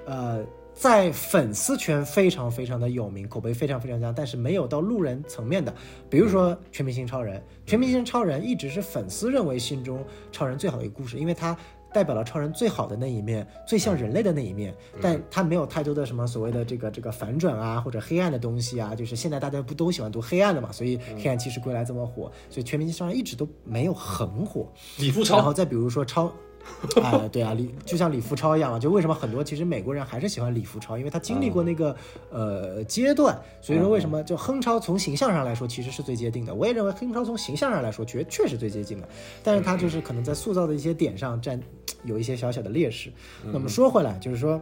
[0.05, 0.43] 呃，
[0.73, 5.73] 在粉丝圈非常非常的有名，口碑非常非常强，但是没有到路人层面的。
[6.09, 11.55] 比如说《全明星超人》，《全明星超人》一直是粉丝认为心中超人最好的一个故事，因为它
[11.93, 18.95] 代表了超人最好的那一面，最像人类的那一面，但它没有太多的什么所谓的这个这个反转啊，或者黑暗的东西啊。
[18.95, 24.67] 就是现在大家不都喜欢读黑暗的嘛，所以《黑暗骑士归来》这么火，所以《全明星超人》一直都没有很火。
[24.97, 26.33] 李富超，然后再比如说超，
[27.01, 31.95] 哎，对啊，李就像李福超一样嘛，就为什么很多其实美国人还是喜欢李福超，因为他经历过那个、
[32.29, 39.07] 呃阶段，所以说为什么就亨超从形象上来说其实是最接近的，我也认为亨超从形象上来说确确实最接近的，
[39.43, 41.61] 但是他就是可能在塑造的一些点上占
[42.03, 43.11] 有一些小小的劣势。
[43.51, 44.61] 那么说回来，就是说。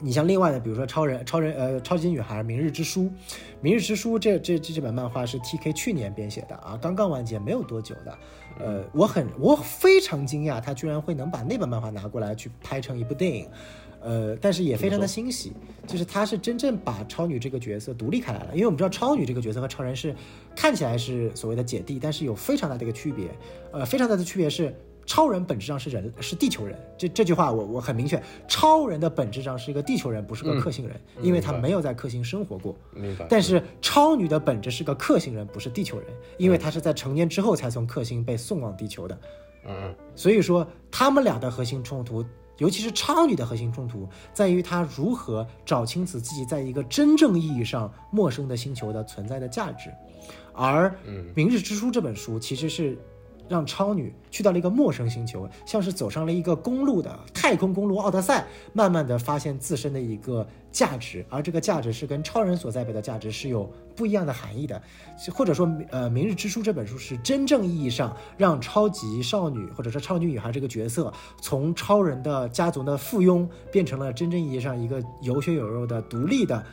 [0.00, 3.10] 你像另外的，比如说超人、超人呃超级女孩、明日之书，
[3.60, 8.18] 明日之书这这这这本漫画是 T K 去年编写的啊，刚刚完结没有多久的。
[8.60, 13.48] 呃，我很我非常惊讶，他居然会能把那本漫画拿过来去拍成一部电影。
[14.00, 15.52] 呃，但是也非常的欣喜，
[15.84, 20.14] 就是他是真正把超女这个角色独立开来了，因为我们知道超女这个角色和超人是
[20.54, 23.26] 看起来是所谓的姐弟，但是有非常大的一个区别，
[23.72, 24.72] 呃，非常大的区别是。
[25.08, 26.78] 超人本质上是人，是地球人。
[26.98, 32.76] 这这句话我我很明确，超人的本质上是一个地球人，不是个克星人，因为他没有在克星生活过。
[32.92, 33.26] 明白？
[33.26, 36.06] 但是超女的本质是个克星人，不是地球人，
[36.36, 39.18] 因为她是在成年之后才从克星被送往地球的。
[39.66, 42.22] 嗯所以说，他们俩的核心冲突，
[42.58, 49.90] 尤其是超女的核心冲突，在于她如何找清楚自己在一个真正意义上陌生的星球的存在的价值。
[50.52, 50.90] 而
[51.34, 52.98] 《明日之书》这本书其实是
[53.48, 64.80] 让超女去到了一个陌生星球，像是走上了一个公路的太空公路奥德赛，慢慢的发现自身的一个价值，而这个价值是跟超人所代表的价值是有不一样的含义的，
[65.32, 76.64] 或者说，呃，《明日之书》这本书是真正意义上让超级少女或者说超级女孩这个角色从超人的家族的附庸变成了真正意义上一个有血有肉的独立的。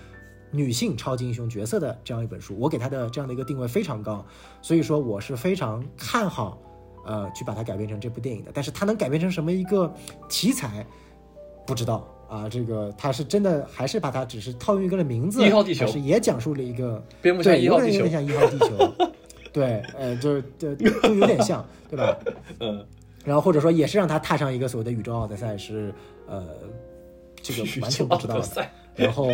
[0.51, 4.25] 女性超级英雄角色的这样一本书，我给她的这样的一个定位非常高，
[4.61, 6.57] 所以说我是非常看好，
[7.05, 8.51] 呃，去把它改编成这部电影的。
[8.53, 9.93] 但是它能改编成什么一个
[10.27, 10.85] 题材，
[11.65, 12.49] 不知道啊。
[12.49, 17.43] 这个它是真的还是把它只是套用一个的名字，一号地球还是也讲述了一个有点，
[18.11, 18.93] 像一号地球，
[19.53, 22.17] 对，呃，就是对，就有点像，对吧？
[22.59, 22.85] 嗯，
[23.23, 25.93] 然后或者说也是让他踏上一个所谓的宇宙奥德赛，是
[26.27, 26.45] 呃，
[27.41, 28.67] 这个完全不知道的。
[28.95, 29.29] 然后，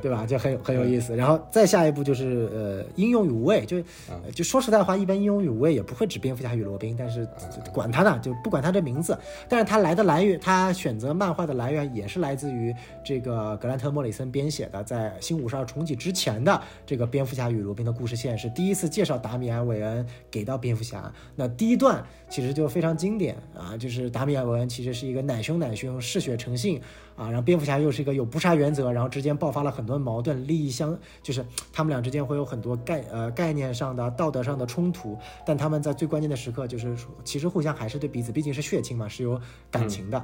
[0.00, 0.24] 对吧？
[0.26, 1.14] 就很有很有意思。
[1.14, 3.64] 然后再下一步就是呃，英勇与无畏。
[3.66, 3.76] 就
[4.08, 7.26] 呃就说实在话，一般英勇与无畏也不会指蝙蝠侠与罗宾，但是
[7.72, 9.16] 管他呢，就不管他这名字。
[9.48, 12.74] 但是他来的来源，他选择漫画的来源也是来自于
[13.04, 21.12] 这个格兰特·莫里森编写的，在新五十二重启之前的这个蝙蝠侠与罗宾的故事线，是第一次介绍达米安·韦恩给到蝙蝠侠。
[21.34, 26.80] 那第一段其实就非常经典啊，就是达米安·韦恩其实是一个奶凶奶凶、嗜血成性
[27.16, 39.40] 啊，然后蝙蝠侠又是一个有不杀原则，然后之间爆发了很多矛盾，利益相就是他们俩之间会有很多概呃概念上的、道德上的冲突，但他们在最关键的时刻，就是说其实互相还是对彼此，毕竟是血亲嘛，是有
[39.70, 40.18] 感情的，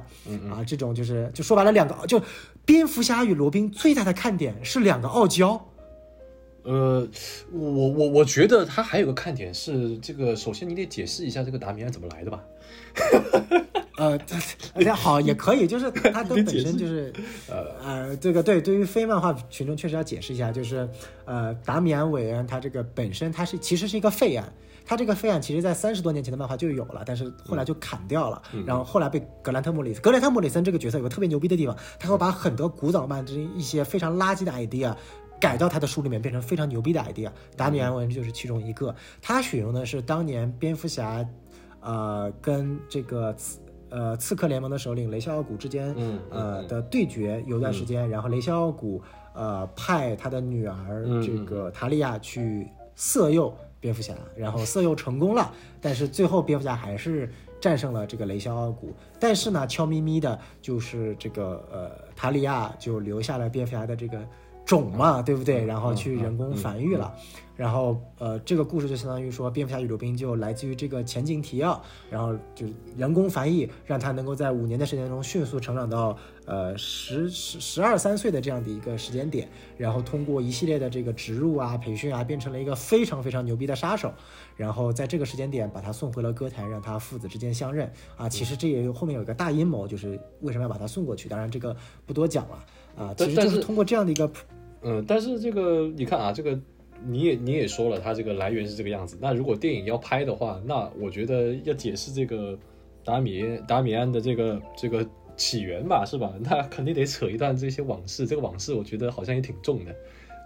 [0.51, 2.21] 啊，这种就是就说白了两个就
[2.63, 5.72] 蝙蝠侠与罗宾最大的看点是两个傲娇。
[6.63, 7.07] 呃，
[7.51, 12.43] 我我我觉得他还有个看点是这个，首先你得解释一下这个达米安怎么来的吧。
[13.95, 14.17] 呃，
[14.75, 17.13] 这好也可以，就是他都本身就是，
[17.47, 20.89] 呃呃，这个对，对于非漫画群众确实要解释一下，就是
[21.25, 24.51] 呃，达米安·韦恩他这个本身他是其实是一个废案，
[24.83, 34.95] 他这个废案其实在三十多年前的漫画就有了，但是后来就砍掉了，然后后来被格兰特·莫里斯，格兰特·莫里森这个角色有个特别牛逼的地方，他会把很多古早漫这一些非常垃圾的 idea。
[35.43, 38.95] 改到他的书里面变成非常牛逼的 idea，达米安·文就是其中一个。
[39.21, 41.27] 他选用的是当年蝙蝠侠，
[41.81, 43.59] 呃，跟这个刺
[43.89, 49.01] 呃刺客联盟的首领雷肖奥古之间，嗯呃的对决有段时间，然后雷肖奥古
[49.33, 52.65] 呃派他的女儿嗯这个塔利亚去
[52.95, 55.51] 色诱蝙蝠侠，然后色诱成功了，
[55.81, 57.29] 但是最后蝙蝠侠还是
[57.59, 64.25] 战胜了这个雷肖奥古，但是呢，悄咪咪的，就是这个呃塔利亚就留下了蝙蝠侠的这个
[64.65, 65.65] 种嘛，对不对？
[65.65, 67.13] 然后去人工繁育了。
[67.55, 71.79] 然后，呃，这个故事就相当于说，蝙蝠侠宇宙兵就来自于这个前景提要，
[72.09, 72.65] 然后就
[72.97, 84.11] 人工繁育，让他能够在五年的时间中迅速成长到呃十十十二三岁的这样的一个时间点，然后通过一系列的这个植入啊、培训啊，变成了一个非常非常牛逼的杀手，
[84.57, 88.27] 然后在这个时间点把他送回了歌坛，让他父子之间相认啊。
[88.27, 91.29] 其实这也有后面有一个大阴谋，就是为什么要把他送过去？
[91.29, 91.75] 当然这个
[92.07, 92.65] 不多讲了
[92.97, 94.27] 啊，其实就是是通过这样的一个
[94.83, 96.59] 嗯，但是这个你看啊，这个
[97.05, 99.17] 你也你也说了，它这个来源是这个样子。
[99.21, 102.57] 那如果电影要拍的话，那我觉得要解释这个
[103.03, 106.33] 达米达米安的这个这个起源吧，是吧？
[106.41, 108.27] 那肯定得扯一段这些往事。
[108.27, 109.95] 这个往事我觉得好像也挺重的。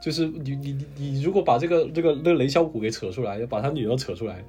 [0.04, 4.44] 就是你你你你如果把这个这个那个雷小谷给扯出来，把他女儿扯出来。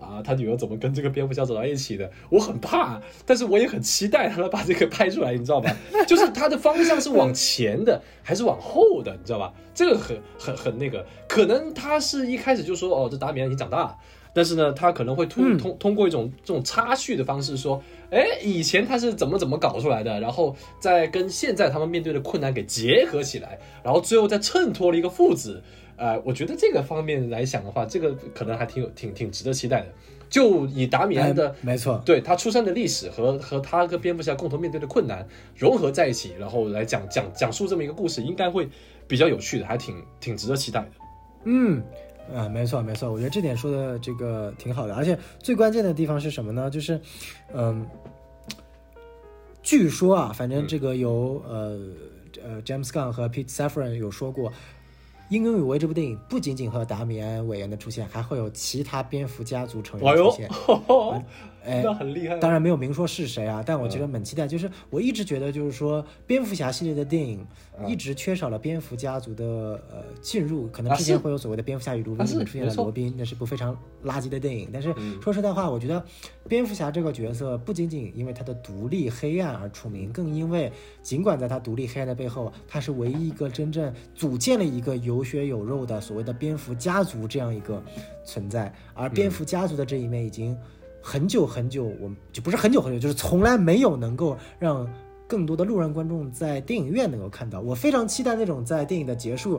[0.00, 2.10] 啊，他女儿怎么跟这个蝙蝠侠走到一起的？
[2.30, 5.74] 我很怕，但是我也很期待他能把这个拍出来，你知道吧？
[6.06, 9.52] 就是他的方向是往前的还是往后的，你知道吧？
[9.74, 13.96] 这个很很很那个，可能他是一开始就说哦，这达米安已经长大了，
[14.32, 25.62] 但是呢，他可能会通通通过一种这种插叙的方式说，哎，以前他是怎么怎么搞出来的，然后再跟现在他们面对的困难给结合起来，然后最后再衬托了一个父子。
[25.98, 29.88] 呃，我觉得这个方面来想的话，这个可能还挺有挺挺值得期待的。
[30.30, 35.26] 就以达米安的哎没错，对他出生的历史和和他跟蝙蝠侠共同面对的困难
[35.56, 38.68] 融合在一起，然后来讲讲讲述这么一个故事，应该会
[39.06, 40.88] 比较有趣的，还挺挺值得期待的。
[41.44, 41.82] 嗯，
[42.34, 46.68] 啊，没错没错，我觉得这点说的这个挺好的，而且最关键的地方是什么呢？
[46.68, 47.00] 就是，
[47.54, 47.86] 嗯，
[49.62, 51.80] 据说啊，反正这个有、呃
[52.44, 54.50] 呃 James Gunn 和 Pete Safran 有说过，
[55.28, 60.48] 《英勇与为》这部电影不仅仅和达米安·韦恩的出现，还会有其他蝙蝠家族成员哎呦出现。
[61.12, 61.24] 哎
[61.64, 62.36] 那很厉害。
[62.38, 64.46] 当然没有明说是谁啊，但我觉得蛮期待。
[64.46, 67.46] 就是我一直觉得，就是说蝙蝠侠系列的电影
[67.86, 69.44] 一直缺少了蝙蝠家族的
[69.90, 74.70] 呃进入，可能之前会有所谓的蝙蝠侠与罗宾出现了罗宾，那是部非常垃圾的电影。
[74.72, 76.02] 但是嗯说实在话，我觉得
[76.48, 80.72] 蝙蝠侠这个角色不仅仅因为他的独立黑暗而出名，更因为
[81.02, 87.82] 尽管在他独立黑暗的背后，他是唯一一个真正组建了一个有血有肉的所谓的蝙蝠家族这样一个
[88.24, 90.56] 存在，而蝙蝠家族的这一面已经。
[91.08, 94.86] 很久很久，我们就不是很久很久，就是从来没有能够让
[95.26, 97.62] 更多的路人观众在电影院能够看到。
[97.62, 99.58] 我非常期待那种在电影的结束，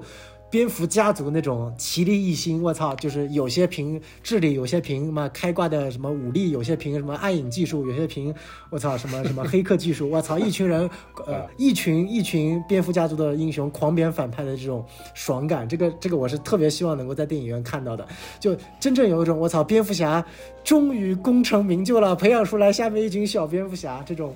[0.51, 8.33] 蝙蝠家族那种奇力一心，我操，就是有些凭智力，有些凭什么开挂的什么武力，有些凭什么暗影技术，有些凭
[8.71, 10.89] 我操什么什么黑客技术，我操，一群人，
[11.27, 18.07] 呃， 一群一群蝙蝠家族的英雄狂扁反派的这种爽感，这个这个我是特别希望能够在电影院看到的，
[18.39, 20.25] 就真正有一种我操，蝙蝠侠
[20.63, 24.35] 终于功成名就了，培养出来下面一群小蝙蝠侠这种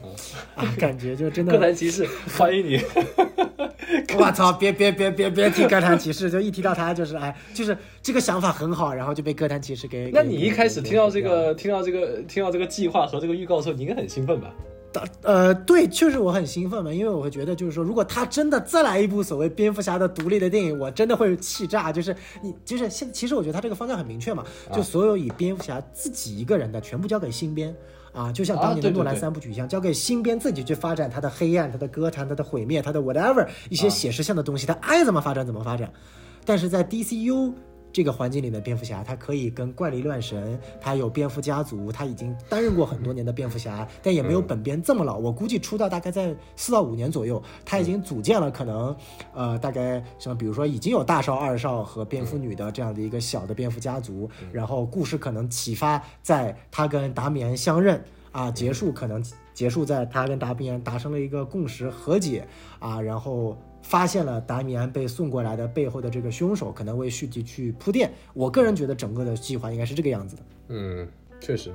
[0.54, 2.08] 啊感觉，就真的 哥谭骑士，
[2.38, 2.80] 欢迎你。
[4.18, 4.52] 我操！
[4.54, 10.12] 别别别别别提哥谭骑士，就一提到他就是哎，就是这个想法很好，然后就被哥谭骑士给。
[10.14, 14.54] 那你一开始听到这，个听到这个听到这个计划和这个预告的时候，你应该很兴奋吧？
[15.24, 21.92] 呃，对，确实我很兴奋嘛，因为我会觉得就是说，如果他真的再来一部所谓蝙蝠侠的独立的电影，我真的会气炸。
[21.92, 27.70] 就是你就是现，其实我觉得他这个方向很明确嘛，就所有以蝙蝠侠自己一个人的全部交给新编。
[27.70, 27.76] 啊，
[28.34, 35.92] 就像当年的诺兰三部曲一样，交给新编自己去发展他的黑暗、他的歌坛、他的毁灭、他的 whatever 一些写实性的东西，他爱怎么发展怎么发展。
[36.46, 37.54] 但是在 DCU
[37.94, 45.20] 这个环境里的蝙蝠侠，他可以跟怪力乱神，他有蝙蝠家族，他已经担任过很多年的蝙蝠侠，但也没有本编这么老。
[45.20, 48.96] 我估计出道大概在四到五年左右，他已经组建了可能，
[49.34, 62.48] 呃，大概什么，比如说已经有大少、二少和蝙蝠女的这样的一个小的蝙蝠家族，然后故事可能启发在他跟达米安相认啊，结束可能结束在他跟达米安达成了一个共识和解
[62.80, 63.56] 啊，然后。
[63.84, 68.12] 发现了达米安被送过来的背后的这个凶手，可能为续集去铺垫。
[68.34, 70.42] 我个人觉得整个的计划应该是这个样子的。
[70.70, 71.08] 嗯，
[71.40, 71.72] 确实，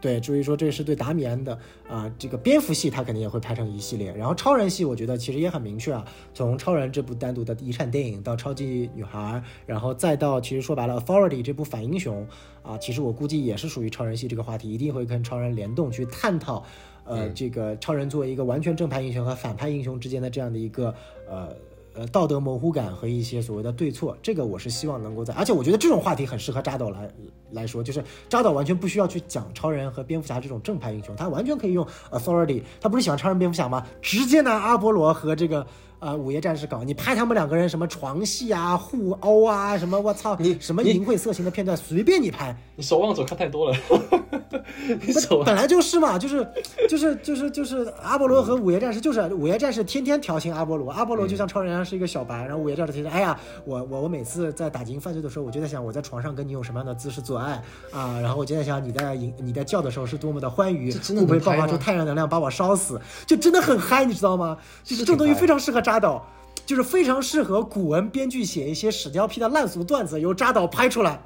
[0.00, 1.56] 对，至于说这是对达米安的
[1.88, 4.12] 啊，这个蝙蝠戏他肯定也会拍成一系列。
[4.12, 12.26] 然后超人系，我觉得其实也很明确啊，从超人这部单独的遗产电影到超级女孩，然后再到其实说白了 Authority 这部反英雄
[12.62, 16.64] 啊，其实我估计也是属于超人系这个话题，一定会跟超人联动去探讨。
[17.04, 20.94] 呃，这个超人作为一个完全正派英雄和反派英雄之间的这样的一个
[21.28, 21.48] 呃
[21.94, 27.10] 呃道德模糊感和一些所谓的对错，这个我是希望能够在，而且我觉得这种话题很适合扎导来
[27.50, 33.86] 来说，就是扎导完全不需要去讲超人和蝙蝠侠这种正派英雄，他完全可以用 authority，他不是喜欢超人蝙蝠侠吗？
[34.00, 35.66] 直接拿阿波罗和这个。
[36.02, 42.56] 啊，午夜战士搞你拍他们两个人什么床戏啊、互殴啊，什么我操你什么淫秽色情的片段随便你拍。
[42.74, 43.76] 你守望者看太多了，
[45.06, 46.44] 你本本来就是嘛，就是
[46.88, 57.62] 就是就是就是阿波罗和午夜战士就是午夜战士天天调情阿波罗，阿波罗就像超人一样是一个小白，然后午夜战士天天哎呀，我我我每次在打击犯罪的时候，我就在想我在床上跟你用什么样的姿势做爱
[57.92, 63.00] 啊，然后我就在想你在你你在叫的时候是多么的欢愉，会不会爆发出太阳能量把我烧死？
[63.26, 64.56] 就真的很嗨，你知道吗？
[64.82, 66.26] 就是这种东西非常适合扎导，
[66.64, 71.20] 就是非常适合古文编剧写一些屎尿屁的烂俗段子，由扎导拍出来。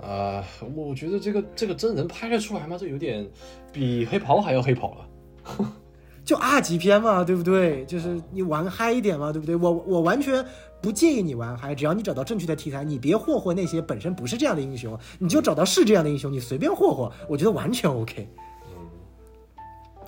[0.00, 0.44] 啊，
[0.76, 2.76] 我觉得这个这个真人拍得出来吗？
[2.78, 3.28] 这有点
[3.72, 5.66] 比黑袍还要黑袍了，
[6.24, 7.84] 就二级片嘛，对不对？
[7.86, 9.56] 就是你玩嗨一点嘛，对不对？
[9.56, 10.44] 我我完全
[10.80, 18.28] 不介意你玩嗨，只要你找到正确的题材，你别霍霍那些本身不是这样的英雄，你就找到是这样的英雄，你随便霍霍，我觉得完全 OK。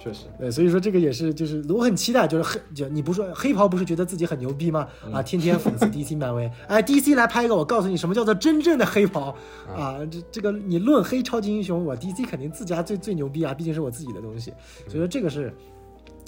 [0.06, 4.86] 确实，对，所以说这个也是，就是我很期待，就是黑，就你不说黑袍不是觉得自己很牛逼吗？
[5.12, 9.34] 啊，天天讽刺 DC 漫威， 哎，DC 来拍一个，我告诉你什么叫做真正的黑袍
[9.74, 9.98] 啊！
[10.10, 14.52] 这这个你论黑超级英雄，我 DC 肯定自家最最牛逼啊，毕竟是我自己的东西，
[14.86, 15.52] 所以说这个是，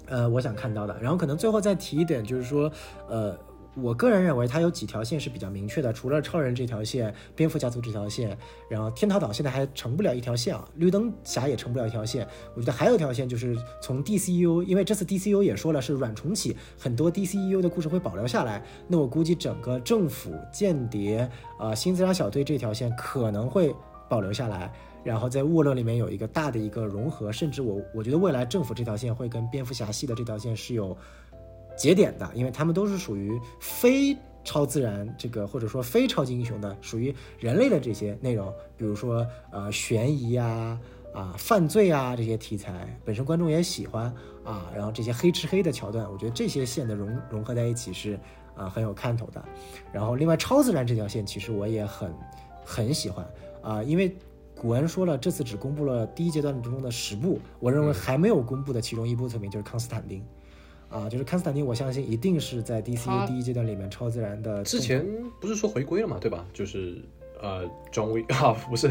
[0.07, 0.97] 呃，我想看到的。
[1.01, 2.71] 然后可能最后再提一点，就是说，
[3.09, 3.39] 呃。
[3.83, 8.37] 我个人认为，它有几条线是比较明确的，除了超人这条线、蝙蝠家族这条线，
[8.69, 12.27] 然后天堂岛现在还成不了一条线啊，绿灯侠也成不了一条线。
[12.55, 18.63] 我觉得还有一条线就是从 DCU，因为这次 DCU 也说了是软重启，很多 DCU 的故事会保留下来。
[18.87, 21.29] 那我估计整个政府间谍
[21.59, 23.75] 啊新自杀小队这条线可能会
[24.09, 24.73] 保留下来，
[25.05, 30.97] 然后在沃勒里面有一个大的一个融合，甚至我我觉得未来政府这条线会跟蝙蝠侠系的这条线是有。
[31.79, 40.79] 节点的，因为他们都是属于非超自然这个或者说非超级英雄的，属于人类的这些内容，比如说呃悬疑啊
[41.15, 44.13] 啊犯罪啊这些题材，本身观众也喜欢
[44.45, 48.19] 啊，然后这些黑吃黑的桥段，我觉得这些线的融融合在一起是
[48.57, 49.45] 啊很有看头的。
[49.93, 52.13] 然后另外超自然这条线其实我也很
[52.65, 53.25] 很喜欢
[53.63, 54.17] 啊，因为
[54.57, 60.25] 古恩说了这次只公布了第一阶段中的十部，我认为还没有公布的其中一部作品就是康斯坦丁。
[60.91, 64.63] 啊，就是康斯坦丁，我相信一定是在 DCU 第一阶段里面超自然的。
[64.65, 65.07] 之前
[65.41, 66.45] 不是说回归了嘛，对吧？
[66.53, 66.97] 就是
[67.43, 68.91] 呃，庄威啊，不是，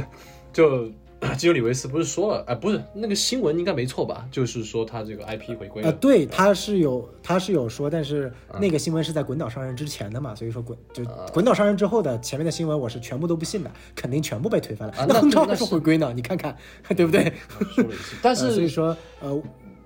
[0.53, 0.87] 就
[1.35, 2.43] 基尤里维斯不是说了？
[2.45, 4.27] 哎，不是那个新闻应该没错吧？
[4.31, 5.89] 就是说他这个 IP 回归了。
[5.89, 11.03] 啊，对，他是有，他是有说，但是那个新闻是在滚岛上任之前的嘛，所以说滚就
[11.33, 14.93] 滚岛上任之后的前面的新闻，我是全部都不信的，肯定全部被推翻了。
[15.09, 16.13] 那亨超还说回归呢？
[16.15, 16.55] 你看看，
[16.95, 17.33] 对不对？
[18.21, 19.41] 但是 所以说呃。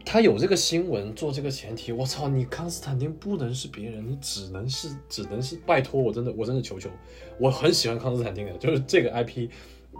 [0.05, 6.89] 他有这个新闻做这个前提，我操，你康斯坦丁不能是别人，你只能是只能是拜托我真的我真的求求，
[7.37, 9.49] 我很喜欢康斯坦丁的，就是这个 IP，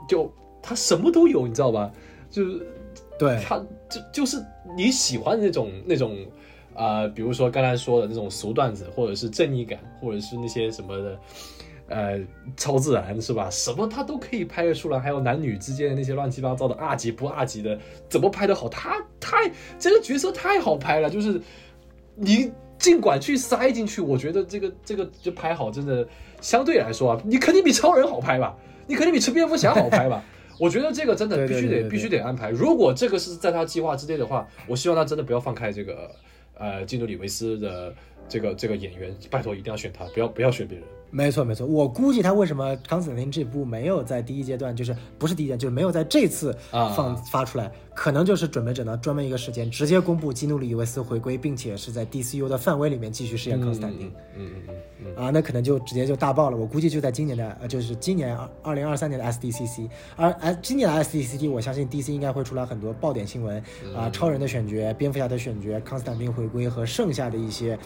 [0.08, 1.92] 就他什么都有，你知道吧？
[2.30, 2.66] 就是
[3.20, 3.58] 对他
[3.90, 4.44] 就就是
[4.76, 6.18] 你喜欢那种那种
[6.74, 11.20] 啊，比如说刚才说的那种俗段子，或者是正义感，或者是那些什么的。
[11.92, 12.20] 呃，
[12.56, 13.50] 超自然是吧？
[13.52, 17.78] 什么他都可以拍得出来，还有男女之间的那些乱七八糟的二级不二级的，
[18.10, 18.70] 怎么拍得好？
[18.70, 21.42] 他太这个角色太好拍了，就是
[22.16, 26.08] 你尽管去塞进去，我觉得这个这个就拍好，真的
[26.40, 28.56] 相对来说啊，你肯定比超人好拍吧？
[28.88, 30.24] 你肯定比吃蝙蝠侠好拍吧？
[30.58, 32.50] 我觉得这个真的必须得必须得安排。
[32.50, 36.10] 如果这个是在他计划之内的话，我希望他真的不要放开这个
[36.58, 37.94] 呃，基努里维斯的。
[38.30, 40.88] 这个这个演员，拜托一定要选他，不要不要选别人。
[41.12, 54.08] 没错没错，我估计他为什么康斯坦丁这部没有在第一阶段，就是不是第一阶段，就是没有在这次啊放、发出来，可能就是准备着呢专门一个时间直接公布基努里维斯回归，并且是在 DCU 的范围里面继续饰演康斯坦丁。
[54.38, 56.56] 嗯嗯嗯嗯，啊，那可能就直接就大爆了。
[56.56, 63.62] 我估计就在今年的，呃，就是今年二二零二三年的 SDCC，而 S 今年的 SDCC，我相信 DC 应该会出来很多爆点新闻
[63.94, 67.78] 啊，超人的选角、蝙蝠侠的选角、康斯坦丁回归和剩下的一些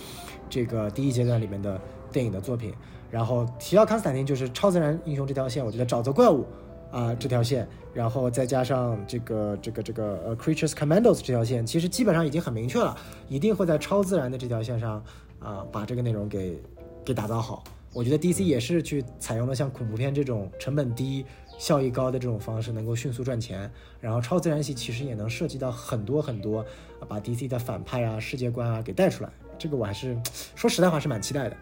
[0.47, 1.81] 这个第一阶段里面的
[2.11, 2.71] 电影的作品。
[3.15, 6.45] 然后提到康斯坦丁，就是超自然英雄这条线，我觉得沼泽怪物
[6.91, 12.93] 啊、这条线，然后再加上这个这个这个呃 Creatures Commandos 这条线，其实基本上已经很明确了，
[13.29, 15.01] 一定会在超自然的这条线上
[15.39, 16.61] 啊、把这个内容给
[17.05, 17.63] 给打造好。
[17.93, 21.25] 我觉得 DC 也是去采用了像恐怖片这种成本低、
[21.57, 23.71] 效益高的这种方式，能够迅速赚钱。
[24.01, 26.65] 然后超自然系其实也能涉及到很多很多，
[27.07, 29.29] 把 DC 的反派啊、世界观啊给带出来。
[29.57, 30.17] 这个我还是
[30.53, 31.55] 说实在话是蛮期待的。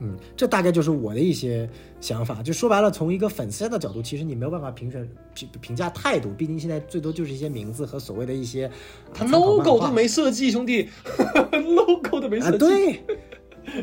[0.00, 1.68] 嗯，这大概就是我的一些
[2.00, 2.42] 想法。
[2.42, 8.70] 就说白了，从一个粉丝的角度，其实你没有办法评选评评价态度，毕竟现在最多就是一些名字和所谓的一些
[9.12, 10.88] 他 logo 都没设计，兄弟，
[11.76, 12.58] logo 都没啊，设计。
[12.58, 13.00] 对，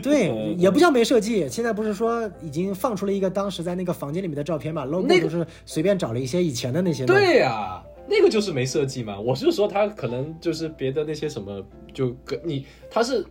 [0.01, 1.47] 对， 也不叫没设计。
[1.47, 7.05] 现在不是说已经放出了一个当时在那个房间里面的照片嘛？logo 那个都是随便找了一些以前的那些。
[7.05, 9.19] 对呀、那个就是没设计嘛。
[9.19, 11.63] 我是说他可能就是别的那些什么，
[11.93, 13.23] 就跟你他是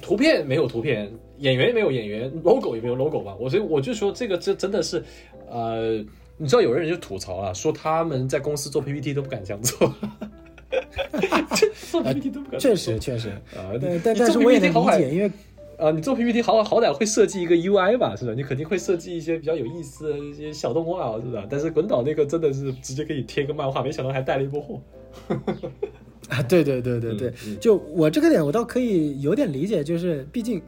[0.00, 1.12] 图片没有图片，
[1.42, 3.36] 演员也没有演员，logo 也没有 logo 吧。
[3.38, 5.02] 我所以我就说这个这真的是，
[5.50, 5.96] 呃，
[6.36, 9.92] 你知道有人就吐槽啊，说他们在公司做 PPT 都不敢这样做。
[11.90, 15.30] 做 PPT 都不敢这确实确实，啊，但但是我也能理解，因为
[15.76, 18.32] 啊，你做 PPT 好好歹会设计一个 UI 吧，是吧？
[18.34, 21.44] 你肯定会设计一些比较有意思的一些小动画，是吧？
[21.50, 24.80] 但是滚导那个真的是直接给你贴个漫画，没想到还带了一波货。
[26.28, 30.62] 啊，对对对对对，嗯嗯就我这个点我倒可以有点理解，就是毕竟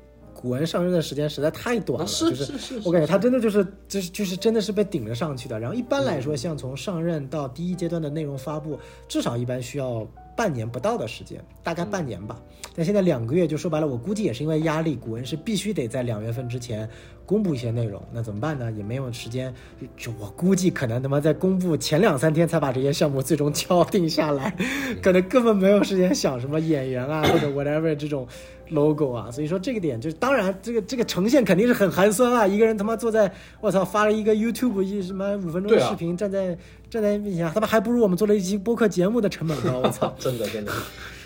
[0.44, 5.58] 古文上任的时间实在太短了，啊是就是是我感觉他真的就是就是就是真的是被顶着上去的。
[5.58, 10.06] 然后一般来说，像从上任到第一阶段的内容发布，至少一般需要
[10.36, 12.40] 半年不到的时间，大概半年吧。
[12.76, 16.88] 但现在两个月，就说白了，我估计也是因为压力，古文是必须得在两月份之前
[17.24, 18.02] 公布一些内容。
[18.12, 18.72] 那怎么办呢？
[18.72, 19.54] 也没有时间，
[19.96, 24.56] 就我估计可能他妈在公布前两三天才把这些项目最终敲定下来，
[25.00, 28.26] 可能根本没有时间想什么演员啊或者 whatever 这种
[28.70, 29.30] logo 啊。
[29.30, 36.58] 所以说这个点就是，当然这个这个呈现肯定是很寒酸啊，一个人他妈坐在我操发了一个 YouTube 一什么五分钟的视频，站在
[36.94, 40.14] 站在面前，他们还不如我们做了一期播客节目的成本高， 我操。
[40.16, 40.72] 真的真的。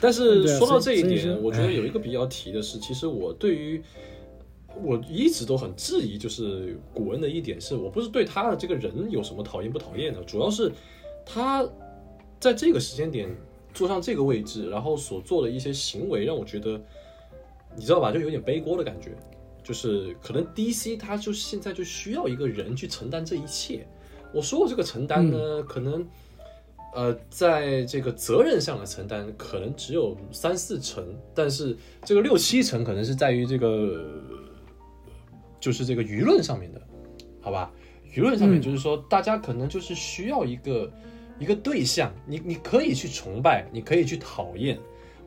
[0.00, 3.82] 但是 说到这一点，我觉得有一个比较提的是，其实我对于
[4.82, 10.72] 我一直都很质疑，就是古恩的一点是，我不是对他的这个人有什么讨厌不讨厌的，主要是
[11.26, 11.68] 他
[12.40, 13.28] 在这个时间点
[13.74, 16.80] 坐上这个位置，然后所做的一些行为，让我觉得，
[17.76, 19.10] 你知道吧，就有点背锅的感觉。
[19.62, 23.86] 就是可能 DC 他就现在就需要一个人去承担这一切。
[24.32, 26.06] 我说过这个承担呢，可能
[26.94, 34.04] 呃，在这个责任上的承担可能只有三四成，但是这个六七成可能是在于这个，
[35.60, 36.80] 就是这个舆论上面的，
[37.40, 37.70] 好吧？
[38.14, 40.90] 舆论上面嗯就是说，大家可能就是需要一个、
[41.38, 44.78] 一个对象，你你可以去崇拜，你可以去讨厌，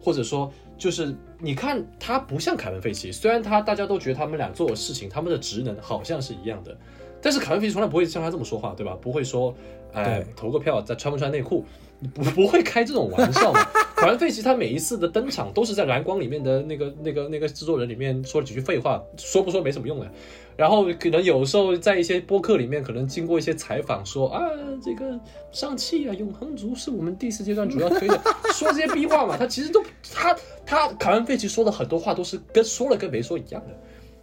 [0.02, 6.76] 或者说就是你看他不像凯文·费奇，虽然他大家都觉得他们俩做的事情，他们的职能好像是一样的，
[7.22, 8.98] 但是凯文·费奇从来不会像他这么说话，对吧？
[9.00, 9.54] 不会说，
[9.94, 11.64] 哎，投个票，再穿不穿内裤，
[12.00, 13.60] 你不不会开这种玩笑嘛？
[13.96, 20.10] 凯文·费奇他每一次的登场都是在蓝光里面的那个那个那个制作人里面说了几句废话，说不说没什么用的。
[20.58, 24.42] 然后可能有时候在一些播客里面，可能经过一些采访说啊，
[24.84, 25.20] 这个
[25.52, 28.20] 上汽啊，永恒族是我们第四阶段主要推的，
[28.54, 30.36] 说这些逼话嘛，他其实都他
[30.66, 33.78] 他凯文·费奇说的很多话都是跟说了跟没说一样的。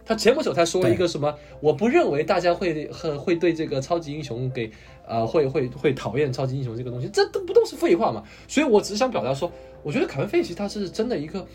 [0.09, 1.31] 他前不久才说了一个什么，
[1.61, 4.71] 我不认为大家会很会对这个超级英雄给
[5.07, 8.23] 呃会会会讨厌超级英雄这个东西，这都不都是废话嘛？
[8.47, 9.51] 所以我只是想表达说，
[9.83, 11.45] 我觉得凯文·费奇他是真的一个，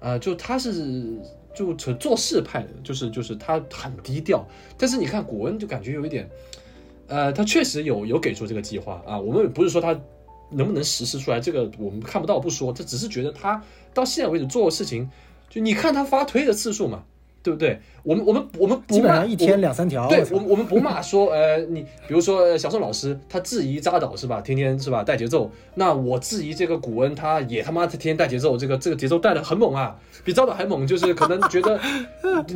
[0.00, 1.20] 呃，就他是
[1.52, 4.48] 就纯做事派的，就是就是他很低调，
[4.78, 6.26] 但是你看古恩就感觉有一点，
[7.06, 9.94] 呃，他确实有有给出这个计划啊，我们不是说他
[10.48, 13.62] 能不能实施出来，这个我们看不到不说，这只是觉得他
[13.92, 15.10] 到现在为止做的事情，
[15.50, 17.04] 就你看他发推的次数嘛，
[17.42, 17.78] 对不对？
[18.02, 20.08] 我们我们我们基本上一天两三条。
[20.08, 31.80] 对我们我们不骂说，呃，你比如说呃小宋老师他质疑扎导是吧，天天是吧带节奏，那我质疑这个古恩他也他妈天天带节奏，这个这个节奏带的很猛啊，比扎导还猛，就是可能觉得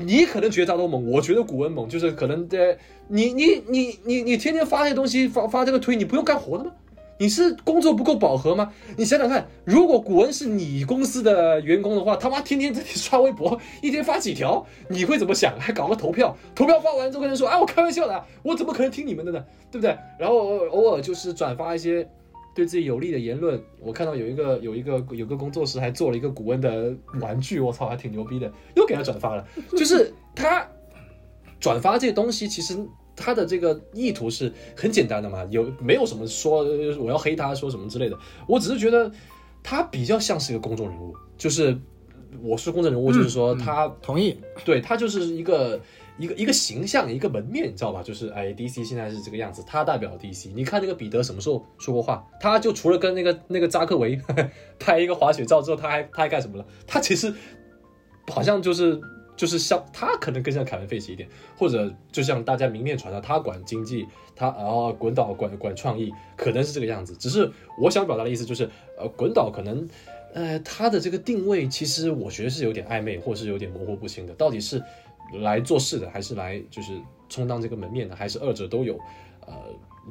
[0.05, 2.77] 你可能觉得扎导猛，我觉得古恩猛，就是可能在
[3.09, 6.71] 你你你你你天天发这些东西发发这个推，你不用干活的吗？
[7.19, 8.73] 你是工作不够饱和吗？
[8.97, 15.55] 你想想看，如果古恩是你公司的员工的话，他妈天天在你刷微博，一天发几条，你会怎么想？
[15.59, 19.45] 还搞个投票，投票发完之后跟人说，哎，我开玩笑的，我怎么可能听你们的呢？
[19.71, 19.97] 对不对？
[20.19, 22.09] 然后偶尔就是转发一些
[22.55, 23.63] 对自己有利的言论。
[23.81, 29.47] 我看到有一个有一个有个工作室还做了一个古恩的玩具，我操，还挺牛逼的，又给他转发了。
[29.77, 30.69] 就是他
[31.61, 32.77] 转发这些东西，其实。
[33.17, 36.65] 他的这个意图是很简单的嘛，有没有什么说
[36.99, 38.19] 我要黑他说什么之类的？
[38.49, 39.11] 我只是觉得
[39.63, 41.79] 他比较像是一个公众人物，就是
[42.43, 45.81] 我是公众人物，就是说他同意，对他就是一个
[46.19, 48.03] 一个一个形象，一个门面，你知道吧？
[48.03, 50.51] 就是哎，DC 现在是这个样子，他代表 DC。
[50.55, 52.27] 你看那个彼得什么时候说过话？
[52.41, 54.21] 他就除了跟那个那个扎克维
[54.79, 56.67] 拍一个滑雪照之后，他还他还干什么了？
[56.87, 57.33] 他其实
[58.29, 59.01] 好像就是。
[59.37, 64.07] 就是像他可能更像凯文·费奇一点，或者就像大家明面传的，他管经济，
[64.37, 67.17] 他然后滚导管管创意，可能是这个样子。
[67.17, 69.89] 只是我想表达的意思就是，呃，滚导可能，
[70.33, 74.33] 呃，他的这个定位其实我觉得是有点暧昧，或是有点模糊不清的。
[74.35, 74.83] 到底是
[75.41, 76.93] 来做事的，还是来就是
[77.29, 78.99] 充当这个门面的，还是二者都有？
[79.47, 79.53] 呃，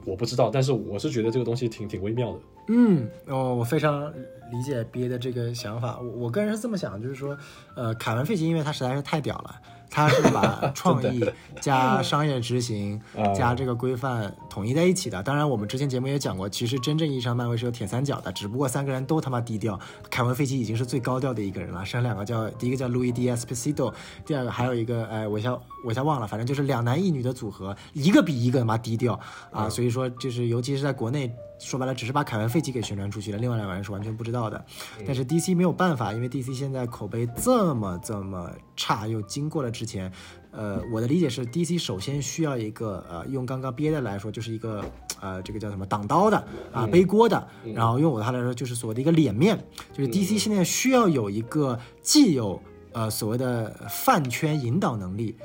[0.05, 0.49] 我不知道。
[0.49, 2.39] 但是我是觉得这个东西挺挺微妙的。
[2.67, 4.13] 嗯，哦，我非常
[4.53, 5.97] 理解 B 的这个想法。
[5.99, 7.35] 我我个人是这么想，就是说，
[7.75, 9.59] 呃，凯文·费奇因为他实在是太屌了。
[9.95, 11.23] 他是把 创意
[11.61, 12.99] 加商业执行
[13.35, 15.21] 加这个规范统一在一起的。
[15.21, 19.79] 当然，我们之前节目也讲过，其实真正意义上漫威是有铁三角的，只不过三个人都他妈低调。
[20.09, 23.93] 凯文·费奇已经是最高调的一个人了，剩下两个叫第一个叫路易·迪·斯皮西多，
[24.25, 25.55] 第二个还有一个，哎，我一下
[25.85, 29.19] 我一下忘了，反正就是两男一女的组合，一个比一个他妈低调
[29.51, 29.69] 啊。
[29.69, 31.31] 所以说，就是尤其是在国内。
[31.63, 34.63] 说白了，只是把凯文·费奇给宣传出去了，另外两个人是完全不知道的。
[35.05, 40.11] 但是 DC 没有办法，因为 DC 现在口碑这么这么差，又经过了之前，
[40.51, 44.83] 呃，我的理解是，DC 首先需要一个，呃，用刚刚 BA 的来说，就是一个，
[45.21, 46.37] 呃，这个叫什么挡刀的
[46.71, 47.47] 啊，背锅的。
[47.73, 49.57] 然后用我他来说，就是所谓的一个脸面，
[49.93, 52.61] 就是 DC 现在需要有一个既有
[52.91, 55.35] 呃所谓的饭圈引导能力，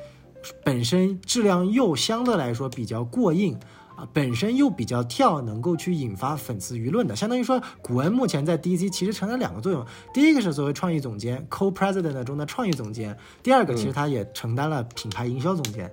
[0.65, 3.59] 本身质量又相对来说比较过硬。
[3.99, 9.85] 啊，本身又比较跳，能够去引发粉丝舆论的，相当于说，古恩目前在 DC 其实承担两个作用，
[10.15, 15.93] 第一个是作为创意总监，Co-President 中的创意总监，第二个其实他也承担了品牌营销总监，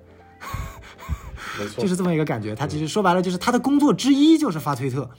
[1.76, 2.54] 就是这么一个感觉。
[2.54, 5.10] 他其实说白了就是他的工作之一就是发推特。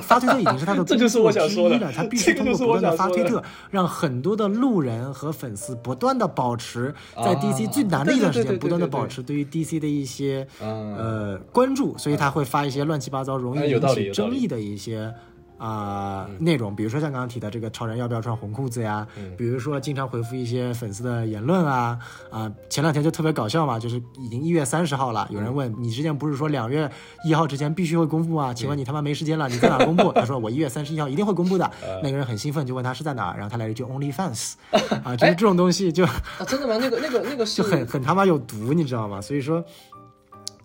[0.00, 15.12] 发推特已经是他 的工作之一了，他必须通过不断的发推特，让很多的路人和粉丝不断的保持在 DC 最难的一段时间，不断的保持对于 DC 的一些呃关注，所以他会发一些乱七八糟、容易引起争议的一些。
[15.56, 19.06] 啊，内容，比如说像刚刚提的这个超人要不要穿红裤子呀？
[19.36, 21.98] 比如说经常回复一些粉丝的言论啊
[22.30, 26.90] 啊，前两天就特别搞笑嘛，就是已经一月三十号了，有人问你之前不是说两月
[27.24, 28.52] 一号之前必须会公布吗？
[28.52, 30.12] 请问你他妈没时间了，你在哪公布？
[30.14, 31.70] 他说我一月三十一号一定会公布的。
[32.02, 34.54] 那个人很兴奋，就问他是在哪，然后他来了一句 Only Fans，
[35.04, 36.12] 啊，就是这种东西就啊，
[36.46, 36.76] 真的吗？
[36.80, 39.20] 那个那个那个 就很很他妈有毒，你知道吗？
[39.20, 39.64] 所以说，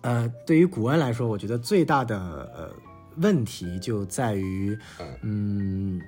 [0.00, 2.68] 呃，对于古恩来说，我觉得最大的呃。
[3.16, 4.78] 问题就在于，
[5.22, 6.00] 嗯，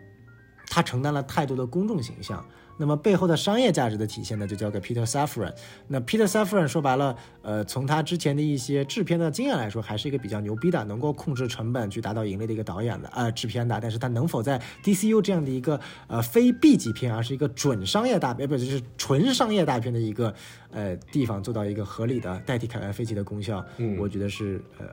[0.68, 2.44] 他承担了太多的公众形象，
[2.78, 5.52] 那么背后的商业价值的体现呢，就交给 Peter Safran。
[5.86, 13.78] 那 Peter Safran 说白了，呃，从他之前的一些制片的经验来说，还是一个比较牛逼的，能够控制成本去达到盈利的一个导演的，呃，制片的。
[13.80, 20.34] 但是他能否在 DCU 这样的一个呃非 B 级片，而是一个准商业大片，不就是纯商业大片的一个
[20.70, 23.62] 呃地方，做到一个合理的代替凯文·费奇的功效？
[23.76, 24.86] 嗯，我觉得是呃。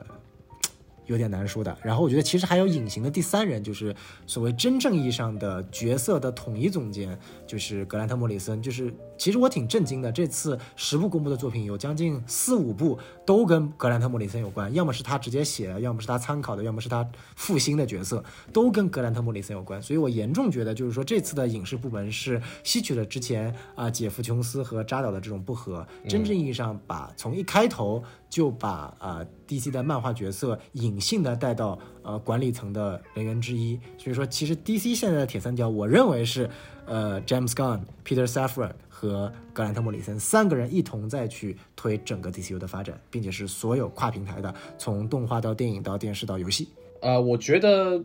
[1.10, 1.76] 有点难说的。
[1.82, 3.94] 然后我觉得其实还有隐形的第三人，就是
[4.26, 8.62] 所谓真正意义上的角色的统一总监，就是格兰特·莫里森。
[8.62, 12.96] 就是其实我挺震惊的，这次十部公布的作品有将近四五部
[13.26, 18.22] 都跟格兰特·莫里森有关，要么是他直接写的，要么是他参考的，要么是他复兴的角色，
[18.52, 19.82] 都跟格兰特·莫里森有关。
[19.82, 28.02] 所以我严重觉得，就是说这次的影视部门是吸取了之前啊杰夫·琼斯和扎导的这种不和，真正意义上把从一开头。
[28.30, 36.48] 就把啊 DC 的漫画角色隐性的带到呃管理层的人员之一，所以说其实 DC 现在的铁三角，我认为是
[36.86, 46.68] 呃 James Gunn、Peter Safran 和格兰特·莫里森三个人一同在去推整个 DCU 的发展，并且是所有跨平台的，从动画到电影到电视到游戏。
[47.02, 48.04] 啊，我觉得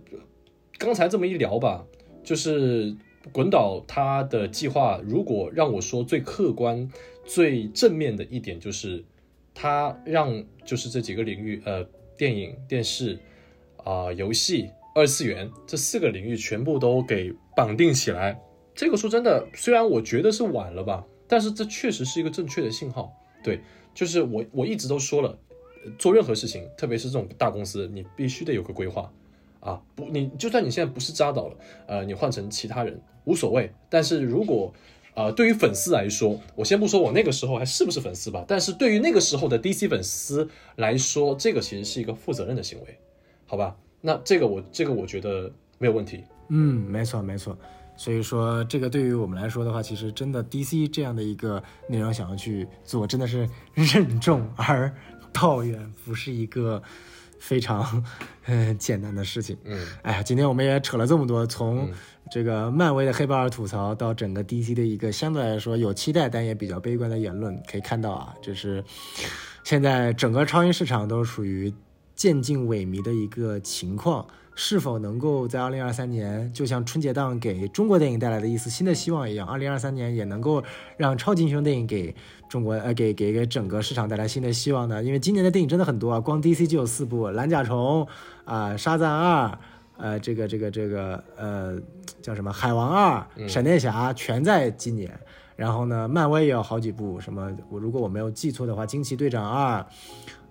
[0.79, 1.85] 刚才这么一聊吧，
[2.23, 2.97] 就是
[3.31, 6.89] 滚导他的计划，如果让我说最客观、
[7.23, 9.05] 最正面的一点就是。
[9.55, 11.83] 他让就是这几个领域，呃，
[12.15, 13.17] 电影、电视，
[13.77, 18.39] 啊，游戏、二次元这四个领域全部都给绑定起来。
[18.75, 23.11] 这个说真的，虽然我觉得是晚了吧，但是这确实是一个正确的信号。
[23.41, 23.61] 对，
[23.93, 25.39] 就是我我一直都说了，
[25.97, 29.09] 做任何事情，特别是这种大公司，你必须得有个规划。
[29.61, 31.57] 啊，不，你就算你现在不是扎导了，
[31.87, 33.71] 呃，你换成其他人无所谓。
[33.89, 34.71] 但是如果
[35.15, 42.99] 呃，对于粉丝来说，我先不说我那个时候还是不是粉丝吧，但是对于那个时候的 DC 粉丝来说，这个其实是一个负责任的行为，
[43.45, 43.75] 好吧？
[44.01, 46.23] 那这个我这个我觉得没有问题。
[46.49, 47.57] 嗯，没错没错。
[47.97, 54.93] 所以说，这个对于我们来说的话，其实真的 DC 这样的一个内容想要去做，真的是 任重而
[55.31, 56.83] 道远，不是一个
[57.39, 58.03] 非常
[58.45, 59.57] 嗯简单的事情。
[59.63, 61.89] 嗯，哎呀，今天我们也扯了这么多，从
[62.31, 68.83] 这个漫威的黑豹二吐槽到整个 DC 的一个相对来说有期待但也比较悲观的言论，可以看到啊，就是
[69.63, 71.73] 现在整个超英市场都属于
[72.15, 74.25] 渐进萎靡的一个情况。
[74.57, 80.63] 是否能够在二零二三年，就像春节档给中国电影带来的一丝新的希望一样，二零二三年也能够
[80.95, 82.15] 让超级英雄电影给
[82.47, 85.03] 中国呃给给给整个市场带来新的希望呢？
[85.03, 88.05] 因为今年的电影真的很多啊，光 DC 就有四部，《蓝甲虫》
[88.45, 89.47] 啊，《沙赞二》
[89.97, 91.77] 呃，这个这个这个呃
[92.21, 95.11] 叫什么《海王二》《闪电侠》全在今年。
[95.55, 99.79] 然后呢，漫威也有好几部，什么我如果我没有记错的话，《惊奇队长二》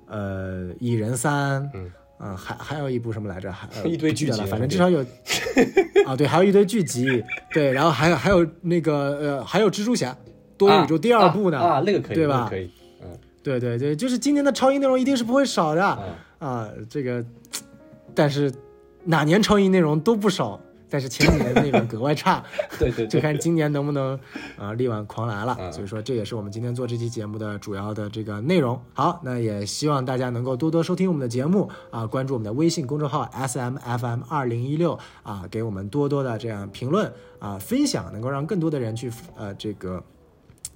[0.06, 1.92] 呃，《蚁人三》嗯。
[2.20, 3.52] 嗯，还还有一部什么来着？
[3.52, 5.00] 还、呃、一堆剧集了，反正至少有
[6.06, 7.22] 啊，对，还有一堆剧集，
[7.52, 10.16] 对，然后还有还有那个呃，还有蜘蛛侠
[10.56, 12.70] 多元宇宙第二部呢，啊，那个可以，对吧那个可以，
[13.02, 13.08] 嗯，
[13.42, 15.98] 对对对，就是今年的超英内容一定是不会少的啊
[16.38, 17.24] 啊，这个，
[18.14, 18.52] 但是
[19.04, 22.42] 哪年超英内容都不少，但是前几年内容格外差，
[22.78, 24.18] 对对对， 就看今年能不能
[24.56, 25.56] 啊力挽狂澜了。
[25.58, 28.80] 嗯所以说，这也是我们今天做这期节目的主要的这个内容。
[28.92, 40.02] 好，那也希望大家能够多多收听我们的节目啊，关注我们的微信公众号 S M F M 二零一六啊，给我们多多的这样评论啊分享，能够让更多的人去呃这个。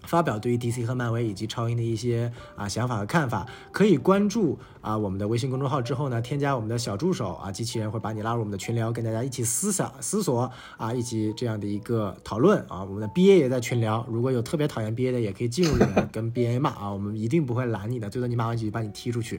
[0.09, 4.59] 发表对于 DC 和漫威以及超英的一些啊想法和看法，可以关注
[4.89, 12.83] 啊我们的微信公众号之后呢，添加我们的小助手啊，机器人会把你拉入我们的群聊，跟大家一起思想思索啊，一起这样的一个讨论啊。
[12.83, 19.39] 我们的 BA 也在群聊，如果有特别讨厌 BA 的，也可以进入里面跟 BA 骂啊，我们一定不会拦你的，最多你骂完几句把你踢出去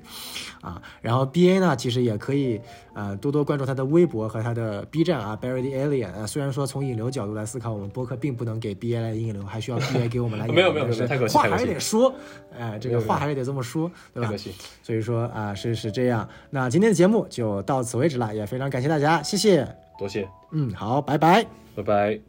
[0.62, 0.80] 啊。
[1.02, 2.62] 然后 BA 呢，其实也可以
[2.94, 6.28] 呃多多关注他的微博和他的 B 站啊，Barry the Alien 啊。
[6.28, 10.62] 虽然说从引流角度来思考，我们播客并不能给 BA 来引流，还需要 BA 给我们来 引流。
[10.62, 12.14] 没有没有没有太可惜话还是得说，
[12.56, 14.38] 哎，这个话还是得这么说，对吧可？
[14.38, 14.54] 惜，
[14.84, 16.28] 所以说啊，是是这样。
[16.50, 19.68] 那今天的节目就到此为止了，也非常感谢大家，谢谢。
[19.98, 21.46] 多谢，嗯，好，拜拜。
[21.76, 22.29] 拜拜。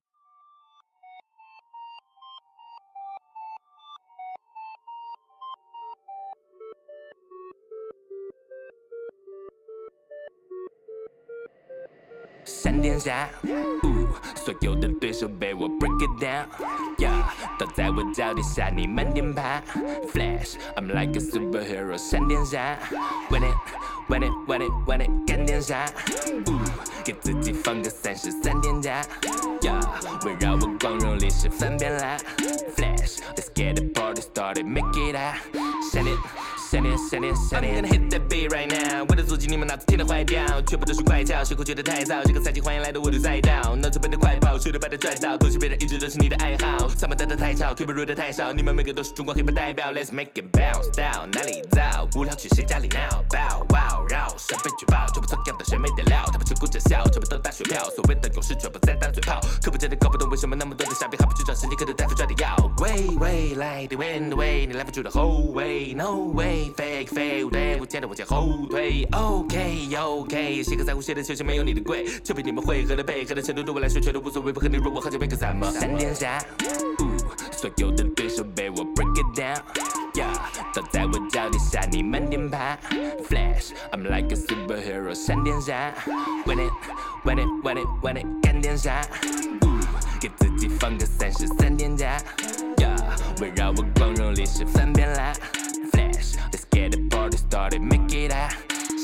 [12.99, 13.29] 闪电侠，
[13.83, 17.23] 呜，所有的对手被我 break it down，yeah，
[17.57, 19.61] 都在我脚底下，你慢点爬。
[20.11, 22.77] Flash，I'm like a superhero，闪电侠，
[23.29, 25.85] win it，win it，win it，win it，干点啥？
[26.47, 26.59] 呜，
[27.05, 29.01] 给自己放个三十三点假，
[29.61, 29.81] yeah，
[30.25, 32.17] 围绕我光荣历史翻遍啦。
[32.75, 35.37] Flash，let's get the party started，make it out，
[35.93, 36.13] 闪电。
[36.70, 42.22] 闪电闪电闪电 hit that beat right now，我的足迹你们脑子听得坏掉，全部都是怪叫，谁会觉得太燥？
[42.24, 52.06] 这个赛季欢迎来到我的赛道，脑子笨的快跑，谁都把它拽到，恭喜别人一直都是你的爱好，他们待的太吵，腿部弱的太少，你们每个都是中国黑帮代表，Let's make it bounce down，哪里造？
[52.14, 56.22] 无聊去谁家里闹？Bow wow 绕，身份举报，全部错样的谁没得料？
[56.26, 62.54] 他们只顾着笑，全部都打水漂，所谓的勇士全部在打嘴炮，可不真的搞不懂为什么那么多的傻逼还不去找神经科的大夫抓点药。
[62.78, 69.06] 喂喂，来的 win the way，你来不住的后卫，No way，fake fake，对我见的往前后退。
[69.12, 75.70] OK OK，谁个在乎谁的球鞋没有你的贵，就凭你们会合的配合的程度对我来说全都无所谓，不和你弱我喝酒杯个什么？
[75.72, 76.38] 闪电侠，
[77.52, 80.36] 所有的对手被我 break it down，yeah，
[80.74, 82.76] 都在我脚底下，你慢点爬。
[83.28, 85.92] Flash，I'm like a superhero，闪电侠
[86.46, 89.02] ，win it，win it，win it，win it，干点啥？
[90.20, 92.22] 给自己放个三十三天假
[92.76, 92.96] ，yeah，
[93.40, 95.32] 围绕我光荣历史翻遍啦。
[96.20, 98.52] Flash，let's get the party started，make it out，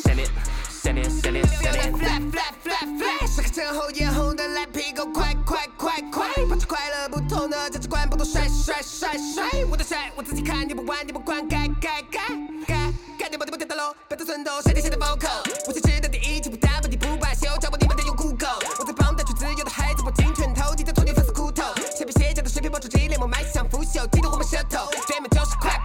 [0.05, 0.29] 闪电，
[0.69, 1.93] 闪电，闪电，闪电。
[1.95, 12.21] flat flat flat flat，是个前后眼红的蓝皮狗，快快快快，保持快乐不同的价值观，不懂帅帅帅帅，我的帅我自己看，你不玩你不管，该该该
[12.67, 18.47] 该该点不点不点的喽，别做寸头，谁的谁的 vocal，我是值得第一，击不打不敌不罢休，掌握你们的用酷狗，
[18.79, 21.65] 我在旁带出自由的孩子，我金拳头，记得托你粉丝骨头，
[21.97, 25.76] 斜边斜角的水平爆出激烈，我迈向腐朽，激动我们舌头，对面就是快，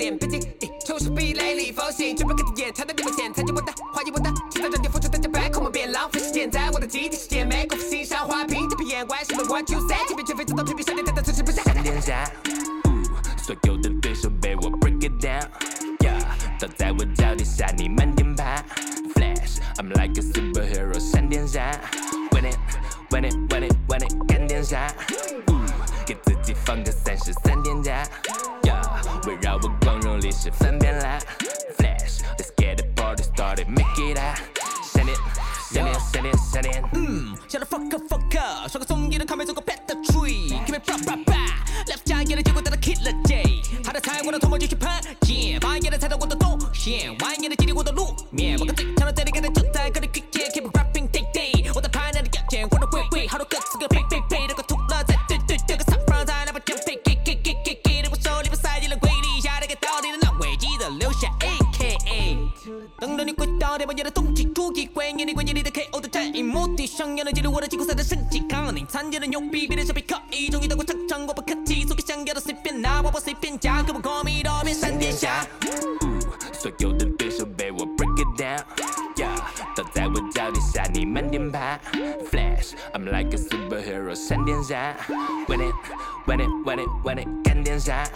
[0.00, 11.62] 钱，才能定的点，毕竟出师壁垒里风行，准备跟你演，才能你们钱，参与我的，怀疑我的，期待着你付出代价，back 我们别浪费时间，在我的基地世界，美国欣赏花瓶，这片眼观什么 what you say，这边绝非自动屏蔽闪电弹的此时不下。
[11.64, 13.04] 闪电侠，呜，
[13.42, 16.22] 所有的对手被我 break it down，yeah，
[16.58, 18.64] 都在我脚底下，你慢点爬。
[19.14, 19.58] Flash。
[19.76, 21.78] I'm like a superhero，闪电侠
[22.32, 24.92] ，Win it，Win it，Win it，Win it，干点啥？
[26.06, 28.02] 给自己放个三十三点假
[29.26, 29.68] 围绕我
[30.30, 31.18] 光荣历史翻遍啦
[31.76, 34.38] ，Flash，Let's get the party started，Make it up，
[34.92, 35.16] 闪电，
[35.72, 36.84] 闪电，闪电，闪电。
[36.94, 43.10] 嗯，Shut the fuck up fuck up，刷个综艺的卡梅做个 pet the tree，Keep it bra bra bra，Left 家野的结果带他 kill the
[43.24, 44.88] day 他的菜我的唾沫继续喷
[45.20, 48.84] 溅，把野的踩到我的动线，蜿蜒的基地我的路面，我个最
[63.00, 75.46] 等着你回到电把你的动机注意，归你的归你的 KO 的战役目的，想要能记录我的季后赛的升级，抗你参加的牛逼，别人小比可以，终于到过场场，我不客气，所以想要的随便拿，我我随便加，给我 call me 多变闪电侠。
[76.52, 79.34] 所有的对手被我 break it down，Yeah，
[79.74, 81.80] 倒在我脚底下，你慢点爬。
[82.30, 84.94] Flash，I'm like a superhero，闪电侠
[85.48, 88.06] ，Win it，Win it，Win it，Win it，干点啥？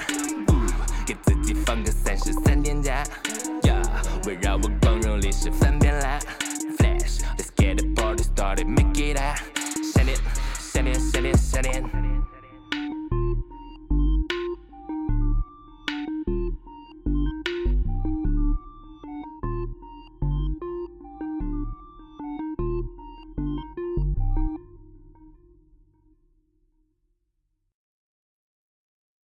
[1.07, 3.03] 给自己放个三十三天假
[3.63, 3.83] ，Yeah，
[4.27, 4.69] 围绕我
[5.35, 6.23] it should flash.
[7.39, 9.39] Let's get the party started, make it out.
[9.83, 10.21] Send it,
[10.59, 11.37] send it, send it.
[11.39, 12.14] Send it.